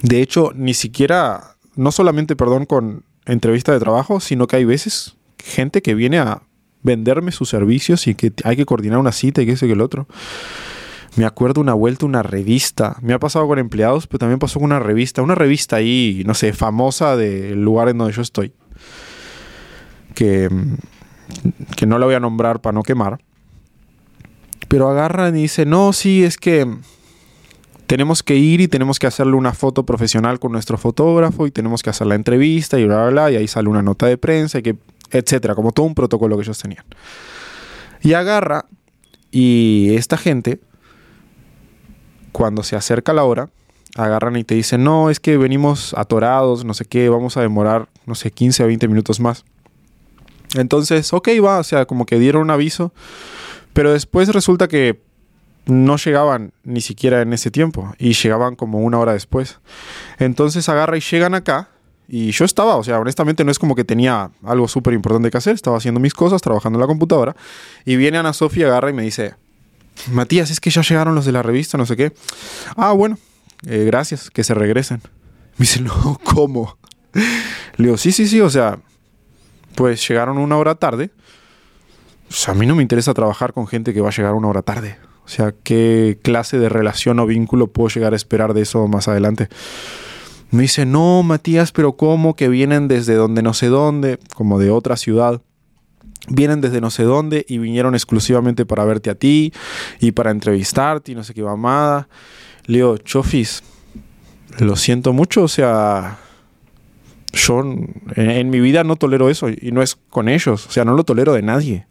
De 0.00 0.22
hecho, 0.22 0.52
ni 0.54 0.72
siquiera, 0.72 1.56
no 1.74 1.90
solamente, 1.90 2.36
perdón, 2.36 2.64
con 2.64 3.04
entrevista 3.26 3.72
de 3.72 3.80
trabajo, 3.80 4.20
sino 4.20 4.46
que 4.46 4.56
hay 4.56 4.64
veces 4.64 5.16
gente 5.38 5.82
que 5.82 5.94
viene 5.94 6.20
a 6.20 6.42
venderme 6.82 7.32
sus 7.32 7.48
servicios 7.48 8.06
y 8.06 8.14
que 8.14 8.32
hay 8.44 8.56
que 8.56 8.66
coordinar 8.66 8.98
una 8.98 9.12
cita 9.12 9.42
y 9.42 9.46
que 9.46 9.52
ese 9.52 9.66
que 9.66 9.72
el 9.72 9.80
otro. 9.80 10.06
Me 11.16 11.24
acuerdo 11.24 11.60
una 11.60 11.74
vuelta, 11.74 12.06
una 12.06 12.22
revista. 12.22 12.96
Me 13.02 13.12
ha 13.12 13.18
pasado 13.18 13.46
con 13.48 13.58
empleados, 13.58 14.06
pero 14.06 14.20
también 14.20 14.38
pasó 14.38 14.60
con 14.60 14.66
una 14.66 14.78
revista. 14.78 15.22
Una 15.22 15.34
revista 15.34 15.76
ahí, 15.76 16.22
no 16.24 16.34
sé, 16.34 16.52
famosa 16.52 17.16
del 17.16 17.62
lugar 17.62 17.88
en 17.88 17.98
donde 17.98 18.14
yo 18.14 18.22
estoy. 18.22 18.52
Que, 20.14 20.48
que 21.76 21.86
no 21.86 21.98
la 21.98 22.06
voy 22.06 22.14
a 22.14 22.20
nombrar 22.20 22.60
para 22.60 22.74
no 22.74 22.82
quemar. 22.82 23.18
Pero 24.68 24.88
agarran 24.88 25.36
y 25.36 25.42
dicen, 25.42 25.70
no, 25.70 25.92
sí, 25.92 26.22
es 26.22 26.36
que 26.36 26.68
tenemos 27.88 28.22
que 28.22 28.36
ir 28.36 28.60
y 28.60 28.68
tenemos 28.68 28.98
que 28.98 29.06
hacerle 29.06 29.32
una 29.32 29.54
foto 29.54 29.86
profesional 29.86 30.38
con 30.38 30.52
nuestro 30.52 30.76
fotógrafo 30.76 31.46
y 31.46 31.50
tenemos 31.50 31.82
que 31.82 31.88
hacer 31.88 32.06
la 32.06 32.16
entrevista 32.16 32.78
y 32.78 32.84
bla, 32.84 32.96
bla, 33.04 33.10
bla. 33.10 33.30
Y 33.32 33.36
ahí 33.36 33.48
sale 33.48 33.68
una 33.68 33.82
nota 33.82 34.06
de 34.06 34.18
prensa 34.18 34.58
y 34.58 34.62
que 34.62 34.76
etcétera, 35.10 35.54
como 35.54 35.72
todo 35.72 35.86
un 35.86 35.94
protocolo 35.94 36.36
que 36.36 36.42
ellos 36.42 36.58
tenían. 36.58 36.84
Y 38.02 38.12
agarra 38.12 38.66
y 39.30 39.94
esta 39.94 40.16
gente, 40.16 40.60
cuando 42.32 42.62
se 42.62 42.76
acerca 42.76 43.12
la 43.12 43.24
hora, 43.24 43.50
agarran 43.96 44.36
y 44.36 44.44
te 44.44 44.54
dicen, 44.54 44.84
no, 44.84 45.10
es 45.10 45.20
que 45.20 45.36
venimos 45.36 45.94
atorados, 45.94 46.64
no 46.64 46.74
sé 46.74 46.84
qué, 46.84 47.08
vamos 47.08 47.36
a 47.36 47.40
demorar, 47.40 47.88
no 48.06 48.14
sé, 48.14 48.30
15 48.30 48.62
a 48.62 48.66
20 48.66 48.88
minutos 48.88 49.20
más. 49.20 49.44
Entonces, 50.54 51.12
ok, 51.12 51.28
va, 51.44 51.58
o 51.58 51.64
sea, 51.64 51.86
como 51.86 52.06
que 52.06 52.18
dieron 52.18 52.42
un 52.42 52.50
aviso, 52.50 52.92
pero 53.72 53.92
después 53.92 54.28
resulta 54.28 54.68
que 54.68 55.00
no 55.66 55.96
llegaban 55.96 56.52
ni 56.64 56.80
siquiera 56.80 57.20
en 57.20 57.32
ese 57.32 57.50
tiempo 57.50 57.94
y 57.98 58.14
llegaban 58.14 58.56
como 58.56 58.78
una 58.78 58.98
hora 58.98 59.12
después. 59.12 59.60
Entonces 60.18 60.68
agarra 60.68 60.96
y 60.96 61.00
llegan 61.00 61.34
acá 61.34 61.68
y 62.10 62.30
yo 62.30 62.46
estaba, 62.46 62.76
o 62.76 62.82
sea, 62.82 62.98
honestamente 62.98 63.44
no 63.44 63.50
es 63.50 63.58
como 63.58 63.74
que 63.74 63.84
tenía 63.84 64.30
algo 64.42 64.66
súper 64.66 64.94
importante 64.94 65.30
que 65.30 65.36
hacer, 65.36 65.54
estaba 65.54 65.76
haciendo 65.76 66.00
mis 66.00 66.14
cosas, 66.14 66.40
trabajando 66.40 66.78
en 66.78 66.80
la 66.80 66.86
computadora. 66.86 67.36
Y 67.84 67.96
viene 67.96 68.16
Ana 68.16 68.32
Sofía, 68.32 68.66
agarra 68.66 68.88
y 68.88 68.94
me 68.94 69.02
dice, 69.02 69.34
Matías, 70.10 70.50
es 70.50 70.58
que 70.58 70.70
ya 70.70 70.80
llegaron 70.80 71.14
los 71.14 71.26
de 71.26 71.32
la 71.32 71.42
revista, 71.42 71.76
no 71.76 71.84
sé 71.84 71.96
qué. 71.96 72.14
Ah, 72.76 72.92
bueno, 72.92 73.18
eh, 73.66 73.84
gracias, 73.84 74.30
que 74.30 74.42
se 74.42 74.54
regresen. 74.54 75.02
Me 75.58 75.64
dice, 75.64 75.80
no, 75.82 76.18
¿cómo? 76.24 76.78
Le 77.76 77.84
digo, 77.84 77.98
sí, 77.98 78.10
sí, 78.10 78.26
sí, 78.26 78.40
o 78.40 78.48
sea, 78.48 78.78
pues 79.74 80.08
llegaron 80.08 80.38
una 80.38 80.56
hora 80.56 80.76
tarde. 80.76 81.10
O 82.30 82.32
sea, 82.32 82.54
a 82.54 82.56
mí 82.56 82.64
no 82.64 82.74
me 82.74 82.82
interesa 82.82 83.12
trabajar 83.12 83.52
con 83.52 83.66
gente 83.66 83.92
que 83.92 84.00
va 84.00 84.08
a 84.08 84.12
llegar 84.12 84.32
una 84.32 84.48
hora 84.48 84.62
tarde. 84.62 84.98
O 85.26 85.28
sea, 85.28 85.52
¿qué 85.62 86.18
clase 86.22 86.58
de 86.58 86.70
relación 86.70 87.18
o 87.20 87.26
vínculo 87.26 87.66
puedo 87.66 87.90
llegar 87.90 88.14
a 88.14 88.16
esperar 88.16 88.54
de 88.54 88.62
eso 88.62 88.88
más 88.88 89.08
adelante? 89.08 89.48
Me 90.50 90.62
dice, 90.62 90.86
no, 90.86 91.22
Matías, 91.22 91.72
pero 91.72 91.96
¿cómo? 91.96 92.34
Que 92.34 92.48
vienen 92.48 92.88
desde 92.88 93.14
donde 93.14 93.42
no 93.42 93.52
sé 93.52 93.66
dónde, 93.66 94.18
como 94.34 94.58
de 94.58 94.70
otra 94.70 94.96
ciudad. 94.96 95.42
Vienen 96.28 96.60
desde 96.60 96.80
no 96.80 96.90
sé 96.90 97.02
dónde 97.04 97.44
y 97.48 97.58
vinieron 97.58 97.94
exclusivamente 97.94 98.66
para 98.66 98.84
verte 98.84 99.10
a 99.10 99.14
ti 99.14 99.52
y 100.00 100.12
para 100.12 100.30
entrevistarte 100.30 101.12
y 101.12 101.14
no 101.14 101.24
sé 101.24 101.34
qué 101.34 101.42
mamada. 101.42 102.08
Le 102.66 102.78
digo, 102.78 102.98
Chofis, 102.98 103.62
lo 104.58 104.76
siento 104.76 105.12
mucho, 105.12 105.42
o 105.42 105.48
sea, 105.48 106.18
yo 107.32 107.60
en, 107.60 107.94
en, 108.16 108.50
mi 108.50 108.60
vida 108.60 108.84
no 108.84 108.96
tolero 108.96 109.30
eso 109.30 109.48
y 109.48 109.70
no 109.72 109.82
es 109.82 109.96
con 109.96 110.28
ellos, 110.28 110.66
o 110.66 110.70
sea, 110.70 110.84
no 110.84 110.94
lo 110.94 111.04
tolero 111.04 111.32
de 111.32 111.42
nadie. 111.42 111.86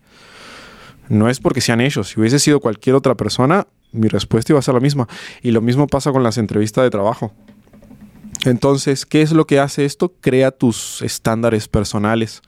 No 1.09 1.29
es 1.29 1.39
porque 1.39 1.61
sean 1.61 1.81
ellos, 1.81 2.09
si 2.09 2.19
hubiese 2.19 2.39
sido 2.39 2.59
cualquier 2.59 2.95
otra 2.95 3.15
persona, 3.15 3.67
mi 3.91 4.07
respuesta 4.07 4.51
iba 4.51 4.59
a 4.59 4.63
ser 4.63 4.73
la 4.73 4.79
misma. 4.79 5.07
Y 5.41 5.51
lo 5.51 5.61
mismo 5.61 5.87
pasa 5.87 6.11
con 6.11 6.23
las 6.23 6.37
entrevistas 6.37 6.83
de 6.83 6.89
trabajo. 6.89 7.33
Entonces, 8.47 9.05
¿qué 9.05 9.21
es 9.21 9.33
lo 9.33 9.45
que 9.45 9.59
hace 9.59 9.83
esto? 9.83 10.13
Crea 10.21 10.51
tus 10.51 11.01
estándares 11.01 11.67
personales. 11.67 12.41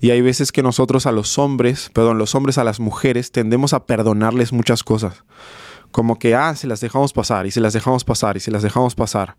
Y 0.00 0.10
hay 0.10 0.20
veces 0.20 0.52
que 0.52 0.62
nosotros 0.62 1.06
a 1.06 1.12
los 1.12 1.38
hombres, 1.38 1.90
perdón, 1.94 2.18
los 2.18 2.34
hombres 2.34 2.58
a 2.58 2.64
las 2.64 2.78
mujeres 2.78 3.32
tendemos 3.32 3.72
a 3.72 3.86
perdonarles 3.86 4.52
muchas 4.52 4.82
cosas. 4.82 5.24
Como 5.92 6.18
que, 6.18 6.34
ah, 6.34 6.54
se 6.56 6.66
las 6.66 6.80
dejamos 6.80 7.14
pasar 7.14 7.46
y 7.46 7.52
se 7.52 7.62
las 7.62 7.72
dejamos 7.72 8.04
pasar 8.04 8.36
y 8.36 8.40
se 8.40 8.50
las 8.50 8.62
dejamos 8.62 8.94
pasar. 8.94 9.36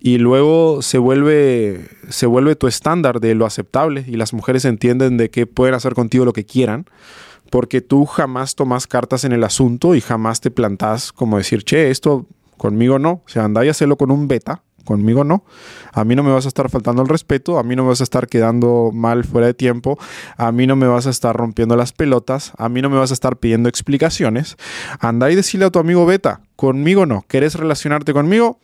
Y 0.00 0.16
luego 0.16 0.80
se 0.80 0.96
vuelve, 0.96 1.86
se 2.08 2.24
vuelve 2.24 2.56
tu 2.56 2.66
estándar 2.66 3.20
de 3.20 3.34
lo 3.34 3.44
aceptable 3.44 4.04
y 4.06 4.16
las 4.16 4.32
mujeres 4.32 4.64
entienden 4.64 5.18
de 5.18 5.28
que 5.28 5.46
pueden 5.46 5.74
hacer 5.74 5.92
contigo 5.92 6.24
lo 6.24 6.32
que 6.32 6.46
quieran 6.46 6.86
porque 7.50 7.82
tú 7.82 8.06
jamás 8.06 8.54
tomas 8.54 8.86
cartas 8.86 9.24
en 9.24 9.32
el 9.32 9.44
asunto 9.44 9.94
y 9.94 10.00
jamás 10.00 10.40
te 10.40 10.50
plantas 10.50 11.12
como 11.12 11.36
decir, 11.36 11.62
che, 11.62 11.90
esto 11.90 12.26
conmigo 12.56 12.98
no. 12.98 13.22
O 13.24 13.28
sea, 13.28 13.44
anda 13.44 13.64
y 13.64 13.68
hacelo 13.68 13.96
con 13.96 14.10
un 14.10 14.28
beta 14.28 14.62
conmigo 14.86 15.22
no. 15.22 15.44
A 15.92 16.04
mí 16.04 16.16
no 16.16 16.22
me 16.22 16.32
vas 16.32 16.46
a 16.46 16.48
estar 16.48 16.70
faltando 16.70 17.02
el 17.02 17.08
respeto, 17.08 17.58
a 17.58 17.62
mí 17.62 17.76
no 17.76 17.82
me 17.82 17.90
vas 17.90 18.00
a 18.00 18.04
estar 18.04 18.26
quedando 18.26 18.90
mal 18.94 19.24
fuera 19.24 19.46
de 19.46 19.52
tiempo, 19.52 19.98
a 20.38 20.50
mí 20.52 20.66
no 20.66 20.76
me 20.76 20.86
vas 20.86 21.06
a 21.06 21.10
estar 21.10 21.36
rompiendo 21.36 21.76
las 21.76 21.92
pelotas, 21.92 22.52
a 22.56 22.70
mí 22.70 22.80
no 22.80 22.88
me 22.88 22.96
vas 22.96 23.10
a 23.10 23.14
estar 23.14 23.36
pidiendo 23.36 23.68
explicaciones. 23.68 24.56
Anda 24.98 25.30
y 25.30 25.34
decirle 25.34 25.66
a 25.66 25.70
tu 25.70 25.78
amigo 25.78 26.06
Beta, 26.06 26.40
conmigo 26.56 27.04
no. 27.04 27.26
¿Quieres 27.28 27.54
relacionarte 27.54 28.14
conmigo? 28.14 28.58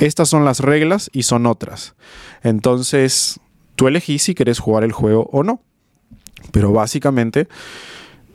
Estas 0.00 0.28
son 0.28 0.44
las 0.44 0.60
reglas 0.60 1.10
y 1.12 1.22
son 1.22 1.46
otras. 1.46 1.94
Entonces, 2.42 3.38
tú 3.76 3.86
elegís 3.86 4.22
si 4.22 4.34
quieres 4.34 4.58
jugar 4.58 4.82
el 4.82 4.92
juego 4.92 5.28
o 5.32 5.44
no. 5.44 5.60
Pero 6.52 6.72
básicamente 6.72 7.48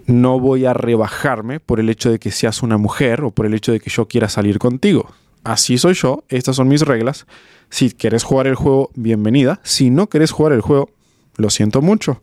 no 0.06 0.40
voy 0.40 0.66
a 0.66 0.74
rebajarme 0.74 1.60
por 1.60 1.80
el 1.80 1.90
hecho 1.90 2.12
de 2.12 2.20
que 2.20 2.32
seas 2.32 2.62
una 2.62 2.78
mujer 2.78 3.24
o 3.24 3.32
por 3.32 3.46
el 3.46 3.54
hecho 3.54 3.72
de 3.72 3.80
que 3.80 3.90
yo 3.90 4.08
quiera 4.08 4.30
salir 4.30 4.60
contigo 4.60 5.10
así 5.44 5.78
soy 5.78 5.94
yo, 5.94 6.24
estas 6.30 6.56
son 6.56 6.68
mis 6.68 6.82
reglas. 6.82 7.26
Si 7.70 7.92
quieres 7.92 8.24
jugar 8.24 8.48
el 8.48 8.56
juego, 8.56 8.92
bienvenida. 8.96 9.60
Si 9.64 9.90
no 9.90 10.08
quieres 10.08 10.32
jugar 10.32 10.54
el 10.54 10.62
juego, 10.62 10.90
lo 11.38 11.50
siento 11.50 11.82
mucho. 11.82 12.22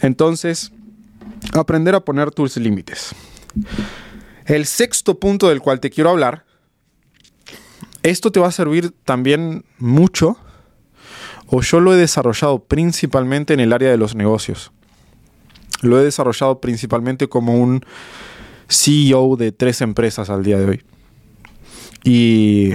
Entonces, 0.00 0.72
aprender 1.52 1.94
a 1.94 2.00
poner 2.00 2.30
tus 2.30 2.56
límites. 2.56 3.14
El 4.46 4.66
sexto 4.66 5.18
punto 5.18 5.48
del 5.48 5.60
cual 5.60 5.80
te 5.80 5.90
quiero 5.90 6.10
hablar, 6.10 6.44
esto 8.02 8.32
te 8.32 8.40
va 8.40 8.48
a 8.48 8.52
servir 8.52 8.92
también 9.04 9.64
mucho, 9.78 10.36
o 11.46 11.60
yo 11.60 11.80
lo 11.80 11.94
he 11.94 11.98
desarrollado 11.98 12.64
principalmente 12.64 13.52
en 13.54 13.60
el 13.60 13.72
área 13.72 13.90
de 13.90 13.98
los 13.98 14.14
negocios. 14.14 14.72
Lo 15.82 16.00
he 16.00 16.04
desarrollado 16.04 16.60
principalmente 16.60 17.28
como 17.28 17.54
un 17.54 17.84
CEO 18.68 19.36
de 19.36 19.52
tres 19.52 19.82
empresas 19.82 20.30
al 20.30 20.42
día 20.42 20.58
de 20.58 20.64
hoy 20.64 20.84
y 22.04 22.70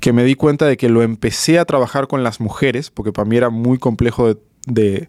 que 0.00 0.12
me 0.12 0.24
di 0.24 0.34
cuenta 0.34 0.66
de 0.66 0.76
que 0.76 0.88
lo 0.88 1.02
empecé 1.02 1.58
a 1.58 1.64
trabajar 1.64 2.08
con 2.08 2.22
las 2.22 2.40
mujeres, 2.40 2.90
porque 2.90 3.12
para 3.12 3.28
mí 3.28 3.36
era 3.36 3.50
muy 3.50 3.78
complejo 3.78 4.36
de, 4.66 5.08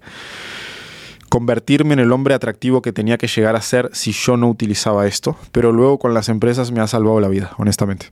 convertirme 1.33 1.93
en 1.93 1.99
el 1.99 2.11
hombre 2.11 2.35
atractivo 2.35 2.83
que 2.83 2.93
tenía 2.93 3.17
que 3.17 3.25
llegar 3.25 3.55
a 3.55 3.61
ser 3.63 3.89
si 3.91 4.11
yo 4.11 4.37
no 4.37 4.47
utilizaba 4.47 5.07
esto, 5.07 5.35
pero 5.51 5.71
luego 5.71 5.97
con 5.97 6.13
las 6.13 6.29
empresas 6.29 6.71
me 6.71 6.79
ha 6.79 6.85
salvado 6.85 7.19
la 7.19 7.27
vida, 7.27 7.53
honestamente. 7.57 8.11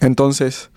Entonces, 0.00 0.70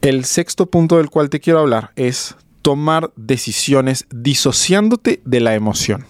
el 0.00 0.24
sexto 0.24 0.64
punto 0.64 0.96
del 0.96 1.10
cual 1.10 1.28
te 1.28 1.40
quiero 1.40 1.58
hablar 1.58 1.90
es 1.96 2.34
tomar 2.62 3.10
decisiones 3.14 4.06
disociándote 4.10 5.20
de 5.26 5.40
la 5.40 5.54
emoción. 5.54 6.06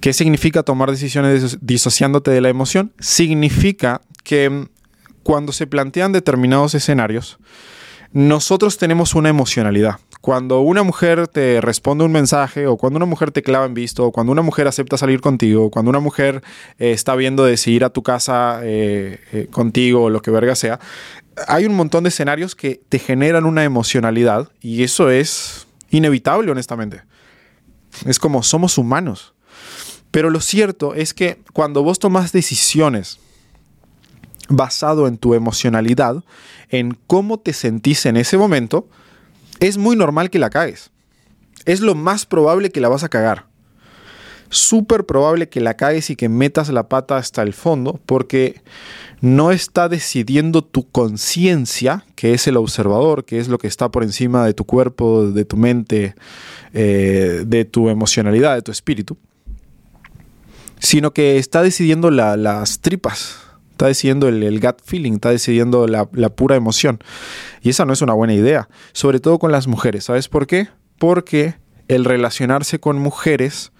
¿Qué 0.00 0.12
significa 0.12 0.62
tomar 0.62 0.90
decisiones 0.90 1.56
disociándote 1.62 2.32
de 2.32 2.42
la 2.42 2.50
emoción? 2.50 2.92
Significa 2.98 4.02
que 4.24 4.50
mm, 4.50 4.66
cuando 5.24 5.52
se 5.52 5.66
plantean 5.66 6.12
determinados 6.12 6.74
escenarios, 6.74 7.38
nosotros 8.12 8.78
tenemos 8.78 9.16
una 9.16 9.28
emocionalidad. 9.28 9.96
Cuando 10.20 10.60
una 10.60 10.84
mujer 10.84 11.26
te 11.26 11.60
responde 11.60 12.04
un 12.04 12.12
mensaje, 12.12 12.68
o 12.68 12.76
cuando 12.76 12.98
una 12.98 13.06
mujer 13.06 13.32
te 13.32 13.42
clava 13.42 13.66
en 13.66 13.74
visto, 13.74 14.04
o 14.04 14.12
cuando 14.12 14.30
una 14.30 14.42
mujer 14.42 14.68
acepta 14.68 14.96
salir 14.96 15.20
contigo, 15.20 15.64
o 15.64 15.70
cuando 15.70 15.90
una 15.90 15.98
mujer 15.98 16.42
eh, 16.78 16.92
está 16.92 17.16
viendo 17.16 17.44
de 17.44 17.56
si 17.56 17.72
ir 17.72 17.84
a 17.84 17.90
tu 17.90 18.04
casa 18.04 18.60
eh, 18.62 19.18
eh, 19.32 19.48
contigo, 19.50 20.04
o 20.04 20.10
lo 20.10 20.22
que 20.22 20.30
verga 20.30 20.54
sea, 20.54 20.78
hay 21.48 21.66
un 21.66 21.74
montón 21.74 22.04
de 22.04 22.10
escenarios 22.10 22.54
que 22.54 22.80
te 22.88 23.00
generan 23.00 23.46
una 23.46 23.64
emocionalidad 23.64 24.48
y 24.60 24.84
eso 24.84 25.10
es 25.10 25.66
inevitable, 25.90 26.52
honestamente. 26.52 27.02
Es 28.06 28.20
como 28.20 28.44
somos 28.44 28.78
humanos. 28.78 29.34
Pero 30.12 30.30
lo 30.30 30.40
cierto 30.40 30.94
es 30.94 31.14
que 31.14 31.40
cuando 31.52 31.82
vos 31.82 31.98
tomas 31.98 32.30
decisiones 32.30 33.18
basado 34.48 35.06
en 35.06 35.18
tu 35.18 35.34
emocionalidad, 35.34 36.22
en 36.68 36.96
cómo 37.06 37.38
te 37.38 37.52
sentís 37.52 38.06
en 38.06 38.16
ese 38.16 38.36
momento, 38.36 38.88
es 39.60 39.78
muy 39.78 39.96
normal 39.96 40.30
que 40.30 40.38
la 40.38 40.50
cagues. 40.50 40.90
Es 41.64 41.80
lo 41.80 41.94
más 41.94 42.26
probable 42.26 42.70
que 42.70 42.80
la 42.80 42.88
vas 42.88 43.04
a 43.04 43.08
cagar. 43.08 43.46
Súper 44.50 45.04
probable 45.04 45.48
que 45.48 45.60
la 45.60 45.74
cagues 45.74 46.10
y 46.10 46.16
que 46.16 46.28
metas 46.28 46.68
la 46.68 46.88
pata 46.88 47.16
hasta 47.16 47.42
el 47.42 47.54
fondo 47.54 48.00
porque 48.06 48.62
no 49.20 49.52
está 49.52 49.88
decidiendo 49.88 50.62
tu 50.62 50.88
conciencia, 50.90 52.04
que 52.14 52.34
es 52.34 52.46
el 52.46 52.58
observador, 52.58 53.24
que 53.24 53.38
es 53.38 53.48
lo 53.48 53.58
que 53.58 53.66
está 53.66 53.90
por 53.90 54.02
encima 54.02 54.44
de 54.44 54.52
tu 54.52 54.64
cuerpo, 54.64 55.26
de 55.26 55.44
tu 55.46 55.56
mente, 55.56 56.14
eh, 56.74 57.44
de 57.46 57.64
tu 57.64 57.88
emocionalidad, 57.88 58.54
de 58.54 58.62
tu 58.62 58.70
espíritu, 58.70 59.16
sino 60.78 61.14
que 61.14 61.38
está 61.38 61.62
decidiendo 61.62 62.10
las 62.10 62.80
tripas, 62.80 63.38
está 63.74 63.88
decidiendo 63.88 64.28
el, 64.28 64.60
gut 64.60 64.76
feeling, 64.84 65.14
está 65.14 65.30
decidiendo 65.30 65.88
la, 65.88 66.06
pura 66.06 66.54
emoción. 66.54 67.00
Y 67.60 67.70
esa 67.70 67.84
no 67.84 67.92
es 67.92 68.02
una 68.02 68.12
buena 68.12 68.32
idea, 68.32 68.68
sobre 68.92 69.18
todo 69.18 69.40
con 69.40 69.50
las 69.50 69.66
mujeres. 69.66 70.04
¿Sabes 70.04 70.28
por 70.28 70.46
qué? 70.46 70.68
Porque 70.98 71.56
el 71.88 72.04
relacionarse 72.04 72.78
con 72.78 72.98
mujeres 72.98 73.72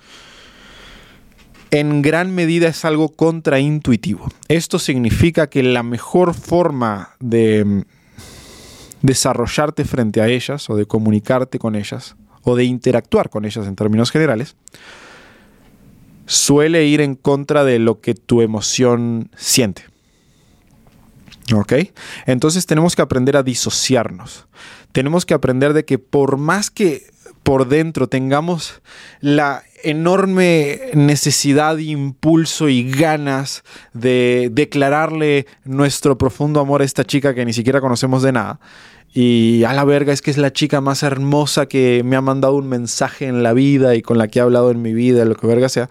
en 1.70 2.02
gran 2.02 2.34
medida 2.34 2.68
es 2.68 2.84
algo 2.84 3.10
contraintuitivo. 3.10 4.28
Esto 4.48 4.80
significa 4.80 5.48
que 5.48 5.62
la 5.62 5.84
mejor 5.84 6.34
forma 6.34 7.10
de 7.20 7.64
mm, 7.64 7.82
desarrollarte 9.02 9.84
frente 9.84 10.20
a 10.20 10.26
ellas 10.26 10.68
o 10.70 10.76
de 10.76 10.86
comunicarte 10.86 11.60
con 11.60 11.76
ellas 11.76 12.16
o 12.42 12.56
de 12.56 12.64
interactuar 12.64 13.30
con 13.30 13.44
ellas 13.44 13.66
en 13.66 13.76
términos 13.76 14.10
generales 14.10 14.56
suele 16.26 16.84
ir 16.86 17.00
en 17.00 17.14
contra 17.14 17.64
de 17.64 17.78
lo 17.78 18.00
que 18.00 18.14
tu 18.14 18.40
emoción 18.42 19.30
siente. 19.36 19.84
¿Ok? 21.52 21.72
Entonces 22.26 22.66
tenemos 22.66 22.96
que 22.96 23.02
aprender 23.02 23.36
a 23.36 23.42
disociarnos. 23.42 24.46
Tenemos 24.92 25.26
que 25.26 25.34
aprender 25.34 25.72
de 25.72 25.84
que 25.84 25.98
por 25.98 26.36
más 26.36 26.70
que 26.70 27.13
por 27.44 27.68
dentro 27.68 28.08
tengamos 28.08 28.82
la 29.20 29.62
enorme 29.84 30.80
necesidad, 30.94 31.76
impulso 31.78 32.68
y 32.68 32.90
ganas 32.90 33.62
de 33.92 34.48
declararle 34.50 35.46
nuestro 35.64 36.18
profundo 36.18 36.58
amor 36.58 36.80
a 36.80 36.86
esta 36.86 37.04
chica 37.04 37.34
que 37.34 37.44
ni 37.44 37.52
siquiera 37.52 37.80
conocemos 37.80 38.22
de 38.22 38.32
nada. 38.32 38.60
Y 39.12 39.62
a 39.62 39.74
la 39.74 39.84
verga 39.84 40.12
es 40.12 40.22
que 40.22 40.32
es 40.32 40.38
la 40.38 40.52
chica 40.52 40.80
más 40.80 41.04
hermosa 41.04 41.66
que 41.66 42.02
me 42.04 42.16
ha 42.16 42.20
mandado 42.20 42.54
un 42.56 42.68
mensaje 42.68 43.28
en 43.28 43.44
la 43.44 43.52
vida 43.52 43.94
y 43.94 44.02
con 44.02 44.18
la 44.18 44.26
que 44.26 44.40
he 44.40 44.42
hablado 44.42 44.72
en 44.72 44.82
mi 44.82 44.92
vida, 44.92 45.24
lo 45.24 45.36
que 45.36 45.46
verga 45.46 45.68
sea. 45.68 45.88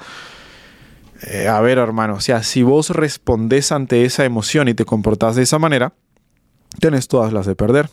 Eh, 1.28 1.47
a 1.47 1.62
ver, 1.62 1.78
hermano, 1.78 2.16
o 2.16 2.20
sea, 2.20 2.43
si 2.43 2.64
vos 2.64 2.89
respondés 2.89 3.72
ante 3.72 4.04
esa 4.04 4.26
emoción 4.26 4.68
y 4.68 4.74
te 4.74 4.84
comportás 4.84 5.38
de 5.38 5.43
esa 5.43 5.58
manera, 5.58 5.93
tenés 6.80 7.08
todas 7.08 7.32
las 7.32 7.45
de 7.45 7.56
perder. 7.56 7.89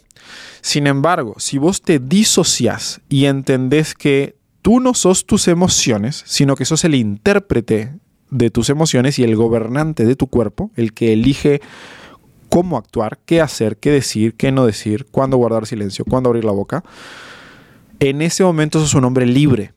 Sin 0.63 0.87
embargo, 0.87 1.35
si 1.39 1.59
vos 1.59 1.83
te 1.83 1.99
disocias 1.99 3.01
y 3.09 3.27
entendés 3.27 3.95
que 3.95 4.37
tú 4.63 4.81
no 4.81 4.95
sos 4.95 5.27
tus 5.27 5.49
emociones, 5.49 6.23
sino 6.27 6.57
que 6.57 6.65
sos 6.65 6.85
el 6.85 6.95
intérprete 6.95 7.95
de 8.31 8.51
tus 8.51 8.71
emociones 8.71 9.19
y 9.19 9.25
el 9.25 9.37
gobernante 9.37 10.05
de 10.05 10.17
tu 10.17 10.29
cuerpo, 10.29 10.71
el 10.77 10.93
que 10.93 11.13
elige 11.13 11.61
cómo 12.49 12.77
actuar, 12.77 13.19
qué 13.25 13.41
hacer, 13.41 13.79
qué 13.79 13.91
decir, 13.91 14.35
qué 14.35 14.53
no 14.53 14.67
decir, 14.67 15.07
cuándo 15.11 15.37
guardar 15.37 15.67
silencio, 15.67 16.05
cuándo 16.05 16.29
abrir 16.29 16.45
la 16.45 16.53
boca, 16.53 16.85
en 18.01 18.23
ese 18.23 18.45
momento 18.45 18.81
sos 18.81 18.95
un 18.95 19.05
hombre 19.05 19.27
libre. 19.27 19.73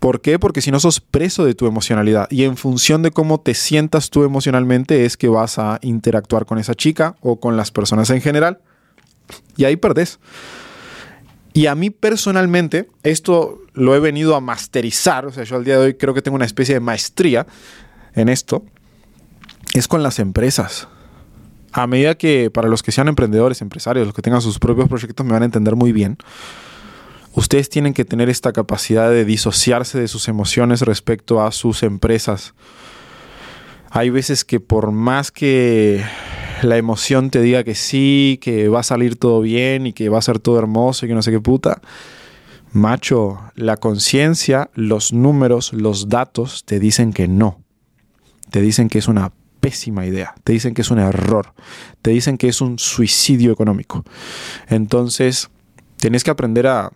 ¿Por 0.00 0.20
qué? 0.20 0.40
Porque 0.40 0.60
si 0.60 0.72
no 0.72 0.80
sos 0.80 1.00
preso 1.00 1.44
de 1.44 1.54
tu 1.54 1.66
emocionalidad 1.66 2.26
y 2.30 2.42
en 2.42 2.56
función 2.56 3.02
de 3.02 3.12
cómo 3.12 3.40
te 3.40 3.54
sientas 3.54 4.10
tú 4.10 4.24
emocionalmente 4.24 5.04
es 5.04 5.16
que 5.16 5.28
vas 5.28 5.60
a 5.60 5.78
interactuar 5.82 6.44
con 6.44 6.58
esa 6.58 6.74
chica 6.74 7.14
o 7.20 7.38
con 7.38 7.56
las 7.56 7.70
personas 7.70 8.10
en 8.10 8.20
general 8.20 8.60
y 9.56 9.64
ahí 9.64 9.76
perdés. 9.76 10.18
Y 11.54 11.66
a 11.66 11.74
mí 11.74 11.90
personalmente, 11.90 12.88
esto 13.02 13.60
lo 13.74 13.94
he 13.94 14.00
venido 14.00 14.34
a 14.34 14.40
masterizar, 14.40 15.26
o 15.26 15.32
sea, 15.32 15.44
yo 15.44 15.56
al 15.56 15.64
día 15.64 15.78
de 15.78 15.86
hoy 15.86 15.94
creo 15.94 16.14
que 16.14 16.22
tengo 16.22 16.36
una 16.36 16.46
especie 16.46 16.74
de 16.74 16.80
maestría 16.80 17.46
en 18.14 18.28
esto, 18.28 18.64
es 19.74 19.88
con 19.88 20.02
las 20.02 20.18
empresas. 20.18 20.88
A 21.72 21.86
medida 21.86 22.14
que 22.14 22.50
para 22.50 22.68
los 22.68 22.82
que 22.82 22.92
sean 22.92 23.08
emprendedores, 23.08 23.62
empresarios, 23.62 24.06
los 24.06 24.14
que 24.14 24.22
tengan 24.22 24.42
sus 24.42 24.58
propios 24.58 24.88
proyectos 24.88 25.24
me 25.24 25.32
van 25.32 25.42
a 25.42 25.46
entender 25.46 25.76
muy 25.76 25.92
bien, 25.92 26.18
ustedes 27.34 27.70
tienen 27.70 27.94
que 27.94 28.04
tener 28.04 28.28
esta 28.28 28.52
capacidad 28.52 29.10
de 29.10 29.24
disociarse 29.24 29.98
de 29.98 30.08
sus 30.08 30.28
emociones 30.28 30.82
respecto 30.82 31.42
a 31.42 31.50
sus 31.52 31.82
empresas. 31.82 32.54
Hay 33.90 34.10
veces 34.10 34.44
que 34.44 34.60
por 34.60 34.90
más 34.90 35.30
que 35.30 36.04
la 36.62 36.76
emoción 36.76 37.30
te 37.30 37.40
diga 37.40 37.64
que 37.64 37.74
sí, 37.74 38.38
que 38.40 38.68
va 38.68 38.80
a 38.80 38.84
salir 38.84 39.16
todo 39.16 39.40
bien 39.40 39.86
y 39.86 39.92
que 39.92 40.08
va 40.08 40.18
a 40.18 40.22
ser 40.22 40.38
todo 40.38 40.58
hermoso 40.58 41.04
y 41.04 41.08
que 41.08 41.14
no 41.14 41.22
sé 41.22 41.30
qué 41.30 41.40
puta. 41.40 41.80
Macho, 42.72 43.38
la 43.54 43.76
conciencia, 43.76 44.70
los 44.74 45.12
números, 45.12 45.72
los 45.72 46.08
datos 46.08 46.64
te 46.64 46.80
dicen 46.80 47.12
que 47.12 47.28
no. 47.28 47.60
Te 48.50 48.60
dicen 48.60 48.88
que 48.88 48.98
es 48.98 49.08
una 49.08 49.32
pésima 49.60 50.06
idea. 50.06 50.34
Te 50.44 50.52
dicen 50.52 50.74
que 50.74 50.82
es 50.82 50.90
un 50.90 50.98
error. 50.98 51.52
Te 52.00 52.10
dicen 52.10 52.38
que 52.38 52.48
es 52.48 52.60
un 52.60 52.78
suicidio 52.78 53.52
económico. 53.52 54.04
Entonces, 54.68 55.50
tienes 55.98 56.24
que 56.24 56.30
aprender 56.30 56.66
a, 56.66 56.92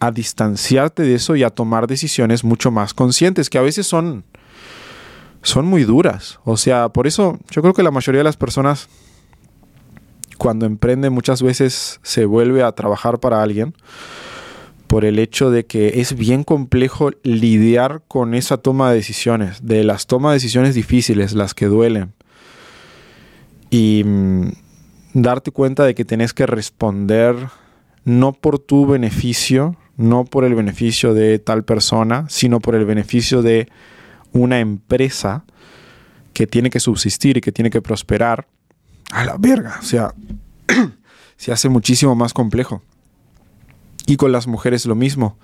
a 0.00 0.10
distanciarte 0.10 1.04
de 1.04 1.14
eso 1.14 1.36
y 1.36 1.44
a 1.44 1.50
tomar 1.50 1.86
decisiones 1.86 2.42
mucho 2.42 2.70
más 2.70 2.92
conscientes, 2.92 3.48
que 3.48 3.58
a 3.58 3.62
veces 3.62 3.86
son 3.86 4.24
son 5.42 5.66
muy 5.66 5.84
duras. 5.84 6.38
O 6.44 6.56
sea, 6.56 6.88
por 6.88 7.06
eso 7.06 7.38
yo 7.50 7.62
creo 7.62 7.74
que 7.74 7.82
la 7.82 7.90
mayoría 7.90 8.20
de 8.20 8.24
las 8.24 8.36
personas 8.36 8.88
cuando 10.38 10.66
emprende 10.66 11.10
muchas 11.10 11.42
veces 11.42 12.00
se 12.02 12.24
vuelve 12.24 12.62
a 12.62 12.72
trabajar 12.72 13.20
para 13.20 13.42
alguien 13.42 13.74
por 14.92 15.04
el 15.06 15.18
hecho 15.18 15.50
de 15.50 15.64
que 15.64 16.00
es 16.00 16.16
bien 16.16 16.44
complejo 16.44 17.12
lidiar 17.22 18.02
con 18.08 18.34
esa 18.34 18.58
toma 18.58 18.90
de 18.90 18.96
decisiones, 18.96 19.64
de 19.66 19.84
las 19.84 20.06
tomas 20.06 20.32
de 20.32 20.34
decisiones 20.34 20.74
difíciles, 20.74 21.32
las 21.32 21.54
que 21.54 21.64
duelen. 21.64 22.12
Y 23.70 24.02
mm, 24.04 24.48
darte 25.14 25.50
cuenta 25.50 25.84
de 25.84 25.94
que 25.94 26.04
tenés 26.04 26.34
que 26.34 26.44
responder 26.44 27.36
no 28.04 28.34
por 28.34 28.58
tu 28.58 28.86
beneficio, 28.86 29.76
no 29.96 30.24
por 30.24 30.44
el 30.44 30.54
beneficio 30.54 31.14
de 31.14 31.38
tal 31.38 31.64
persona, 31.64 32.26
sino 32.28 32.60
por 32.60 32.74
el 32.74 32.84
beneficio 32.84 33.40
de 33.40 33.68
una 34.32 34.60
empresa 34.60 35.44
que 36.32 36.46
tiene 36.46 36.70
que 36.70 36.80
subsistir 36.80 37.36
y 37.36 37.40
que 37.40 37.52
tiene 37.52 37.70
que 37.70 37.82
prosperar, 37.82 38.46
a 39.12 39.24
la 39.24 39.36
verga, 39.38 39.76
o 39.78 39.84
sea, 39.84 40.14
se 41.36 41.52
hace 41.52 41.68
muchísimo 41.68 42.14
más 42.14 42.32
complejo. 42.32 42.82
Y 44.06 44.16
con 44.16 44.32
las 44.32 44.46
mujeres 44.46 44.86
lo 44.86 44.94
mismo. 44.94 45.36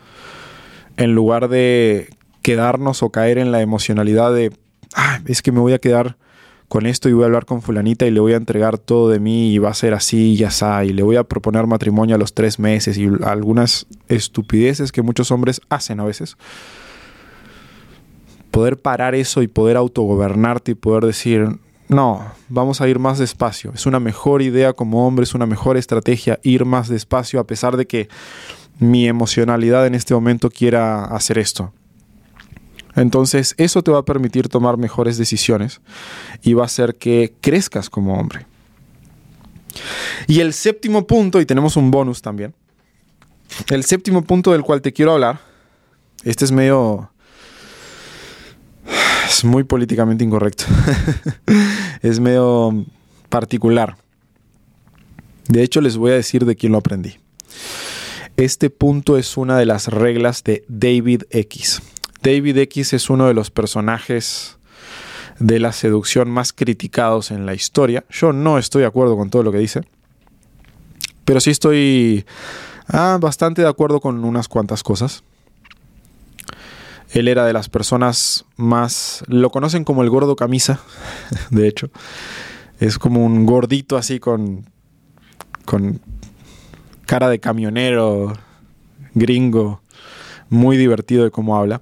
En 0.96 1.14
lugar 1.14 1.48
de 1.48 2.08
quedarnos 2.42 3.02
o 3.02 3.10
caer 3.10 3.38
en 3.38 3.52
la 3.52 3.60
emocionalidad 3.60 4.34
de, 4.34 4.52
ah, 4.94 5.20
es 5.26 5.42
que 5.42 5.52
me 5.52 5.60
voy 5.60 5.74
a 5.74 5.78
quedar 5.78 6.16
con 6.68 6.86
esto 6.86 7.08
y 7.08 7.12
voy 7.12 7.22
a 7.22 7.26
hablar 7.26 7.46
con 7.46 7.62
fulanita 7.62 8.06
y 8.06 8.10
le 8.10 8.20
voy 8.20 8.32
a 8.32 8.36
entregar 8.36 8.78
todo 8.78 9.08
de 9.08 9.20
mí 9.20 9.52
y 9.52 9.58
va 9.58 9.70
a 9.70 9.74
ser 9.74 9.94
así 9.94 10.34
y 10.34 10.42
está, 10.42 10.84
y 10.84 10.92
le 10.92 11.02
voy 11.02 11.16
a 11.16 11.24
proponer 11.24 11.66
matrimonio 11.66 12.16
a 12.16 12.18
los 12.18 12.34
tres 12.34 12.58
meses 12.58 12.98
y 12.98 13.08
algunas 13.24 13.86
estupideces 14.08 14.92
que 14.92 15.02
muchos 15.02 15.30
hombres 15.30 15.60
hacen 15.70 16.00
a 16.00 16.04
veces 16.04 16.36
poder 18.50 18.78
parar 18.78 19.14
eso 19.14 19.42
y 19.42 19.48
poder 19.48 19.76
autogobernarte 19.76 20.72
y 20.72 20.74
poder 20.74 21.04
decir, 21.04 21.48
no, 21.88 22.24
vamos 22.48 22.80
a 22.80 22.88
ir 22.88 22.98
más 22.98 23.18
despacio. 23.18 23.72
Es 23.74 23.86
una 23.86 24.00
mejor 24.00 24.42
idea 24.42 24.72
como 24.72 25.06
hombre, 25.06 25.24
es 25.24 25.34
una 25.34 25.46
mejor 25.46 25.76
estrategia 25.76 26.38
ir 26.42 26.64
más 26.64 26.88
despacio 26.88 27.40
a 27.40 27.46
pesar 27.46 27.76
de 27.76 27.86
que 27.86 28.08
mi 28.78 29.08
emocionalidad 29.08 29.86
en 29.86 29.94
este 29.94 30.14
momento 30.14 30.50
quiera 30.50 31.04
hacer 31.04 31.38
esto. 31.38 31.72
Entonces 32.94 33.54
eso 33.58 33.82
te 33.82 33.90
va 33.90 33.98
a 33.98 34.04
permitir 34.04 34.48
tomar 34.48 34.76
mejores 34.76 35.18
decisiones 35.18 35.80
y 36.42 36.54
va 36.54 36.62
a 36.62 36.66
hacer 36.66 36.96
que 36.96 37.34
crezcas 37.40 37.88
como 37.90 38.18
hombre. 38.18 38.46
Y 40.26 40.40
el 40.40 40.52
séptimo 40.52 41.06
punto, 41.06 41.40
y 41.40 41.46
tenemos 41.46 41.76
un 41.76 41.90
bonus 41.90 42.22
también, 42.22 42.54
El 43.68 43.84
séptimo 43.84 44.22
punto 44.22 44.52
del 44.52 44.62
cual 44.62 44.82
te 44.82 44.92
quiero 44.92 45.12
hablar, 45.12 45.40
este 46.24 46.44
es 46.44 46.52
medio... 46.52 47.10
Es 49.38 49.44
muy 49.44 49.62
políticamente 49.62 50.24
incorrecto. 50.24 50.64
es 52.02 52.18
medio 52.18 52.84
particular. 53.28 53.96
De 55.46 55.62
hecho, 55.62 55.80
les 55.80 55.96
voy 55.96 56.10
a 56.10 56.14
decir 56.14 56.44
de 56.44 56.56
quién 56.56 56.72
lo 56.72 56.78
aprendí. 56.78 57.18
Este 58.36 58.68
punto 58.68 59.16
es 59.16 59.36
una 59.36 59.56
de 59.56 59.64
las 59.64 59.86
reglas 59.86 60.42
de 60.42 60.64
David 60.66 61.22
X. 61.30 61.80
David 62.20 62.58
X 62.58 62.94
es 62.94 63.10
uno 63.10 63.28
de 63.28 63.34
los 63.34 63.52
personajes 63.52 64.58
de 65.38 65.60
la 65.60 65.70
seducción 65.70 66.28
más 66.28 66.52
criticados 66.52 67.30
en 67.30 67.46
la 67.46 67.54
historia. 67.54 68.04
Yo 68.10 68.32
no 68.32 68.58
estoy 68.58 68.80
de 68.80 68.88
acuerdo 68.88 69.16
con 69.16 69.30
todo 69.30 69.44
lo 69.44 69.52
que 69.52 69.58
dice, 69.58 69.82
pero 71.24 71.38
sí 71.38 71.50
estoy 71.50 72.26
ah, 72.88 73.18
bastante 73.20 73.62
de 73.62 73.68
acuerdo 73.68 74.00
con 74.00 74.24
unas 74.24 74.48
cuantas 74.48 74.82
cosas. 74.82 75.22
Él 77.10 77.28
era 77.28 77.46
de 77.46 77.52
las 77.52 77.68
personas 77.68 78.44
más... 78.56 79.24
Lo 79.26 79.50
conocen 79.50 79.84
como 79.84 80.02
el 80.02 80.10
gordo 80.10 80.36
camisa, 80.36 80.80
de 81.50 81.68
hecho. 81.68 81.90
Es 82.80 82.98
como 82.98 83.24
un 83.24 83.46
gordito 83.46 83.96
así 83.96 84.20
con... 84.20 84.66
con 85.64 86.00
cara 87.06 87.30
de 87.30 87.40
camionero, 87.40 88.34
gringo, 89.14 89.82
muy 90.50 90.76
divertido 90.76 91.24
de 91.24 91.30
cómo 91.30 91.56
habla. 91.56 91.80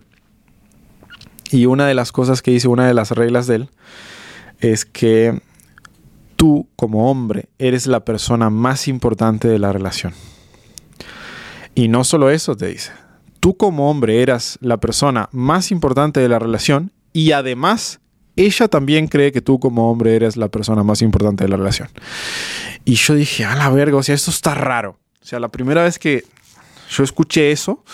Y 1.50 1.66
una 1.66 1.86
de 1.86 1.94
las 1.94 2.12
cosas 2.12 2.42
que 2.42 2.52
dice, 2.52 2.68
una 2.68 2.86
de 2.86 2.94
las 2.94 3.10
reglas 3.10 3.46
de 3.46 3.56
él, 3.56 3.70
es 4.60 4.84
que 4.84 5.40
tú 6.36 6.68
como 6.76 7.10
hombre 7.10 7.48
eres 7.58 7.86
la 7.86 8.04
persona 8.04 8.50
más 8.50 8.88
importante 8.88 9.48
de 9.48 9.58
la 9.58 9.72
relación. 9.72 10.12
Y 11.74 11.88
no 11.88 12.04
solo 12.04 12.30
eso 12.30 12.56
te 12.56 12.68
dice, 12.68 12.92
tú 13.46 13.56
como 13.56 13.88
hombre 13.88 14.22
eras 14.22 14.58
la 14.60 14.78
persona 14.78 15.28
más 15.30 15.70
importante 15.70 16.18
de 16.18 16.28
la 16.28 16.40
relación 16.40 16.90
y 17.12 17.30
además 17.30 18.00
ella 18.34 18.66
también 18.66 19.06
cree 19.06 19.30
que 19.30 19.40
tú 19.40 19.60
como 19.60 19.88
hombre 19.88 20.16
eres 20.16 20.36
la 20.36 20.48
persona 20.48 20.82
más 20.82 21.00
importante 21.00 21.44
de 21.44 21.50
la 21.50 21.56
relación. 21.56 21.88
Y 22.84 22.96
yo 22.96 23.14
dije, 23.14 23.44
a 23.44 23.54
la 23.54 23.70
verga, 23.70 23.98
o 23.98 24.02
sea, 24.02 24.16
esto 24.16 24.32
está 24.32 24.56
raro. 24.56 24.98
O 25.22 25.24
sea, 25.24 25.38
la 25.38 25.46
primera 25.46 25.84
vez 25.84 26.00
que 26.00 26.24
yo 26.90 27.04
escuché 27.04 27.52
eso, 27.52 27.84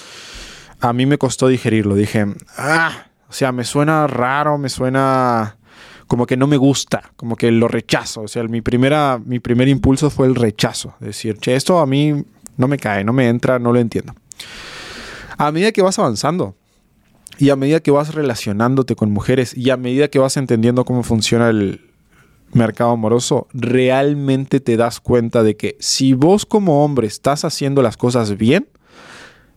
a 0.81 0.95
mí 0.95 1.05
me 1.05 1.19
costó 1.19 1.49
digerirlo. 1.49 1.97
Dije, 1.97 2.25
ah, 2.57 3.09
o 3.29 3.35
sea, 3.35 3.53
me 3.53 3.65
suena 3.65 4.07
raro, 4.07 4.57
me 4.57 4.71
suena 4.71 5.59
como 6.07 6.25
que 6.25 6.39
no 6.39 6.47
me 6.47 6.57
gusta, 6.57 7.13
como 7.17 7.37
que 7.37 7.51
lo 7.51 7.69
rechazo. 7.69 8.23
O 8.23 8.29
sea, 8.29 8.43
mi, 8.45 8.63
primera, 8.63 9.21
mi 9.23 9.39
primer 9.39 9.69
impulso 9.69 10.09
fue 10.09 10.29
el 10.29 10.35
rechazo. 10.35 10.95
Decir, 10.99 11.37
che, 11.37 11.57
esto 11.57 11.81
a 11.81 11.85
mí 11.85 12.25
no 12.57 12.69
me 12.69 12.79
cae, 12.79 13.05
no 13.05 13.13
me 13.13 13.29
entra, 13.29 13.59
no 13.59 13.71
lo 13.71 13.81
entiendo. 13.81 14.15
A 15.37 15.53
medida 15.53 15.73
que 15.73 15.83
vas 15.83 15.99
avanzando 15.99 16.55
y 17.39 17.51
a 17.51 17.57
medida 17.57 17.81
que 17.81 17.91
vas 17.91 18.15
relacionándote 18.15 18.95
con 18.95 19.11
mujeres 19.11 19.57
y 19.57 19.71
a 19.71 19.77
medida 19.77 20.09
que 20.09 20.19
vas 20.19 20.37
entendiendo 20.37 20.85
cómo 20.85 21.03
funciona 21.03 21.49
el 21.49 21.81
mercado 22.53 22.91
amoroso, 22.91 23.49
realmente 23.55 24.61
te 24.61 24.77
das 24.77 25.01
cuenta 25.01 25.43
de 25.43 25.57
que 25.57 25.77
si 25.81 26.15
vos 26.15 26.45
como 26.45 26.85
hombre 26.85 27.07
estás 27.07 27.45
haciendo 27.45 27.83
las 27.83 27.97
cosas 27.97 28.37
bien, 28.37 28.69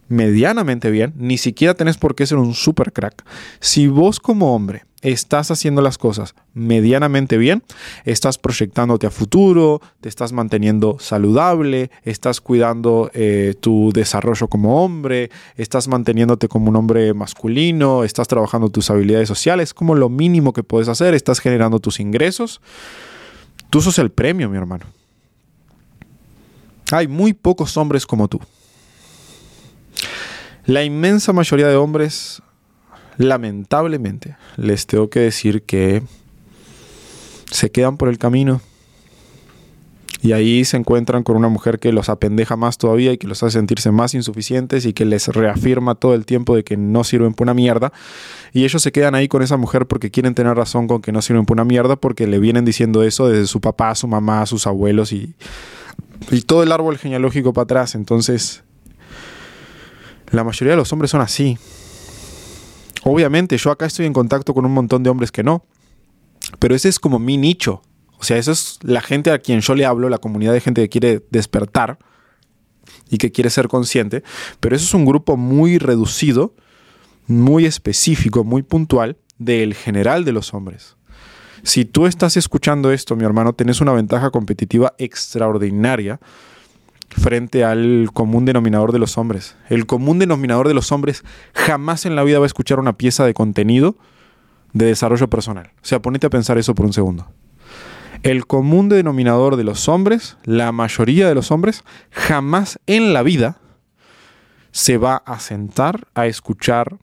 medianamente 0.07 0.91
bien, 0.91 1.13
ni 1.17 1.37
siquiera 1.37 1.73
tenés 1.73 1.97
por 1.97 2.15
qué 2.15 2.25
ser 2.25 2.37
un 2.37 2.53
super 2.53 2.93
crack. 2.93 3.25
Si 3.59 3.87
vos 3.87 4.19
como 4.19 4.55
hombre 4.55 4.83
estás 5.01 5.51
haciendo 5.51 5.81
las 5.81 5.97
cosas 5.97 6.33
medianamente 6.53 7.37
bien, 7.37 7.63
estás 8.05 8.37
proyectándote 8.37 9.05
a 9.05 9.11
futuro, 9.11 9.81
te 10.01 10.09
estás 10.09 10.33
manteniendo 10.33 10.97
saludable, 10.99 11.91
estás 12.03 12.41
cuidando 12.41 13.11
eh, 13.13 13.53
tu 13.59 13.91
desarrollo 13.93 14.47
como 14.47 14.83
hombre, 14.83 15.29
estás 15.57 15.87
manteniéndote 15.87 16.47
como 16.47 16.69
un 16.69 16.75
hombre 16.75 17.13
masculino, 17.13 18.03
estás 18.03 18.27
trabajando 18.27 18.69
tus 18.69 18.89
habilidades 18.89 19.27
sociales, 19.27 19.73
como 19.73 19.95
lo 19.95 20.09
mínimo 20.09 20.53
que 20.53 20.63
puedes 20.63 20.87
hacer, 20.87 21.13
estás 21.13 21.39
generando 21.39 21.79
tus 21.79 21.99
ingresos. 21.99 22.61
Tú 23.69 23.81
sos 23.81 23.99
el 23.99 24.11
premio, 24.11 24.49
mi 24.49 24.57
hermano. 24.57 24.85
Hay 26.91 27.07
muy 27.07 27.33
pocos 27.33 27.77
hombres 27.77 28.05
como 28.05 28.27
tú. 28.27 28.39
La 30.67 30.83
inmensa 30.83 31.31
mayoría 31.31 31.67
de 31.67 31.75
hombres, 31.75 32.41
lamentablemente, 33.17 34.35
les 34.57 34.87
tengo 34.87 35.11
que 35.11 35.19
decir 35.19 35.61
que 35.61 36.01
se 37.51 37.69
quedan 37.69 37.97
por 37.97 38.09
el 38.09 38.17
camino 38.17 38.61
y 40.23 40.31
ahí 40.31 40.65
se 40.65 40.75
encuentran 40.75 41.21
con 41.21 41.37
una 41.37 41.49
mujer 41.49 41.77
que 41.77 41.91
los 41.91 42.09
apendeja 42.09 42.55
más 42.55 42.79
todavía 42.79 43.13
y 43.13 43.19
que 43.19 43.27
los 43.27 43.43
hace 43.43 43.59
sentirse 43.59 43.91
más 43.91 44.15
insuficientes 44.15 44.87
y 44.87 44.93
que 44.93 45.05
les 45.05 45.27
reafirma 45.27 45.93
todo 45.93 46.15
el 46.15 46.25
tiempo 46.25 46.55
de 46.55 46.63
que 46.63 46.77
no 46.77 47.03
sirven 47.03 47.35
por 47.35 47.45
una 47.45 47.53
mierda. 47.53 47.93
Y 48.51 48.63
ellos 48.63 48.81
se 48.81 48.91
quedan 48.91 49.13
ahí 49.13 49.27
con 49.27 49.43
esa 49.43 49.57
mujer 49.57 49.85
porque 49.85 50.09
quieren 50.09 50.33
tener 50.33 50.57
razón 50.57 50.87
con 50.87 50.99
que 51.03 51.11
no 51.11 51.21
sirven 51.21 51.45
por 51.45 51.57
una 51.57 51.63
mierda 51.63 51.95
porque 51.95 52.25
le 52.25 52.39
vienen 52.39 52.65
diciendo 52.65 53.03
eso 53.03 53.27
desde 53.27 53.45
su 53.45 53.61
papá, 53.61 53.93
su 53.93 54.07
mamá, 54.07 54.47
sus 54.47 54.65
abuelos 54.65 55.11
y, 55.11 55.35
y 56.31 56.41
todo 56.41 56.63
el 56.63 56.71
árbol 56.71 56.97
genealógico 56.97 57.53
para 57.53 57.65
atrás. 57.65 57.93
Entonces 57.93 58.63
la 60.31 60.43
mayoría 60.43 60.71
de 60.71 60.77
los 60.77 60.91
hombres 60.93 61.11
son 61.11 61.21
así. 61.21 61.57
Obviamente, 63.03 63.57
yo 63.57 63.71
acá 63.71 63.85
estoy 63.85 64.05
en 64.05 64.13
contacto 64.13 64.53
con 64.53 64.65
un 64.65 64.73
montón 64.73 65.03
de 65.03 65.09
hombres 65.09 65.31
que 65.31 65.43
no. 65.43 65.65
Pero 66.59 66.75
ese 66.75 66.89
es 66.89 66.99
como 66.99 67.19
mi 67.19 67.37
nicho. 67.37 67.81
O 68.19 68.23
sea, 68.23 68.37
esa 68.37 68.51
es 68.51 68.79
la 68.81 69.01
gente 69.01 69.31
a 69.31 69.39
quien 69.39 69.61
yo 69.61 69.75
le 69.75 69.85
hablo, 69.85 70.09
la 70.09 70.17
comunidad 70.17 70.53
de 70.53 70.61
gente 70.61 70.81
que 70.81 70.89
quiere 70.89 71.23
despertar 71.29 71.99
y 73.09 73.17
que 73.17 73.31
quiere 73.31 73.49
ser 73.49 73.67
consciente. 73.67 74.23
Pero 74.59 74.75
eso 74.75 74.85
es 74.85 74.93
un 74.93 75.05
grupo 75.05 75.37
muy 75.37 75.77
reducido, 75.77 76.55
muy 77.27 77.65
específico, 77.65 78.43
muy 78.43 78.63
puntual 78.63 79.17
del 79.37 79.73
general 79.73 80.25
de 80.25 80.31
los 80.31 80.53
hombres. 80.53 80.95
Si 81.63 81.83
tú 81.85 82.05
estás 82.05 82.37
escuchando 82.37 82.91
esto, 82.91 83.15
mi 83.15 83.25
hermano, 83.25 83.53
tenés 83.53 83.81
una 83.81 83.91
ventaja 83.91 84.29
competitiva 84.29 84.93
extraordinaria 84.97 86.19
frente 87.17 87.63
al 87.63 88.09
común 88.13 88.45
denominador 88.45 88.91
de 88.91 88.99
los 88.99 89.17
hombres. 89.17 89.55
El 89.69 89.85
común 89.85 90.19
denominador 90.19 90.67
de 90.67 90.73
los 90.73 90.91
hombres 90.91 91.23
jamás 91.53 92.05
en 92.05 92.15
la 92.15 92.23
vida 92.23 92.39
va 92.39 92.45
a 92.45 92.47
escuchar 92.47 92.79
una 92.79 92.93
pieza 92.93 93.25
de 93.25 93.33
contenido 93.33 93.95
de 94.73 94.85
desarrollo 94.85 95.29
personal. 95.29 95.71
O 95.77 95.85
sea, 95.85 96.01
ponete 96.01 96.27
a 96.27 96.29
pensar 96.29 96.57
eso 96.57 96.75
por 96.75 96.85
un 96.85 96.93
segundo. 96.93 97.27
El 98.23 98.45
común 98.47 98.89
denominador 98.89 99.55
de 99.55 99.63
los 99.63 99.87
hombres, 99.87 100.37
la 100.43 100.71
mayoría 100.71 101.27
de 101.27 101.35
los 101.35 101.51
hombres, 101.51 101.83
jamás 102.11 102.79
en 102.87 103.13
la 103.13 103.23
vida 103.23 103.57
se 104.71 104.97
va 104.97 105.17
a 105.25 105.39
sentar 105.39 106.07
a 106.15 106.25
escuchar 106.25 106.97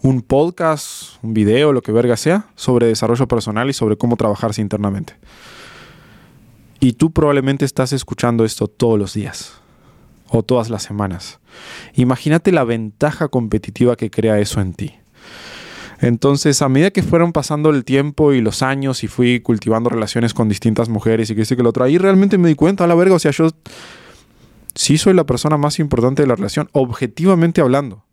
un 0.00 0.22
podcast, 0.22 1.22
un 1.22 1.32
video, 1.32 1.72
lo 1.72 1.82
que 1.82 1.92
verga 1.92 2.16
sea, 2.16 2.46
sobre 2.56 2.86
desarrollo 2.86 3.28
personal 3.28 3.70
y 3.70 3.72
sobre 3.72 3.96
cómo 3.96 4.16
trabajarse 4.16 4.60
internamente. 4.60 5.14
Y 6.82 6.94
tú 6.94 7.12
probablemente 7.12 7.64
estás 7.64 7.92
escuchando 7.92 8.44
esto 8.44 8.66
todos 8.66 8.98
los 8.98 9.14
días 9.14 9.60
o 10.28 10.42
todas 10.42 10.68
las 10.68 10.82
semanas. 10.82 11.38
Imagínate 11.94 12.50
la 12.50 12.64
ventaja 12.64 13.28
competitiva 13.28 13.94
que 13.94 14.10
crea 14.10 14.40
eso 14.40 14.60
en 14.60 14.74
ti. 14.74 14.92
Entonces, 16.00 16.60
a 16.60 16.68
medida 16.68 16.90
que 16.90 17.04
fueron 17.04 17.30
pasando 17.30 17.70
el 17.70 17.84
tiempo 17.84 18.32
y 18.32 18.40
los 18.40 18.64
años 18.64 19.04
y 19.04 19.06
fui 19.06 19.38
cultivando 19.38 19.90
relaciones 19.90 20.34
con 20.34 20.48
distintas 20.48 20.88
mujeres 20.88 21.30
y 21.30 21.36
que 21.36 21.44
sé 21.44 21.56
que 21.56 21.62
lo 21.62 21.68
otro, 21.68 21.84
ahí 21.84 21.98
realmente 21.98 22.36
me 22.36 22.48
di 22.48 22.56
cuenta, 22.56 22.82
a 22.82 22.88
la 22.88 22.96
verga, 22.96 23.14
o 23.14 23.20
sea, 23.20 23.30
yo 23.30 23.50
sí 24.74 24.98
soy 24.98 25.14
la 25.14 25.24
persona 25.24 25.56
más 25.56 25.78
importante 25.78 26.22
de 26.22 26.26
la 26.26 26.34
relación, 26.34 26.68
objetivamente 26.72 27.60
hablando. 27.60 28.06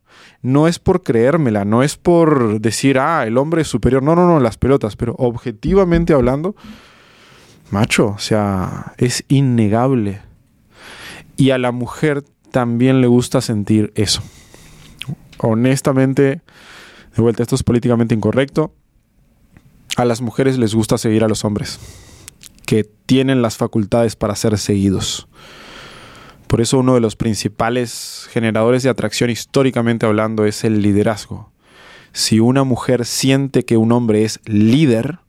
No 0.43 0.67
es 0.67 0.78
por 0.78 1.01
creérmela, 1.01 1.65
no 1.65 1.82
es 1.82 1.97
por 1.97 2.61
decir, 2.61 2.99
ah, 2.99 3.26
el 3.26 3.39
hombre 3.39 3.63
es 3.63 3.67
superior, 3.67 4.03
no, 4.03 4.15
no, 4.15 4.28
no, 4.28 4.39
las 4.39 4.59
pelotas, 4.59 4.95
pero 4.95 5.15
objetivamente 5.17 6.13
hablando, 6.13 6.55
Macho, 7.72 8.07
o 8.07 8.20
sea, 8.20 8.93
es 8.97 9.24
innegable. 9.28 10.22
Y 11.38 11.51
a 11.51 11.57
la 11.57 11.72
mujer 11.72 12.24
también 12.51 13.01
le 13.01 13.07
gusta 13.07 13.41
sentir 13.41 13.93
eso. 13.95 14.22
Honestamente, 15.38 16.41
de 17.15 17.22
vuelta, 17.22 17.43
esto 17.43 17.55
es 17.55 17.63
políticamente 17.63 18.15
incorrecto. 18.15 18.74
A 19.95 20.05
las 20.05 20.22
mujeres 20.22 20.57
les 20.57 20.74
gusta 20.74 20.97
seguir 20.97 21.24
a 21.24 21.28
los 21.28 21.45
hombres, 21.45 21.80
que 22.65 22.84
tienen 23.05 23.41
las 23.41 23.57
facultades 23.57 24.15
para 24.15 24.36
ser 24.36 24.57
seguidos. 24.57 25.28
Por 26.47 26.61
eso 26.61 26.80
uno 26.80 26.95
de 26.95 26.99
los 26.99 27.15
principales 27.15 28.28
generadores 28.32 28.82
de 28.82 28.89
atracción 28.89 29.30
históricamente 29.30 30.07
hablando 30.07 30.45
es 30.45 30.63
el 30.63 30.82
liderazgo. 30.82 31.51
Si 32.11 32.39
una 32.39 32.63
mujer 32.63 33.05
siente 33.05 33.65
que 33.65 33.78
un 33.78 33.91
hombre 33.91 34.24
es 34.24 34.39
líder, 34.45 35.20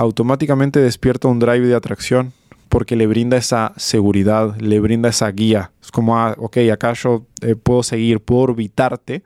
automáticamente 0.00 0.80
despierta 0.80 1.28
un 1.28 1.38
drive 1.38 1.66
de 1.66 1.74
atracción 1.74 2.32
porque 2.70 2.96
le 2.96 3.06
brinda 3.06 3.36
esa 3.36 3.74
seguridad, 3.76 4.56
le 4.58 4.80
brinda 4.80 5.10
esa 5.10 5.30
guía. 5.30 5.72
Es 5.82 5.90
como, 5.90 6.18
ah, 6.18 6.34
ok, 6.38 6.56
acá 6.72 6.94
yo 6.94 7.26
eh, 7.42 7.54
puedo 7.54 7.82
seguir, 7.82 8.20
puedo 8.20 8.42
orbitarte, 8.42 9.22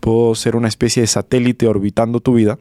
puedo 0.00 0.34
ser 0.34 0.56
una 0.56 0.68
especie 0.68 1.02
de 1.02 1.06
satélite 1.06 1.66
orbitando 1.66 2.20
tu 2.20 2.32
vida. 2.34 2.58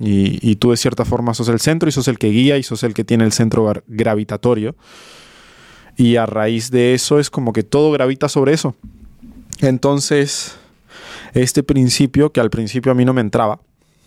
Y, 0.00 0.38
y, 0.48 0.56
tú 0.56 0.70
de 0.70 0.76
cierta 0.76 1.04
forma 1.04 1.34
sos 1.34 1.48
el 1.48 1.58
centro 1.58 1.88
y 1.88 1.92
sos 1.92 2.06
el 2.06 2.18
que 2.18 2.28
guía 2.28 2.56
y 2.56 2.62
sos 2.62 2.84
el 2.84 2.94
que 2.94 3.02
tiene 3.02 3.24
el 3.24 3.32
centro 3.32 3.72
gravitatorio. 3.88 4.76
Y 5.96 6.14
a 6.14 6.26
raíz 6.26 6.70
de 6.70 6.94
eso 6.94 7.18
es 7.18 7.30
como 7.30 7.52
que 7.52 7.64
todo 7.64 7.90
gravita 7.90 8.28
sobre 8.28 8.52
eso. 8.52 8.76
Entonces, 9.60 10.56
este 11.34 11.64
principio, 11.64 12.30
que 12.30 12.38
al 12.38 12.50
principio 12.50 12.92
a 12.92 12.94
mí 12.94 13.04
no 13.04 13.12
me 13.12 13.22
entraba, 13.22 13.58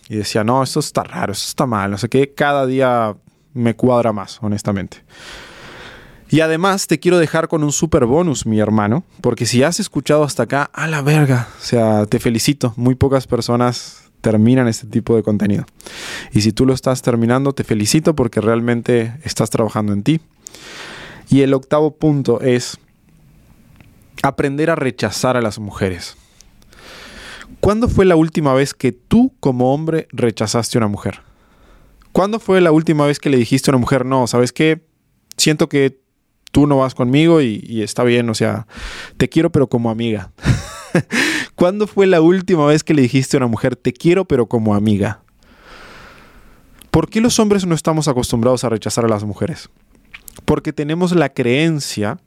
y 0.08 0.16
decía, 0.16 0.44
no, 0.44 0.62
esto 0.62 0.80
está 0.80 1.04
raro, 1.04 1.32
esto 1.32 1.48
está 1.48 1.66
mal, 1.66 1.90
no 1.90 1.98
sé 1.98 2.08
qué, 2.08 2.32
cada 2.34 2.66
día 2.66 3.16
me 3.54 3.74
cuadra 3.74 4.12
más, 4.12 4.38
honestamente. 4.42 5.04
Y 6.28 6.40
además 6.40 6.86
te 6.86 6.98
quiero 6.98 7.18
dejar 7.18 7.48
con 7.48 7.62
un 7.62 7.72
super 7.72 8.06
bonus, 8.06 8.46
mi 8.46 8.58
hermano, 8.58 9.04
porque 9.20 9.44
si 9.44 9.62
has 9.62 9.80
escuchado 9.80 10.24
hasta 10.24 10.44
acá, 10.44 10.70
a 10.72 10.86
la 10.86 11.02
verga, 11.02 11.48
o 11.60 11.62
sea, 11.62 12.06
te 12.06 12.18
felicito, 12.18 12.72
muy 12.76 12.94
pocas 12.94 13.26
personas 13.26 14.10
terminan 14.22 14.68
este 14.68 14.86
tipo 14.86 15.14
de 15.14 15.22
contenido. 15.22 15.66
Y 16.32 16.40
si 16.40 16.52
tú 16.52 16.64
lo 16.64 16.72
estás 16.72 17.02
terminando, 17.02 17.52
te 17.52 17.64
felicito 17.64 18.14
porque 18.14 18.40
realmente 18.40 19.14
estás 19.24 19.50
trabajando 19.50 19.92
en 19.92 20.02
ti. 20.02 20.20
Y 21.28 21.42
el 21.42 21.52
octavo 21.52 21.90
punto 21.96 22.40
es 22.40 22.78
aprender 24.22 24.70
a 24.70 24.74
rechazar 24.76 25.36
a 25.36 25.42
las 25.42 25.58
mujeres. 25.58 26.16
¿Cuándo 27.62 27.88
fue 27.88 28.04
la 28.04 28.16
última 28.16 28.54
vez 28.54 28.74
que 28.74 28.90
tú 28.90 29.36
como 29.38 29.72
hombre 29.72 30.08
rechazaste 30.10 30.76
a 30.76 30.80
una 30.80 30.88
mujer? 30.88 31.20
¿Cuándo 32.10 32.40
fue 32.40 32.60
la 32.60 32.72
última 32.72 33.06
vez 33.06 33.20
que 33.20 33.30
le 33.30 33.36
dijiste 33.36 33.70
a 33.70 33.74
una 33.74 33.78
mujer, 33.78 34.04
no, 34.04 34.26
sabes 34.26 34.52
qué? 34.52 34.84
Siento 35.36 35.68
que 35.68 36.00
tú 36.50 36.66
no 36.66 36.78
vas 36.78 36.96
conmigo 36.96 37.40
y, 37.40 37.80
está 37.80 38.02
bien, 38.02 38.28
o 38.30 38.34
sea, 38.34 38.66
te 39.16 39.28
quiero 39.28 39.52
pero 39.52 39.68
como 39.68 39.90
amiga. 39.90 40.32
¿Cuándo 41.54 41.86
fue 41.86 42.08
la 42.08 42.20
última 42.20 42.66
vez 42.66 42.82
que 42.82 42.94
le 42.94 43.02
dijiste 43.02 43.36
a 43.36 43.38
una 43.38 43.46
mujer, 43.46 43.76
te 43.76 43.92
quiero 43.92 44.24
pero 44.24 44.46
como 44.46 44.74
amiga? 44.74 45.22
¿Por 46.90 47.08
qué 47.08 47.20
los 47.20 47.38
hombres 47.38 47.64
no 47.64 47.76
estamos 47.76 48.08
acostumbrados 48.08 48.64
a 48.64 48.70
rechazar 48.70 49.04
a 49.04 49.08
las 49.08 49.22
mujeres? 49.22 49.70
Porque 50.44 50.72
tenemos 50.72 51.12
la 51.12 51.28
creencia 51.28 52.18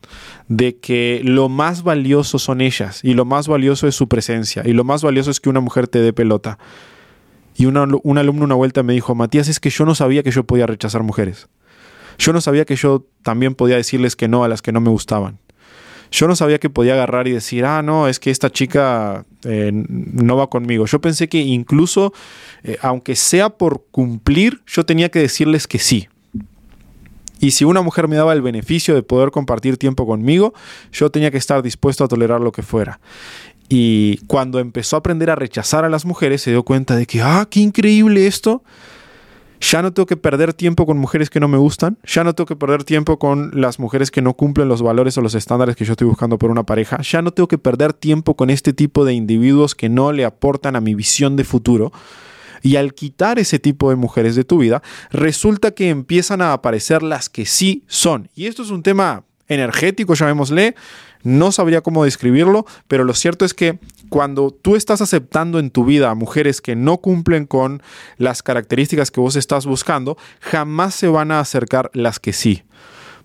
de 0.48 0.78
que 0.78 1.22
lo 1.24 1.50
más 1.50 1.84
valioso 1.84 2.40
son 2.40 2.62
ellas 2.62 3.02
y 3.04 3.14
lo 3.14 3.26
más 3.26 3.48
valioso 3.48 3.88
es 3.88 3.96
su 3.96 4.08
presencia 4.08 4.64
y 4.66 4.74
lo 4.74 4.84
más 4.84 5.04
valioso 5.04 5.32
es 5.32 5.40
que 5.40 5.50
una 5.50 5.60
mujer 5.60 5.88
te 5.88 6.00
dé 6.00 6.14
pelota. 6.14 6.58
Y 7.58 7.66
un 7.68 7.78
alumno 7.78 8.44
una 8.44 8.56
vuelta 8.56 8.84
me 8.84 8.94
dijo, 8.94 9.16
Matías, 9.16 9.48
es 9.48 9.60
que 9.60 9.70
yo 9.70 9.86
no 9.86 9.96
sabía 9.96 10.24
que 10.24 10.32
yo 10.32 10.44
podía 10.44 10.66
rechazar 10.66 11.04
mujeres. 11.04 11.48
Yo 12.18 12.34
no 12.34 12.42
sabía 12.42 12.66
que 12.66 12.76
yo 12.76 13.06
también 13.24 13.56
podía 13.56 13.78
decirles 13.78 14.16
que 14.16 14.28
no 14.28 14.44
a 14.44 14.48
las 14.48 14.62
que 14.62 14.72
no 14.72 14.82
me 14.82 14.90
gustaban. 14.90 15.40
Yo 16.12 16.28
no 16.28 16.36
sabía 16.36 16.60
que 16.60 16.70
podía 16.70 16.94
agarrar 16.94 17.28
y 17.28 17.32
decir, 17.32 17.66
ah, 17.66 17.82
no, 17.82 18.08
es 18.08 18.20
que 18.20 18.32
esta 18.32 18.50
chica 18.50 19.26
eh, 19.44 19.72
no 19.74 20.38
va 20.38 20.50
conmigo. 20.50 20.86
Yo 20.86 21.02
pensé 21.02 21.28
que 21.28 21.40
incluso, 21.40 22.14
eh, 22.64 22.78
aunque 22.82 23.16
sea 23.16 23.50
por 23.50 23.86
cumplir, 23.92 24.62
yo 24.66 24.86
tenía 24.86 25.10
que 25.10 25.20
decirles 25.20 25.68
que 25.68 25.80
sí. 25.80 26.08
Y 27.40 27.52
si 27.52 27.66
una 27.66 27.82
mujer 27.82 28.08
me 28.08 28.16
daba 28.16 28.34
el 28.34 28.42
beneficio 28.42 28.96
de 28.96 29.04
poder 29.04 29.32
compartir 29.32 29.78
tiempo 29.78 30.06
conmigo, 30.06 30.54
yo 30.92 31.10
tenía 31.10 31.32
que 31.32 31.38
estar 31.38 31.62
dispuesto 31.62 32.04
a 32.04 32.08
tolerar 32.08 32.42
lo 32.42 32.52
que 32.52 32.62
fuera. 32.62 33.00
Y 33.68 34.18
cuando 34.28 34.60
empezó 34.60 34.96
a 34.96 35.00
aprender 35.00 35.30
a 35.30 35.36
rechazar 35.36 35.86
a 35.86 35.90
las 35.90 36.06
mujeres, 36.06 36.42
se 36.42 36.52
dio 36.52 36.64
cuenta 36.64 36.96
de 36.96 37.06
que, 37.06 37.22
ah, 37.22 37.48
qué 37.50 37.62
increíble 37.62 38.28
esto. 38.28 38.64
Ya 39.62 39.82
no 39.82 39.94
tengo 39.94 40.06
que 40.06 40.18
perder 40.18 40.54
tiempo 40.54 40.86
con 40.86 40.98
mujeres 40.98 41.30
que 41.30 41.40
no 41.40 41.48
me 41.48 41.58
gustan, 41.58 41.98
ya 42.04 42.24
no 42.24 42.36
tengo 42.36 42.46
que 42.46 42.56
perder 42.56 42.84
tiempo 42.84 43.18
con 43.18 43.52
las 43.54 43.80
mujeres 43.80 44.12
que 44.12 44.22
no 44.22 44.34
cumplen 44.34 44.68
los 44.68 44.82
valores 44.82 45.18
o 45.18 45.22
los 45.22 45.34
estándares 45.34 45.76
que 45.76 45.86
yo 45.86 45.94
estoy 45.94 46.08
buscando 46.08 46.38
por 46.38 46.52
una 46.52 46.64
pareja, 46.64 47.02
ya 47.02 47.22
no 47.22 47.32
tengo 47.32 47.48
que 47.48 47.58
perder 47.58 47.94
tiempo 47.94 48.36
con 48.36 48.50
este 48.50 48.74
tipo 48.74 49.06
de 49.06 49.14
individuos 49.14 49.74
que 49.74 49.88
no 49.88 50.12
le 50.12 50.26
aportan 50.26 50.76
a 50.76 50.82
mi 50.82 50.94
visión 50.94 51.36
de 51.36 51.46
futuro. 51.46 51.92
Y 52.66 52.78
al 52.78 52.96
quitar 52.96 53.38
ese 53.38 53.60
tipo 53.60 53.92
de 53.92 53.96
mujeres 53.96 54.36
de 54.36 54.44
tu 54.44 54.58
vida, 54.58 54.82
resulta 55.12 55.70
que 55.70 55.90
empiezan 55.90 56.42
a 56.42 56.52
aparecer 56.52 57.04
las 57.04 57.30
que 57.30 57.46
sí 57.46 57.84
son. 57.86 58.28
Y 58.34 58.48
esto 58.48 58.64
es 58.64 58.72
un 58.72 58.82
tema 58.82 59.24
energético, 59.48 60.16
llamémosle, 60.16 60.74
no 61.22 61.52
sabría 61.52 61.82
cómo 61.82 62.04
describirlo, 62.06 62.66
pero 62.88 63.04
lo 63.04 63.14
cierto 63.14 63.46
es 63.46 63.54
que 63.54 63.78
cuando 64.10 64.50
tú 64.50 64.76
estás 64.76 65.02
aceptando 65.02 65.60
en 65.60 65.70
tu 65.70 65.86
vida 65.86 66.10
a 66.10 66.16
mujeres 66.16 66.60
que 66.60 66.76
no 66.76 66.98
cumplen 66.98 67.46
con 67.46 67.84
las 68.18 68.42
características 68.42 69.12
que 69.12 69.22
vos 69.22 69.36
estás 69.36 69.68
buscando, 69.68 70.18
jamás 70.40 70.96
se 70.96 71.08
van 71.08 71.30
a 71.30 71.42
acercar 71.42 71.92
las 71.94 72.20
que 72.20 72.34
sí. 72.34 72.64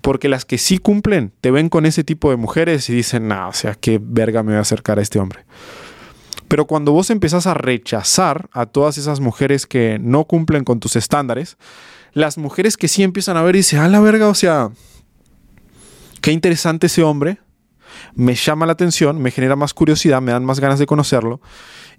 Porque 0.03 0.29
las 0.29 0.45
que 0.45 0.59
sí 0.59 0.77
cumplen 0.77 1.33
te 1.41 1.51
ven 1.51 1.71
con 1.71 1.87
ese 1.87 2.05
tipo 2.05 2.29
de 2.29 2.37
mujeres 2.37 2.91
y 2.91 2.95
dicen, 2.95 3.29
no, 3.29 3.49
o 3.49 3.55
sea, 3.55 3.75
qué 3.75 3.99
verga 4.03 4.43
me 4.43 4.53
voy 4.53 4.59
a 4.59 4.61
acercar 4.61 4.99
a 4.99 5.03
este 5.03 5.19
hombre. 5.19 5.47
Pero 6.51 6.67
cuando 6.67 6.91
vos 6.91 7.11
empezás 7.11 7.47
a 7.47 7.55
rechazar 7.55 8.51
a 8.51 8.67
todas 8.67 8.99
esas 8.99 9.21
mujeres 9.21 9.69
que 9.69 10.01
no 10.01 10.25
cumplen 10.25 10.65
con 10.65 10.81
tus 10.81 10.97
estándares, 10.97 11.57
las 12.13 12.39
mujeres 12.39 12.77
que 12.77 12.89
sí 12.89 13.05
empiezan 13.05 13.37
a 13.37 13.43
ver 13.43 13.55
y 13.55 13.61
dicen, 13.61 13.79
a 13.79 13.89
la 13.89 14.01
verga, 14.01 14.27
o 14.27 14.35
sea, 14.35 14.71
qué 16.21 16.33
interesante 16.33 16.89
ese 16.89 17.05
hombre, 17.05 17.39
me 18.17 18.35
llama 18.35 18.67
la 18.67 18.73
atención, 18.73 19.23
me 19.23 19.31
genera 19.31 19.55
más 19.55 19.73
curiosidad, 19.75 20.21
me 20.21 20.33
dan 20.33 20.45
más 20.45 20.59
ganas 20.59 20.81
de 20.81 20.87
conocerlo. 20.87 21.41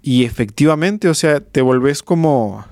Y 0.02 0.26
efectivamente, 0.26 1.08
o 1.08 1.14
sea, 1.14 1.40
te 1.40 1.62
volvés 1.62 2.02
como 2.02 2.66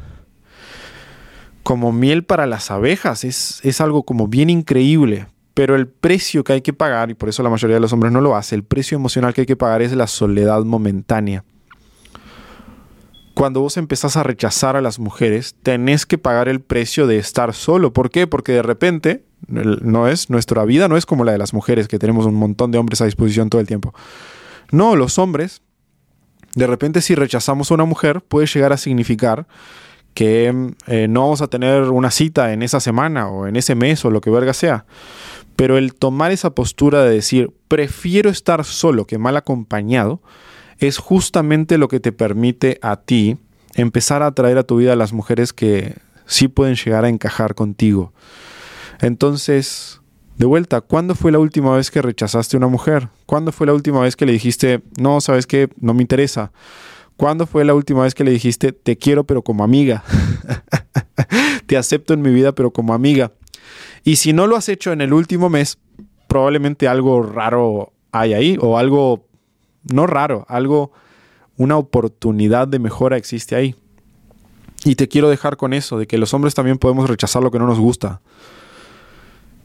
como 1.63 1.93
miel 1.93 2.25
para 2.25 2.45
las 2.45 2.71
abejas. 2.71 3.25
Es, 3.25 3.61
es 3.63 3.81
algo 3.81 4.03
como 4.03 4.29
bien 4.29 4.51
increíble. 4.51 5.29
Pero 5.55 5.77
el 5.77 5.89
precio 5.89 6.45
que 6.45 6.53
hay 6.53 6.61
que 6.61 6.75
pagar, 6.75 7.11
y 7.11 7.15
por 7.15 7.31
eso 7.31 7.43
la 7.43 7.49
mayoría 7.49 7.77
de 7.77 7.81
los 7.81 7.95
hombres 7.95 8.13
no 8.13 8.21
lo 8.21 8.37
hace, 8.37 8.55
el 8.55 8.65
precio 8.65 8.97
emocional 8.97 9.33
que 9.33 9.41
hay 9.41 9.47
que 9.47 9.57
pagar 9.57 9.81
es 9.81 9.93
la 9.93 10.09
soledad 10.09 10.63
momentánea. 10.65 11.43
Cuando 13.41 13.63
vos 13.63 13.79
empezás 13.79 14.19
a 14.19 14.23
rechazar 14.23 14.77
a 14.77 14.83
las 14.83 14.99
mujeres, 14.99 15.57
tenés 15.63 16.05
que 16.05 16.19
pagar 16.19 16.51
el 16.51 16.61
precio 16.61 17.07
de 17.07 17.17
estar 17.17 17.55
solo. 17.55 17.91
¿Por 17.91 18.11
qué? 18.11 18.27
Porque 18.27 18.53
de 18.53 18.61
repente 18.61 19.25
no 19.49 20.09
es, 20.09 20.29
nuestra 20.29 20.63
vida 20.67 20.89
no 20.89 20.99
es 20.99 21.07
como 21.07 21.25
la 21.25 21.33
de 21.33 21.39
las 21.39 21.55
mujeres, 21.55 21.89
que 21.89 21.99
tenemos 21.99 22.27
un 22.27 22.35
montón 22.35 22.71
de 22.71 22.77
hombres 22.77 23.01
a 23.01 23.07
disposición 23.07 23.49
todo 23.49 23.63
el 23.63 23.67
tiempo. 23.67 23.95
No, 24.73 24.95
los 24.95 25.19
hombres, 25.19 25.63
de 26.55 26.67
repente 26.67 27.01
si 27.01 27.15
rechazamos 27.15 27.71
a 27.71 27.75
una 27.77 27.87
mujer, 27.87 28.21
puede 28.21 28.47
llegar 28.47 28.75
a 28.75 28.77
significar 28.77 29.47
que 30.13 30.75
eh, 30.87 31.07
no 31.09 31.23
vamos 31.23 31.41
a 31.41 31.49
tener 31.49 31.85
una 31.85 32.11
cita 32.11 32.53
en 32.53 32.63
esa 32.63 32.79
semana 32.79 33.31
o 33.31 33.47
en 33.47 33.57
ese 33.57 33.75
mes 33.75 34.05
o 34.05 34.11
lo 34.11 34.21
que 34.21 34.29
verga 34.29 34.53
sea. 34.53 34.85
Pero 35.57 35.79
el 35.79 35.95
tomar 35.95 36.31
esa 36.31 36.51
postura 36.51 37.05
de 37.05 37.15
decir, 37.15 37.55
prefiero 37.69 38.29
estar 38.29 38.67
solo 38.67 39.07
que 39.07 39.17
mal 39.17 39.39
acompañado, 39.39 40.21
es 40.81 40.99
justamente 40.99 41.79
lo 41.79 41.89
que 41.89 42.01
te 42.01 42.13
permite 42.13 42.79
a 42.83 42.97
ti 42.97 43.39
empezar 43.75 44.23
a 44.23 44.27
atraer 44.27 44.59
a 44.59 44.65
tu 44.65 44.77
vida 44.77 44.95
a 44.95 44.97
las 44.97 45.13
mujeres 45.13 45.53
que 45.53 45.97
sí 46.27 46.49
pueden 46.49 46.75
llegar 46.75 47.05
a 47.05 47.09
encajar 47.09 47.55
contigo. 47.55 48.13
Entonces, 49.01 50.01
de 50.37 50.47
vuelta, 50.47 50.81
¿cuándo 50.81 51.15
fue 51.15 51.33
la 51.33 51.39
última 51.39 51.77
vez 51.77 51.91
que 51.91 52.03
rechazaste 52.03 52.57
a 52.57 52.59
una 52.59 52.69
mujer? 52.69 53.09
¿Cuándo 53.27 53.53
fue 53.53 53.67
la 53.67 53.75
última 53.75 54.01
vez 54.01 54.17
que 54.17 54.27
le 54.27 54.33
dijiste, 54.33 54.81
no, 54.99 55.21
sabes 55.21 55.47
qué, 55.47 55.69
no 55.81 55.95
me 55.95 56.03
interesa? 56.03 56.51
¿Cuándo 57.17 57.47
fue 57.47 57.65
la 57.67 57.75
última 57.75 58.03
vez 58.05 58.15
que 58.15 58.25
le 58.25 58.31
dijiste, 58.31 58.73
te 58.73 58.97
quiero 58.97 59.25
pero 59.25 59.43
como 59.43 59.63
amiga? 59.65 60.03
te 61.67 61.77
acepto 61.77 62.15
en 62.15 62.23
mi 62.23 62.31
vida 62.31 62.53
pero 62.53 62.71
como 62.71 62.95
amiga. 62.95 63.33
Y 64.03 64.17
si 64.17 64.33
no 64.33 64.47
lo 64.47 64.57
has 64.57 64.71
hecho 64.71 64.93
en 64.93 65.03
el 65.03 65.13
último 65.13 65.51
mes, 65.51 65.79
probablemente 66.27 66.89
algo 66.89 67.23
raro 67.23 67.93
hay 68.13 68.33
ahí 68.33 68.57
o 68.61 68.79
algo, 68.79 69.27
no 69.85 70.07
raro, 70.07 70.45
algo, 70.49 70.93
una 71.57 71.77
oportunidad 71.77 72.69
de 72.69 72.79
mejora 72.79 73.17
existe 73.17 73.57
ahí. 73.57 73.75
Y 74.85 74.95
te 74.95 75.09
quiero 75.09 75.29
dejar 75.29 75.57
con 75.57 75.73
eso, 75.73 75.99
de 75.99 76.07
que 76.07 76.19
los 76.19 76.33
hombres 76.33 76.55
también 76.55 76.79
podemos 76.79 77.09
rechazar 77.09 77.43
lo 77.43 77.51
que 77.51 77.59
no 77.59 77.67
nos 77.67 77.79
gusta. 77.79 78.21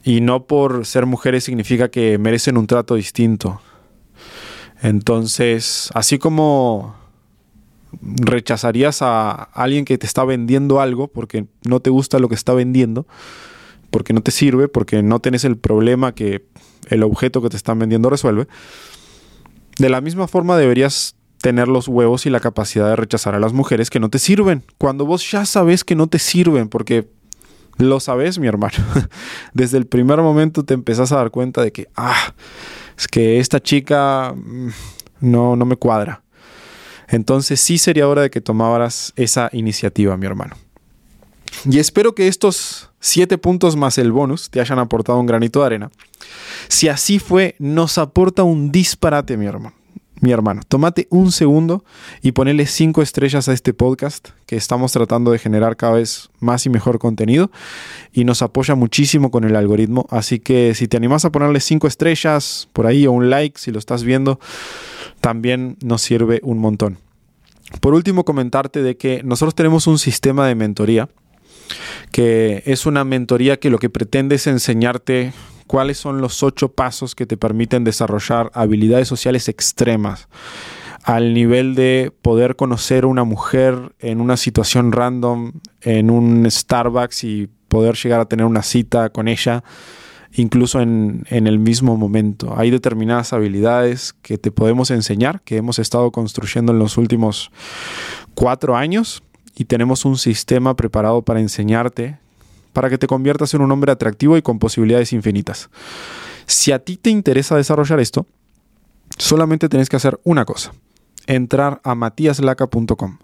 Y 0.04 0.22
no 0.22 0.44
por 0.44 0.86
ser 0.86 1.06
mujeres 1.06 1.44
significa 1.44 1.90
que 1.90 2.18
merecen 2.18 2.58
un 2.58 2.68
trato 2.68 2.96
distinto. 2.96 3.62
Entonces, 4.82 5.90
así 5.94 6.20
como 6.20 6.96
rechazarías 8.02 9.02
a 9.02 9.32
alguien 9.32 9.86
que 9.86 9.98
te 9.98 10.06
está 10.06 10.26
vendiendo 10.26 10.82
algo 10.82 11.08
porque 11.08 11.46
no 11.64 11.80
te 11.80 11.90
gusta 11.90 12.20
lo 12.20 12.28
que 12.30 12.36
está 12.36 12.54
vendiendo, 12.54 13.08
porque 13.90 14.14
no 14.14 14.22
te 14.22 14.32
sirve, 14.32 14.68
porque 14.68 15.02
no 15.02 15.20
tienes 15.20 15.46
el 15.46 15.58
problema 15.58 16.14
que 16.14 16.46
el 16.90 17.04
objeto 17.04 17.42
que 17.42 17.50
te 17.50 17.58
están 17.58 17.80
vendiendo 17.80 18.10
resuelve, 18.10 18.48
de 19.78 19.90
la 19.90 20.02
misma 20.02 20.28
forma 20.28 20.58
deberías 20.58 21.16
tener 21.42 21.68
los 21.68 21.88
huevos 21.88 22.26
y 22.26 22.30
la 22.30 22.40
capacidad 22.40 22.90
de 22.90 22.96
rechazar 22.96 23.36
a 23.36 23.40
las 23.40 23.54
mujeres 23.54 23.90
que 23.90 24.00
no 24.00 24.10
te 24.10 24.20
sirven, 24.20 24.64
cuando 24.78 25.06
vos 25.06 25.30
ya 25.30 25.46
sabes 25.46 25.84
que 25.84 25.96
no 25.96 26.08
te 26.08 26.20
sirven, 26.20 26.70
porque 26.70 27.08
lo 27.78 28.00
sabes, 28.00 28.40
mi 28.40 28.48
hermano. 28.48 28.78
Desde 29.54 29.78
el 29.78 29.86
primer 29.86 30.22
momento 30.22 30.64
te 30.64 30.74
empezás 30.74 31.12
a 31.12 31.18
dar 31.18 31.32
cuenta 31.32 31.62
de 31.62 31.72
que, 31.72 31.88
ah, 31.96 32.34
es 32.98 33.08
que 33.08 33.40
esta 33.40 33.62
chica 33.62 34.34
mm, 34.36 34.70
no, 35.22 35.56
no 35.56 35.66
me 35.66 35.76
cuadra. 35.76 36.24
Entonces 37.08 37.62
sí 37.62 37.78
sería 37.78 38.08
hora 38.08 38.24
de 38.24 38.30
que 38.30 38.42
tomaras 38.42 39.14
esa 39.16 39.50
iniciativa, 39.52 40.18
mi 40.18 40.26
hermano. 40.26 40.56
Y 41.70 41.80
espero 41.80 42.16
que 42.16 42.28
estos 42.28 42.92
siete 43.06 43.38
puntos 43.38 43.76
más 43.76 44.00
el 44.00 44.12
bonus 44.12 44.50
te 44.50 44.60
hayan 44.60 44.80
aportado 44.80 45.20
un 45.20 45.28
granito 45.28 45.60
de 45.60 45.66
arena. 45.68 45.92
Si 46.70 46.88
así 46.88 47.20
fue, 47.20 47.56
nos 47.60 48.00
aporta 48.00 48.42
un 48.42 48.72
disparate, 48.72 49.38
mi 49.38 49.46
hermano. 49.46 49.76
mi 50.22 50.32
hermano, 50.32 50.62
tómate 50.68 51.06
un 51.12 51.32
segundo 51.32 51.84
y 52.24 52.32
ponele 52.32 52.66
cinco 52.66 53.04
estrellas 53.04 53.48
a 53.48 53.54
este 53.54 53.76
podcast 53.76 54.30
que 54.48 54.56
estamos 54.56 54.92
tratando 54.92 55.30
de 55.30 55.38
generar 55.38 55.76
cada 55.76 55.94
vez 55.94 56.30
más 56.40 56.66
y 56.66 56.70
mejor 56.70 56.98
contenido 56.98 57.52
y 58.12 58.24
nos 58.24 58.42
apoya 58.42 58.74
muchísimo 58.74 59.30
con 59.30 59.44
el 59.44 59.56
algoritmo. 59.56 60.08
Así 60.10 60.40
que 60.40 60.74
si 60.74 60.88
te 60.88 60.98
animas 60.98 61.26
a 61.26 61.32
ponerle 61.32 61.60
cinco 61.60 61.86
estrellas 61.86 62.70
por 62.74 62.88
ahí 62.88 63.06
o 63.06 63.12
un 63.12 63.30
like 63.30 63.60
si 63.60 63.72
lo 63.72 63.78
estás 63.78 64.04
viendo, 64.04 64.40
también 65.22 65.78
nos 65.84 66.02
sirve 66.02 66.40
un 66.42 66.58
montón. 66.58 66.98
Por 67.82 67.94
último, 67.94 68.26
comentarte 68.26 68.82
de 68.82 68.98
que 68.98 69.22
nosotros 69.24 69.54
tenemos 69.54 69.86
un 69.86 70.00
sistema 70.00 70.48
de 70.48 70.56
mentoría 70.56 71.08
que 72.12 72.64
es 72.66 72.86
una 72.86 73.04
mentoría 73.04 73.58
que 73.60 73.70
lo 73.70 73.78
que 73.78 73.90
pretende 73.90 74.36
es 74.36 74.48
enseñarte 74.48 75.34
cuáles 75.68 75.98
son 75.98 76.22
los 76.22 76.44
ocho 76.44 76.70
pasos 76.70 77.16
que 77.16 77.26
te 77.26 77.38
permiten 77.38 77.84
desarrollar 77.84 78.52
habilidades 78.54 79.08
sociales 79.08 79.50
extremas 79.50 80.28
al 81.04 81.36
nivel 81.36 81.76
de 81.76 82.12
poder 82.22 82.56
conocer 82.56 83.04
a 83.04 83.08
una 83.08 83.24
mujer 83.24 83.94
en 84.00 84.20
una 84.22 84.38
situación 84.38 84.92
random, 84.92 85.52
en 85.82 86.10
un 86.10 86.50
Starbucks 86.50 87.24
y 87.24 87.48
poder 87.68 87.96
llegar 87.96 88.22
a 88.22 88.26
tener 88.26 88.46
una 88.48 88.64
cita 88.64 89.10
con 89.12 89.28
ella, 89.28 89.64
incluso 90.34 90.82
en, 90.82 91.24
en, 91.30 91.46
el 91.46 91.60
mismo 91.60 91.96
momento. 91.96 92.58
Hay 92.58 92.72
determinadas 92.72 93.34
habilidades 93.34 94.14
que 94.24 94.40
te 94.40 94.50
podemos 94.50 94.90
enseñar, 94.90 95.42
que 95.44 95.58
hemos 95.58 95.78
estado 95.78 96.12
construyendo 96.12 96.72
en 96.72 96.80
los 96.80 96.98
últimos 96.98 97.52
cuatro 98.34 98.76
años 98.76 99.22
y 99.56 99.66
tenemos 99.66 100.06
un 100.06 100.18
sistema 100.18 100.76
preparado 100.76 101.22
para 101.22 101.40
enseñarte 101.40 102.18
para 102.74 102.90
que 102.90 102.98
te 102.98 103.06
conviertas 103.08 103.54
en 103.54 103.62
un 103.62 103.72
hombre 103.72 103.92
atractivo 103.92 104.36
y 104.36 104.42
con 104.42 104.60
posibilidades 104.60 105.14
infinitas. 105.14 105.70
Si 106.46 106.74
a 106.74 106.80
ti 106.80 106.98
te 106.98 107.10
interesa 107.10 107.56
desarrollar 107.56 108.02
esto, 108.02 108.26
solamente 109.18 109.70
tienes 109.70 109.88
que 109.88 109.96
hacer 109.96 110.20
una 110.26 110.44
cosa, 110.44 110.74
entrar 111.26 111.80
a 111.84 111.96
matiaslaca.com 111.96 113.18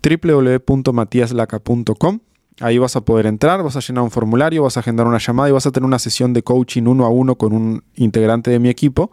www.matiaslaca.com 0.00 2.20
Ahí 2.60 2.78
vas 2.78 2.96
a 2.96 3.02
poder 3.02 3.26
entrar, 3.26 3.62
vas 3.62 3.76
a 3.76 3.80
llenar 3.80 4.02
un 4.02 4.10
formulario, 4.10 4.64
vas 4.64 4.76
a 4.76 4.80
agendar 4.80 5.06
una 5.06 5.18
llamada 5.18 5.48
y 5.48 5.52
vas 5.52 5.66
a 5.66 5.70
tener 5.70 5.86
una 5.86 6.00
sesión 6.00 6.32
de 6.32 6.42
coaching 6.42 6.84
uno 6.84 7.04
a 7.04 7.08
uno 7.08 7.36
con 7.36 7.52
un 7.52 7.84
integrante 7.94 8.50
de 8.50 8.58
mi 8.58 8.68
equipo 8.68 9.12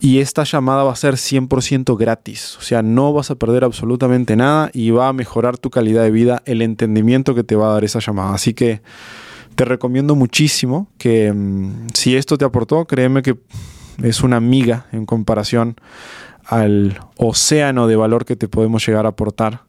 y 0.00 0.20
esta 0.20 0.44
llamada 0.44 0.82
va 0.82 0.92
a 0.92 0.96
ser 0.96 1.14
100% 1.14 1.96
gratis, 1.98 2.56
o 2.58 2.62
sea, 2.62 2.82
no 2.82 3.12
vas 3.12 3.30
a 3.30 3.34
perder 3.34 3.64
absolutamente 3.64 4.34
nada 4.34 4.70
y 4.72 4.90
va 4.90 5.08
a 5.08 5.12
mejorar 5.12 5.58
tu 5.58 5.68
calidad 5.68 6.02
de 6.02 6.10
vida, 6.10 6.42
el 6.46 6.62
entendimiento 6.62 7.34
que 7.34 7.44
te 7.44 7.54
va 7.54 7.70
a 7.70 7.74
dar 7.74 7.84
esa 7.84 7.98
llamada. 7.98 8.34
Así 8.34 8.54
que 8.54 8.80
te 9.56 9.66
recomiendo 9.66 10.14
muchísimo 10.14 10.88
que 10.96 11.30
mm, 11.32 11.88
si 11.92 12.16
esto 12.16 12.38
te 12.38 12.46
aportó, 12.46 12.86
créeme 12.86 13.20
que 13.20 13.36
es 14.02 14.22
una 14.22 14.36
amiga 14.36 14.86
en 14.92 15.04
comparación 15.04 15.76
al 16.46 16.98
océano 17.18 17.86
de 17.86 17.96
valor 17.96 18.24
que 18.24 18.36
te 18.36 18.48
podemos 18.48 18.86
llegar 18.86 19.04
a 19.04 19.10
aportar 19.10 19.64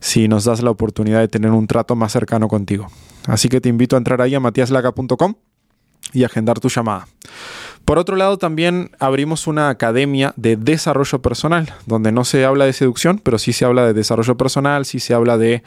si 0.00 0.26
nos 0.26 0.44
das 0.44 0.60
la 0.60 0.70
oportunidad 0.70 1.20
de 1.20 1.28
tener 1.28 1.52
un 1.52 1.68
trato 1.68 1.94
más 1.94 2.10
cercano 2.10 2.48
contigo. 2.48 2.88
Así 3.28 3.48
que 3.48 3.60
te 3.60 3.68
invito 3.68 3.94
a 3.94 3.98
entrar 3.98 4.20
ahí 4.20 4.34
a 4.34 4.40
matiaslaga.com 4.40 5.34
y 6.12 6.24
agendar 6.24 6.58
tu 6.58 6.68
llamada. 6.68 7.06
Por 7.84 7.98
otro 7.98 8.16
lado, 8.16 8.38
también 8.38 8.90
abrimos 8.98 9.46
una 9.46 9.68
academia 9.68 10.32
de 10.36 10.56
desarrollo 10.56 11.20
personal, 11.20 11.74
donde 11.86 12.12
no 12.12 12.24
se 12.24 12.44
habla 12.44 12.64
de 12.64 12.72
seducción, 12.72 13.18
pero 13.18 13.38
sí 13.38 13.52
se 13.52 13.64
habla 13.64 13.84
de 13.86 13.92
desarrollo 13.92 14.36
personal, 14.36 14.84
sí 14.84 15.00
se 15.00 15.14
habla 15.14 15.36
de 15.36 15.62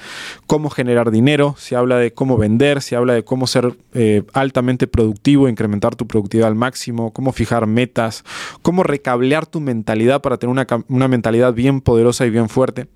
cómo 0.47 0.69
generar 0.69 1.11
dinero, 1.11 1.55
se 1.57 1.75
habla 1.75 1.97
de 1.97 2.13
cómo 2.13 2.37
vender, 2.37 2.81
se 2.81 2.95
habla 2.95 3.13
de 3.13 3.23
cómo 3.23 3.47
ser 3.47 3.75
eh, 3.93 4.23
altamente 4.33 4.87
productivo, 4.87 5.49
incrementar 5.49 5.95
tu 5.95 6.07
productividad 6.07 6.47
al 6.47 6.55
máximo, 6.55 7.11
cómo 7.11 7.33
fijar 7.33 7.67
metas, 7.67 8.23
cómo 8.61 8.83
recablear 8.83 9.45
tu 9.45 9.59
mentalidad 9.59 10.21
para 10.21 10.37
tener 10.37 10.51
una, 10.51 10.67
una 10.87 11.07
mentalidad 11.07 11.53
bien 11.53 11.81
poderosa 11.81 12.25
y 12.25 12.29
bien 12.29 12.49
fuerte. 12.49 12.87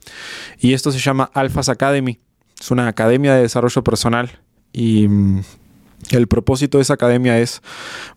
Y 0.59 0.73
esto 0.73 0.91
se 0.91 0.99
llama 0.99 1.29
Alphas 1.33 1.69
Academy. 1.69 2.19
Es 2.59 2.71
una 2.71 2.87
academia 2.87 3.35
de 3.35 3.41
desarrollo 3.41 3.83
personal 3.83 4.39
y 4.73 5.07
mm, 5.07 5.41
el 6.11 6.27
propósito 6.27 6.77
de 6.77 6.83
esa 6.83 6.95
academia 6.95 7.39
es 7.39 7.61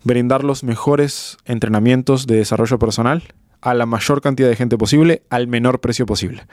brindar 0.03 0.43
los 0.43 0.63
mejores 0.63 1.37
entrenamientos 1.45 2.27
de 2.27 2.37
desarrollo 2.37 2.79
personal 2.79 3.23
a 3.61 3.73
la 3.73 3.85
mayor 3.85 4.21
cantidad 4.21 4.49
de 4.49 4.55
gente 4.55 4.77
posible 4.77 5.23
al 5.29 5.47
menor 5.47 5.79
precio 5.79 6.05
posible. 6.05 6.45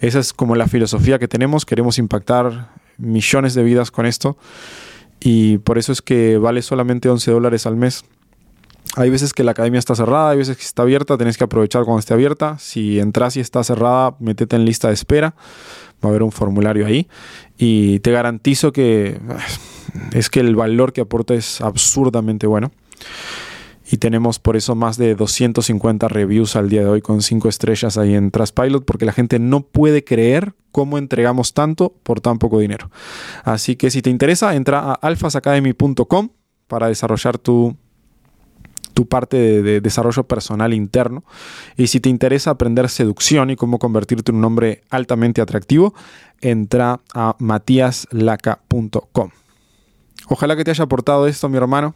Esa 0.00 0.18
es 0.20 0.32
como 0.32 0.56
la 0.56 0.68
filosofía 0.68 1.18
que 1.18 1.28
tenemos. 1.28 1.66
Queremos 1.66 1.98
impactar 1.98 2.70
millones 2.96 3.54
de 3.54 3.62
vidas 3.62 3.90
con 3.90 4.06
esto 4.06 4.38
y 5.20 5.58
por 5.58 5.76
eso 5.76 5.92
es 5.92 6.00
que 6.02 6.38
vale 6.38 6.62
solamente 6.62 7.08
11 7.08 7.30
dólares 7.30 7.66
al 7.66 7.76
mes. 7.76 8.04
Hay 8.96 9.10
veces 9.10 9.34
que 9.34 9.44
la 9.44 9.50
academia 9.50 9.78
está 9.78 9.94
cerrada, 9.94 10.30
hay 10.30 10.38
veces 10.38 10.56
que 10.56 10.62
está 10.62 10.82
abierta, 10.82 11.18
tenés 11.18 11.36
que 11.36 11.44
aprovechar 11.44 11.84
cuando 11.84 11.98
esté 11.98 12.14
abierta. 12.14 12.58
Si 12.58 12.98
entras 13.00 13.36
y 13.36 13.40
está 13.40 13.62
cerrada, 13.62 14.14
métete 14.20 14.56
en 14.56 14.64
lista 14.64 14.88
de 14.88 14.94
espera. 14.94 15.34
Va 16.02 16.08
a 16.08 16.08
haber 16.08 16.22
un 16.22 16.32
formulario 16.32 16.86
ahí 16.86 17.08
y 17.58 18.00
te 18.00 18.12
garantizo 18.12 18.72
que 18.72 19.18
es 20.12 20.30
que 20.30 20.40
el 20.40 20.56
valor 20.56 20.92
que 20.92 21.00
aporta 21.02 21.34
es 21.34 21.60
absurdamente 21.60 22.46
bueno. 22.46 22.72
Y 23.90 23.98
tenemos 23.98 24.40
por 24.40 24.56
eso 24.56 24.74
más 24.74 24.96
de 24.96 25.14
250 25.14 26.08
reviews 26.08 26.56
al 26.56 26.68
día 26.68 26.80
de 26.80 26.88
hoy 26.88 27.02
con 27.02 27.22
5 27.22 27.48
estrellas 27.48 27.96
ahí 27.96 28.14
en 28.14 28.32
Trustpilot 28.32 28.84
porque 28.84 29.06
la 29.06 29.12
gente 29.12 29.38
no 29.38 29.60
puede 29.60 30.02
creer 30.02 30.54
cómo 30.72 30.98
entregamos 30.98 31.54
tanto 31.54 31.94
por 32.02 32.20
tan 32.20 32.38
poco 32.38 32.58
dinero. 32.58 32.90
Así 33.44 33.76
que 33.76 33.92
si 33.92 34.02
te 34.02 34.10
interesa, 34.10 34.56
entra 34.56 34.80
a 34.80 34.94
alphasacademy.com 34.94 36.30
para 36.66 36.88
desarrollar 36.88 37.38
tu, 37.38 37.76
tu 38.92 39.06
parte 39.06 39.36
de, 39.36 39.62
de, 39.62 39.80
desarrollo 39.80 40.24
personal 40.24 40.74
interno. 40.74 41.22
Y 41.76 41.86
si 41.86 42.00
te 42.00 42.08
interesa 42.08 42.50
aprender 42.50 42.88
seducción 42.88 43.50
y 43.50 43.56
cómo 43.56 43.78
convertirte 43.78 44.32
en 44.32 44.38
un 44.38 44.44
hombre 44.46 44.82
altamente 44.90 45.40
atractivo, 45.40 45.94
entra 46.40 46.98
a 47.14 47.36
matiaslaca.com. 47.38 49.30
Ojalá 50.28 50.56
que 50.56 50.64
te 50.64 50.70
haya 50.70 50.84
aportado 50.84 51.26
esto, 51.26 51.48
mi 51.48 51.56
hermano. 51.56 51.94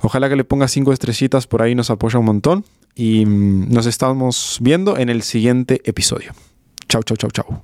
Ojalá 0.00 0.28
que 0.28 0.36
le 0.36 0.44
pongas 0.44 0.72
cinco 0.72 0.92
estrellitas 0.92 1.46
por 1.46 1.62
ahí, 1.62 1.74
nos 1.74 1.90
apoya 1.90 2.18
un 2.18 2.26
montón. 2.26 2.64
Y 2.94 3.26
mm, 3.26 3.72
nos 3.72 3.86
estamos 3.86 4.58
viendo 4.60 4.96
en 4.96 5.08
el 5.08 5.22
siguiente 5.22 5.80
episodio. 5.84 6.32
Chau, 6.88 7.02
chau, 7.02 7.16
chau, 7.16 7.30
chau. 7.30 7.62